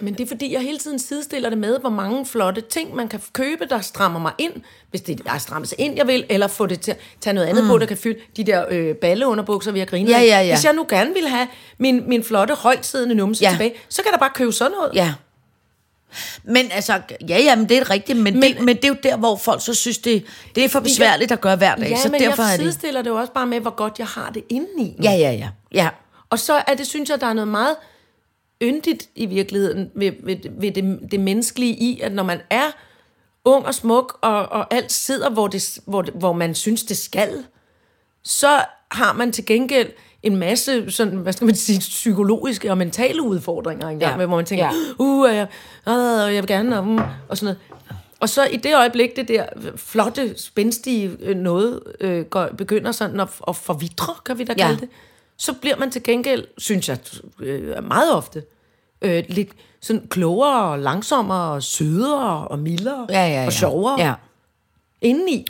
Men 0.00 0.14
det 0.14 0.20
er 0.20 0.26
fordi, 0.26 0.52
jeg 0.52 0.60
hele 0.60 0.78
tiden 0.78 0.98
sidestiller 0.98 1.48
det 1.48 1.58
med, 1.58 1.78
hvor 1.80 1.90
mange 1.90 2.26
flotte 2.26 2.60
ting, 2.60 2.94
man 2.94 3.08
kan 3.08 3.20
købe, 3.32 3.66
der 3.66 3.80
strammer 3.80 4.20
mig 4.20 4.32
ind, 4.38 4.52
hvis 4.90 5.00
det 5.00 5.20
er 5.26 5.38
strammet 5.38 5.68
sig 5.68 5.80
ind, 5.80 5.96
jeg 5.96 6.06
vil, 6.06 6.26
eller 6.28 6.46
få 6.46 6.66
det 6.66 6.80
til 6.80 6.90
at 6.90 6.98
tage 7.20 7.34
noget 7.34 7.46
andet 7.46 7.64
mm. 7.64 7.70
på, 7.70 7.78
der 7.78 7.86
kan 7.86 7.96
fylde 7.96 8.20
de 8.36 8.44
der 8.44 8.64
øh, 8.70 8.94
balleunderbukser, 8.94 9.72
vi 9.72 9.78
har 9.78 9.86
grinet 9.86 10.10
Ja, 10.10 10.20
ja, 10.20 10.40
ja. 10.40 10.54
Hvis 10.54 10.64
jeg 10.64 10.72
nu 10.72 10.86
gerne 10.88 11.14
vil 11.14 11.28
have 11.28 11.48
min, 11.78 12.08
min 12.08 12.24
flotte, 12.24 12.54
højtsiddende 12.54 13.14
numse 13.14 13.44
ja. 13.44 13.50
Tilbage, 13.50 13.74
så 13.88 14.02
kan 14.02 14.12
der 14.12 14.18
bare 14.18 14.30
købe 14.34 14.52
sådan 14.52 14.72
noget. 14.72 14.90
ja. 14.94 15.14
Men 16.44 16.70
altså, 16.72 17.00
ja, 17.28 17.38
ja, 17.38 17.56
men 17.56 17.68
det 17.68 17.78
er 17.78 17.90
rigtigt, 17.90 18.18
men, 18.18 18.40
men, 18.40 18.42
det, 18.42 18.60
men 18.64 18.76
det 18.76 18.84
er 18.84 18.88
jo 18.88 18.96
der, 19.02 19.16
hvor 19.16 19.36
folk 19.36 19.64
så 19.64 19.74
synes, 19.74 19.98
det, 19.98 20.24
det 20.54 20.64
er 20.64 20.68
for 20.68 20.80
besværligt 20.80 21.32
at 21.32 21.40
gøre 21.40 21.56
hver 21.56 21.74
dag. 21.74 21.90
Ja, 21.90 21.96
så 21.96 22.08
men 22.08 22.20
derfor 22.20 22.42
jeg 22.42 22.52
er 22.52 22.56
det... 22.56 22.60
sidestiller 22.64 23.02
det 23.02 23.10
jo 23.10 23.16
også 23.16 23.32
bare 23.32 23.46
med, 23.46 23.60
hvor 23.60 23.70
godt 23.70 23.98
jeg 23.98 24.06
har 24.06 24.30
det 24.30 24.44
indeni. 24.48 24.96
Ja, 25.02 25.12
ja, 25.12 25.32
ja. 25.32 25.48
ja. 25.72 25.88
Og 26.30 26.38
så 26.38 26.62
er 26.66 26.74
det, 26.74 26.86
synes 26.86 27.10
jeg, 27.10 27.20
der 27.20 27.26
er 27.26 27.32
noget 27.32 27.48
meget 27.48 27.76
yndigt 28.62 29.08
i 29.14 29.26
virkeligheden 29.26 29.90
ved, 29.94 30.12
ved, 30.24 30.36
ved 30.60 30.70
det, 30.72 30.98
det 31.10 31.20
menneskelige 31.20 31.74
i, 31.74 32.00
at 32.00 32.12
når 32.12 32.22
man 32.22 32.40
er 32.50 32.66
ung 33.44 33.66
og 33.66 33.74
smuk, 33.74 34.18
og, 34.22 34.48
og 34.52 34.74
alt 34.74 34.92
sidder, 34.92 35.30
hvor, 35.30 35.46
det, 35.46 35.78
hvor, 35.86 36.04
hvor 36.14 36.32
man 36.32 36.54
synes, 36.54 36.82
det 36.82 36.96
skal, 36.96 37.44
så 38.24 38.64
har 38.90 39.12
man 39.12 39.32
til 39.32 39.46
gengæld 39.46 39.88
en 40.22 40.36
masse 40.36 40.90
sådan, 40.90 41.14
hvad 41.18 41.32
skal 41.32 41.44
man 41.44 41.54
sige, 41.54 41.78
psykologiske 41.78 42.70
og 42.70 42.78
mentale 42.78 43.22
udfordringer 43.22 43.88
engang, 43.88 44.12
Ja. 44.12 44.20
ja. 44.20 44.26
hvor 44.26 44.36
man 44.36 44.44
tænker, 44.44 44.64
Ja. 44.64 44.70
ja. 44.98 45.04
uh, 45.04 45.34
jeg, 45.34 45.46
øh, 45.88 46.34
jeg 46.34 46.42
vil 46.42 46.46
gerne, 46.46 46.78
og, 46.78 46.86
mm, 46.86 46.98
og 47.28 47.38
sådan 47.38 47.44
noget. 47.44 47.58
Og 48.20 48.28
så 48.28 48.44
i 48.44 48.56
det 48.56 48.76
øjeblik, 48.76 49.16
det 49.16 49.28
der 49.28 49.46
flotte, 49.76 50.38
spændstige 50.38 51.16
øh, 51.20 51.36
noget 51.36 51.80
øh, 52.00 52.24
går, 52.24 52.48
begynder 52.58 52.92
sådan 52.92 53.20
at, 53.20 53.28
at 53.48 53.56
forvidre, 53.56 54.14
kan 54.24 54.38
vi 54.38 54.44
da 54.44 54.54
Ja. 54.58 54.66
kalde 54.66 54.80
det, 54.80 54.88
så 55.38 55.52
bliver 55.52 55.76
man 55.76 55.90
til 55.90 56.02
gengæld, 56.02 56.44
synes 56.58 56.88
jeg 56.88 56.98
øh, 57.40 57.84
meget 57.84 58.12
ofte, 58.14 58.42
øh, 59.02 59.24
lidt 59.28 59.48
sådan 59.80 60.06
klogere 60.10 60.62
og 60.64 60.78
langsommere 60.78 61.52
og 61.52 61.62
sødere 61.62 62.48
og 62.48 62.58
mildere 62.58 63.06
Ja, 63.10 63.26
ja, 63.28 63.40
ja. 63.40 63.46
og 63.46 63.52
sjovere 63.52 64.00
Ja. 64.00 64.14
indeni. 65.00 65.46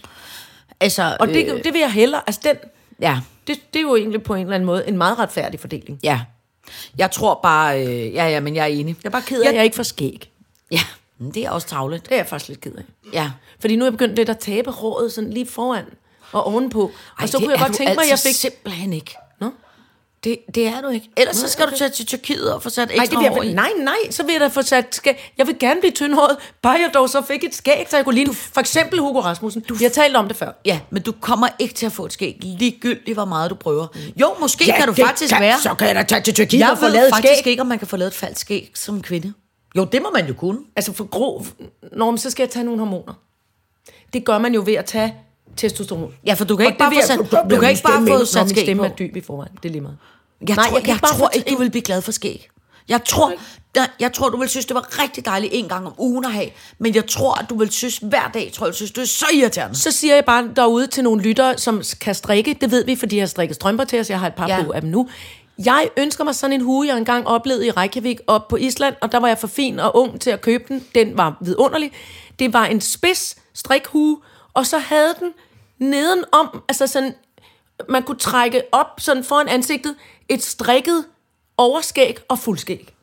Altså, 0.81 1.17
Og 1.21 1.29
det, 1.29 1.53
øh, 1.53 1.65
det 1.65 1.73
vil 1.73 1.81
jeg 1.81 1.93
hellere, 1.93 2.23
altså 2.27 2.41
den, 2.45 2.57
ja. 3.01 3.21
det, 3.47 3.61
det 3.75 3.79
er 3.79 3.83
jo 3.83 3.97
egentlig 3.97 4.23
på 4.23 4.35
en 4.35 4.41
eller 4.41 4.55
anden 4.55 4.67
måde 4.67 4.89
en 4.89 4.99
meget 4.99 5.19
retfærdig 5.19 5.61
fordeling. 5.61 6.01
Ja. 6.03 6.21
Jeg 6.99 7.11
tror 7.11 7.41
bare... 7.43 7.87
Øh, 7.87 8.15
ja, 8.15 8.29
ja, 8.29 8.41
men 8.41 8.55
jeg 8.57 8.63
er 8.63 8.67
enig. 8.67 8.97
Jeg 9.03 9.09
er 9.09 9.13
bare 9.13 9.23
ked 9.23 9.43
af, 9.43 9.49
at 9.49 9.55
jeg 9.55 9.65
ikke 9.65 9.77
får 9.77 9.83
skæg. 9.83 10.31
Ja, 10.71 10.81
men 11.19 11.31
det 11.35 11.45
er 11.47 11.51
også 11.51 11.69
tavlet. 11.69 12.05
Det 12.05 12.13
er 12.13 12.17
jeg 12.17 12.27
faktisk 12.27 12.49
lidt 12.49 12.61
ked 12.61 12.73
af. 12.75 12.83
Ja. 13.13 13.31
Fordi 13.61 13.77
nu 13.77 13.85
er 13.85 13.87
jeg 13.87 13.93
begyndt 13.93 14.17
lidt 14.17 14.29
at 14.29 14.39
tabe 14.39 14.71
håret 14.71 15.13
sådan 15.13 15.31
lige 15.33 15.47
foran 15.47 15.85
og 16.33 16.45
ovenpå. 16.47 16.91
Ej, 17.19 17.23
og 17.23 17.29
så 17.29 17.39
kunne 17.39 17.51
jeg 17.51 17.59
godt 17.59 17.75
tænke 17.77 17.95
mig, 17.95 18.03
at 18.03 18.07
jeg 18.07 18.11
altså 18.13 18.29
fik... 18.29 18.35
simpelthen 18.37 18.93
ikke. 18.93 19.17
Det, 20.25 20.39
det 20.55 20.67
er 20.67 20.81
du 20.81 20.89
ikke. 20.89 21.11
Ellers 21.17 21.37
så 21.37 21.49
skal 21.49 21.67
du 21.67 21.77
tage 21.79 21.91
til 21.91 22.07
Tyrkiet 22.07 22.53
og 22.55 22.63
få 22.63 22.71
sat 22.71 22.89
Nej, 22.89 22.97
ekstra 23.05 23.21
det 23.21 23.25
vil 23.25 23.31
hår 23.31 23.43
jeg, 23.43 23.51
i. 23.51 23.55
nej, 23.55 23.71
nej, 23.79 24.11
så 24.11 24.23
vil 24.23 24.33
jeg 24.33 24.41
da 24.41 24.47
få 24.47 24.63
sat 24.63 24.95
skæg. 24.95 25.33
Jeg 25.39 25.47
vil 25.47 25.59
gerne 25.59 25.81
blive 25.81 25.93
tyndhåret, 25.93 26.37
bare 26.63 26.73
jeg 26.73 26.91
dog 26.95 27.09
så 27.11 27.23
fik 27.23 27.45
et 27.45 27.55
skæg, 27.55 27.87
så 27.91 27.97
jeg 27.97 28.05
kunne 28.05 28.15
ligne 28.15 28.35
for 28.35 28.61
eksempel 28.61 28.99
Hugo 28.99 29.21
Rasmussen. 29.21 29.63
Du, 29.69 29.75
vi 29.75 29.85
har 29.85 29.91
talt 29.91 30.17
om 30.17 30.29
det 30.29 30.37
før. 30.37 30.53
Ja, 30.65 30.81
men 30.91 31.03
du 31.03 31.13
kommer 31.21 31.49
ikke 31.59 31.75
til 31.75 31.87
at 31.87 31.93
få 31.93 32.05
et 32.05 32.13
skæg, 32.13 32.37
ligegyldigt 32.43 33.15
hvor 33.15 33.25
meget 33.25 33.51
du 33.51 33.55
prøver. 33.55 33.87
Jo, 34.21 34.35
måske 34.41 34.65
ja, 34.67 34.77
kan 34.77 34.87
du 34.89 34.95
faktisk 34.95 35.35
kan, 35.35 35.43
være. 35.43 35.59
Så 35.63 35.75
kan 35.75 35.87
jeg 35.89 35.95
da 35.97 36.03
tage 36.03 36.23
til 36.23 36.35
Tyrkiet 36.35 36.61
jeg 36.61 36.71
og 36.71 36.79
få 36.79 36.85
ved 36.85 36.93
lavet 36.93 37.11
faktisk 37.15 37.39
skæg. 37.39 37.51
ikke, 37.51 37.61
om 37.61 37.67
man 37.67 37.79
kan 37.79 37.89
få 37.89 37.97
lavet 37.97 38.11
et 38.11 38.17
falsk 38.17 38.41
skæg 38.41 38.71
som 38.75 39.03
kvinde. 39.03 39.33
Jo, 39.77 39.85
det 39.85 40.03
må 40.03 40.11
man 40.11 40.27
jo 40.27 40.35
kunne. 40.35 40.59
Altså 40.77 40.93
for 40.93 41.05
grov... 41.05 41.47
Nå, 41.93 42.11
men 42.11 42.19
så 42.19 42.31
skal 42.31 42.43
jeg 42.43 42.51
tage 42.51 42.65
nogle 42.65 42.79
hormoner. 42.79 43.13
Det 44.13 44.25
gør 44.25 44.39
man 44.39 44.55
jo 44.55 44.63
ved 44.67 44.75
at 44.75 44.85
tage 44.85 45.15
testosteron. 45.59 46.13
Ja, 46.27 46.35
for 46.35 46.45
du 46.45 46.57
kan 46.57 46.67
Og 46.67 46.71
ikke 46.73 46.79
bare 46.79 46.91
få 46.93 46.95
jeg- 46.99 47.05
sat, 47.05 47.19
Nå, 47.19 47.39
du 47.57 47.61
kan 47.61 47.71
ikke 47.71 47.83
bare 47.83 48.07
få 48.19 48.25
sat 48.25 48.49
skæg 48.51 48.65
stemme 48.65 48.85
er 48.87 48.91
dyb 48.91 49.17
i 49.17 49.21
forvejen. 49.21 49.53
Det 49.63 49.69
er 49.69 49.73
lige 49.73 49.81
meget. 49.83 49.97
Jeg, 50.49 50.57
Nej, 50.57 50.67
tror, 50.69 50.79
jeg 50.79 50.89
jeg, 50.89 50.99
bare 51.03 51.19
tror 51.19 51.29
ikke, 51.29 51.51
du 51.51 51.57
vil 51.59 51.71
blive 51.71 51.83
glad 51.83 52.03
for 52.03 52.13
skæg. 52.13 52.49
Jeg 52.89 53.05
tror, 53.05 53.33
jeg, 53.77 53.89
jeg 54.01 54.13
tror, 54.13 54.29
du 54.29 54.37
vil 54.37 54.49
synes, 54.49 54.67
det 54.67 54.75
var 54.75 55.03
rigtig 55.03 55.25
dejligt 55.25 55.53
en 55.55 55.69
gang 55.69 55.87
om 55.87 55.93
ugen 55.99 56.25
at 56.25 56.33
have. 56.33 56.49
Men 56.79 56.95
jeg 56.95 57.07
tror, 57.07 57.35
at 57.35 57.47
du 57.51 57.59
vil 57.59 57.71
synes, 57.71 57.99
hver 57.99 58.31
dag, 58.35 58.51
tror 58.55 58.67
jeg, 58.67 58.73
du 58.73 58.77
synes, 58.77 58.91
det 58.93 59.03
er 59.03 59.07
så 59.07 59.27
irriterende. 59.35 59.77
Så 59.79 59.91
siger 59.91 60.15
jeg 60.15 60.25
bare 60.25 60.49
derude 60.57 60.87
til 60.87 61.05
nogle 61.05 61.23
lyttere, 61.23 61.59
som 61.59 61.83
kan 62.01 62.15
strikke. 62.15 62.57
Det 62.61 62.71
ved 62.71 62.85
vi, 62.85 62.97
fordi 62.97 63.17
jeg 63.17 63.23
har 63.23 63.27
strikket 63.27 63.55
strømper 63.55 63.85
til 63.85 64.01
os. 64.01 64.11
Jeg 64.11 64.21
har 64.21 64.27
et 64.27 64.35
par 64.35 64.49
ja. 64.49 64.63
på 64.65 64.71
af 64.73 64.81
dem 64.81 64.91
nu. 64.91 65.09
Jeg 65.65 65.89
ønsker 65.97 66.25
mig 66.25 66.35
sådan 66.35 66.53
en 66.55 66.61
hue, 66.61 66.87
jeg 66.87 66.97
engang 66.99 67.27
oplevede 67.27 67.67
i 67.67 67.71
Reykjavik 67.71 68.21
op 68.27 68.49
på 68.49 68.57
Island, 68.57 68.95
og 69.01 69.13
der 69.13 69.19
var 69.21 69.29
jeg 69.29 69.39
for 69.39 69.47
fin 69.47 69.81
og 69.81 69.97
ung 69.97 70.21
til 70.21 70.31
at 70.31 70.41
købe 70.41 70.65
den. 70.69 70.85
Den 70.95 71.17
var 71.19 71.37
vidunderlig. 71.41 71.93
Det 72.39 72.53
var 72.53 72.65
en 72.67 72.81
spids 72.81 73.37
strikhue, 73.55 74.19
og 74.55 74.67
så 74.67 74.79
havde 74.79 75.15
den 75.21 75.29
nedenom, 75.81 76.63
altså 76.69 76.87
sådan, 76.87 77.15
man 77.89 78.03
kunne 78.03 78.19
trække 78.19 78.63
op 78.73 78.87
sådan 78.99 79.25
foran 79.25 79.49
ansigtet, 79.49 79.95
et 80.29 80.43
strikket 80.45 81.05
overskæg 81.57 82.19
og 82.29 82.39
fuldskæg. 82.39 82.95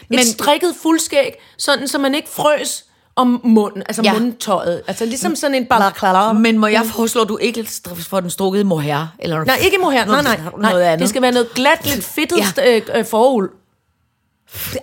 Men, 0.00 0.06
Men- 0.10 0.18
et 0.18 0.26
strikket 0.26 0.74
fuldskæg, 0.82 1.32
sådan 1.58 1.88
så 1.88 1.98
man 1.98 2.14
ikke 2.14 2.28
frøs 2.28 2.84
om 3.16 3.40
munden, 3.44 3.82
altså 3.82 4.02
Ja. 4.02 4.12
mundtøjet. 4.18 4.82
Altså 4.86 5.04
ligesom 5.06 5.36
sådan 5.36 5.54
en 5.54 5.66
balaclava. 5.66 6.32
Men 6.32 6.58
må 6.58 6.66
jeg 6.66 6.86
foreslå, 6.86 7.22
at 7.22 7.28
du 7.28 7.36
ikke 7.36 7.68
får 7.98 8.20
den 8.20 8.30
strukket 8.30 8.66
mohair? 8.66 9.14
Eller 9.18 9.44
Nej, 9.44 9.56
ikke 9.62 9.78
mohair. 9.78 10.04
Nej, 10.04 10.22
nej. 10.22 10.36
Noget 10.42 10.60
nej. 10.60 10.82
andet. 10.82 10.98
Det 11.00 11.08
skal 11.08 11.22
være 11.22 11.32
noget 11.32 11.48
glat, 11.54 11.86
lidt 11.94 12.04
fedtet 12.04 12.38
Ja. 12.38 12.62
ja. 12.62 12.98
øh, 12.98 13.04
forul. 13.06 13.48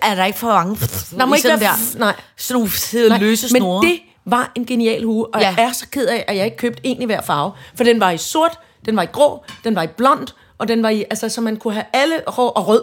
Er 0.02 0.14
der 0.14 0.24
ikke 0.24 0.38
for 0.38 0.46
mange? 0.46 0.76
Der 1.18 1.24
må 1.26 1.34
i 1.34 1.36
ikke 1.36 1.48
sådan 1.48 1.60
være... 1.60 1.72
der, 1.92 1.98
Nej. 1.98 2.14
sådan 2.36 2.54
nogle 2.54 2.70
fede 2.70 3.18
løse 3.18 3.48
snore. 3.48 3.82
Men 3.82 3.90
det 3.92 4.00
var 4.26 4.52
en 4.54 4.66
genial 4.66 5.04
hue, 5.04 5.26
og 5.34 5.40
Ja. 5.40 5.54
jeg 5.58 5.64
er 5.68 5.72
så 5.72 5.88
ked 5.88 6.06
af, 6.06 6.24
at 6.28 6.36
jeg 6.36 6.44
ikke 6.44 6.56
købte 6.56 6.80
en 6.86 7.02
i 7.02 7.04
hver 7.04 7.20
farve. 7.20 7.52
For 7.74 7.84
den 7.84 8.00
var 8.00 8.10
i 8.10 8.18
sort, 8.18 8.58
den 8.86 8.96
var 8.96 9.02
i 9.02 9.06
grå, 9.06 9.44
den 9.64 9.74
var 9.74 9.82
i 9.82 9.86
blond, 9.86 10.26
og 10.58 10.68
den 10.68 10.82
var 10.82 10.88
i... 10.88 11.02
Altså, 11.10 11.28
så 11.28 11.40
man 11.40 11.56
kunne 11.56 11.74
have 11.74 11.86
alle 11.92 12.22
hår 12.26 12.48
og 12.50 12.68
rød. 12.68 12.82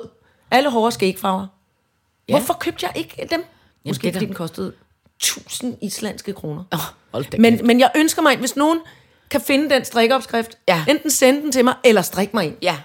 Alle 0.51 0.69
hår 0.69 0.85
og 0.85 0.93
skægfarver. 0.93 1.47
Ja. 2.29 2.33
Hvorfor 2.37 2.53
købte 2.53 2.85
jeg 2.85 2.97
ikke 2.97 3.27
dem? 3.31 3.45
Måske 3.87 4.03
det 4.07 4.13
fordi 4.13 4.25
den 4.25 4.33
kostede 4.35 4.73
1000 5.15 5.77
islandske 5.81 6.33
kroner. 6.33 6.63
Åh, 6.73 6.79
hold 7.11 7.25
da 7.31 7.37
men, 7.37 7.59
men 7.67 7.79
jeg 7.79 7.91
ønsker 7.95 8.21
mig, 8.21 8.37
hvis 8.37 8.55
nogen 8.55 8.79
kan 9.29 9.41
finde 9.41 9.69
den 9.69 9.85
strikkeopskrift, 9.85 10.57
Ja. 10.67 10.85
enten 10.89 11.11
sende 11.11 11.41
den 11.41 11.51
til 11.51 11.63
mig, 11.65 11.73
eller 11.83 12.01
strik 12.01 12.33
mig 12.33 12.47
en. 12.47 12.55
Ja. 12.61 12.77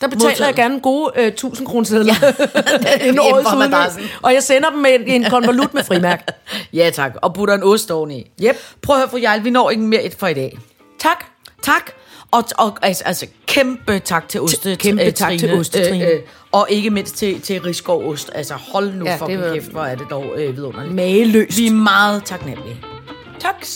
Der 0.00 0.06
betaler 0.08 0.28
Modtaget. 0.30 0.46
jeg 0.46 0.54
gerne 0.56 0.80
gode 0.80 1.12
øh, 1.16 1.26
1000 1.26 1.66
kroner 1.66 1.84
sedler. 1.84 2.14
Ja. 2.22 3.08
en 3.08 3.18
årets 3.18 3.48
udmelding. 3.52 4.10
Og 4.22 4.34
jeg 4.34 4.42
sender 4.42 4.70
dem 4.70 4.78
med 4.78 4.90
en, 4.94 5.06
en 5.22 5.30
konvolut 5.30 5.74
med 5.74 5.84
frimærk. 5.84 6.26
Ja, 6.72 6.90
tak. 6.94 7.14
Og 7.22 7.34
putter 7.34 7.54
en 7.54 7.62
ost 7.62 7.90
oveni. 7.90 8.30
Yep. 8.44 8.56
Prøv 8.82 8.96
at 8.96 9.00
høre, 9.00 9.10
fru 9.10 9.16
Jarl, 9.16 9.44
vi 9.44 9.50
når 9.50 9.70
ikke 9.70 9.82
mere 9.82 10.02
et 10.02 10.14
for 10.18 10.26
i 10.26 10.34
dag. 10.34 10.58
Tak. 10.98 11.24
Tak. 11.62 11.90
Og, 12.30 12.44
og 12.58 12.78
altså, 12.82 13.04
altså, 13.04 13.26
kæmpe 13.46 13.98
tak 13.98 14.28
til 14.28 14.40
Oste. 14.40 14.76
kæmpe 14.76 15.02
øh, 15.04 15.12
tak 15.12 15.30
til 15.30 15.40
Trine. 15.40 15.60
Oste, 15.60 15.88
Trine. 15.90 16.06
og 16.52 16.66
ikke 16.70 16.90
mindst 16.90 17.16
til, 17.16 17.40
til 17.40 17.60
Rigskov 17.62 18.08
Ost. 18.10 18.30
Altså, 18.34 18.54
hold 18.54 18.92
nu 18.94 19.04
ja, 19.06 19.16
var- 19.20 19.52
kæft, 19.54 19.70
hvor 19.70 19.82
er 19.84 19.94
det 19.94 20.06
dog 20.10 20.24
øh, 20.36 20.56
vidunderligt. 20.56 20.94
Mageløst. 20.94 21.58
Vi 21.58 21.66
er 21.66 21.70
meget 21.70 22.24
taknemmelige. 22.24 22.76
Tak. 23.40 23.66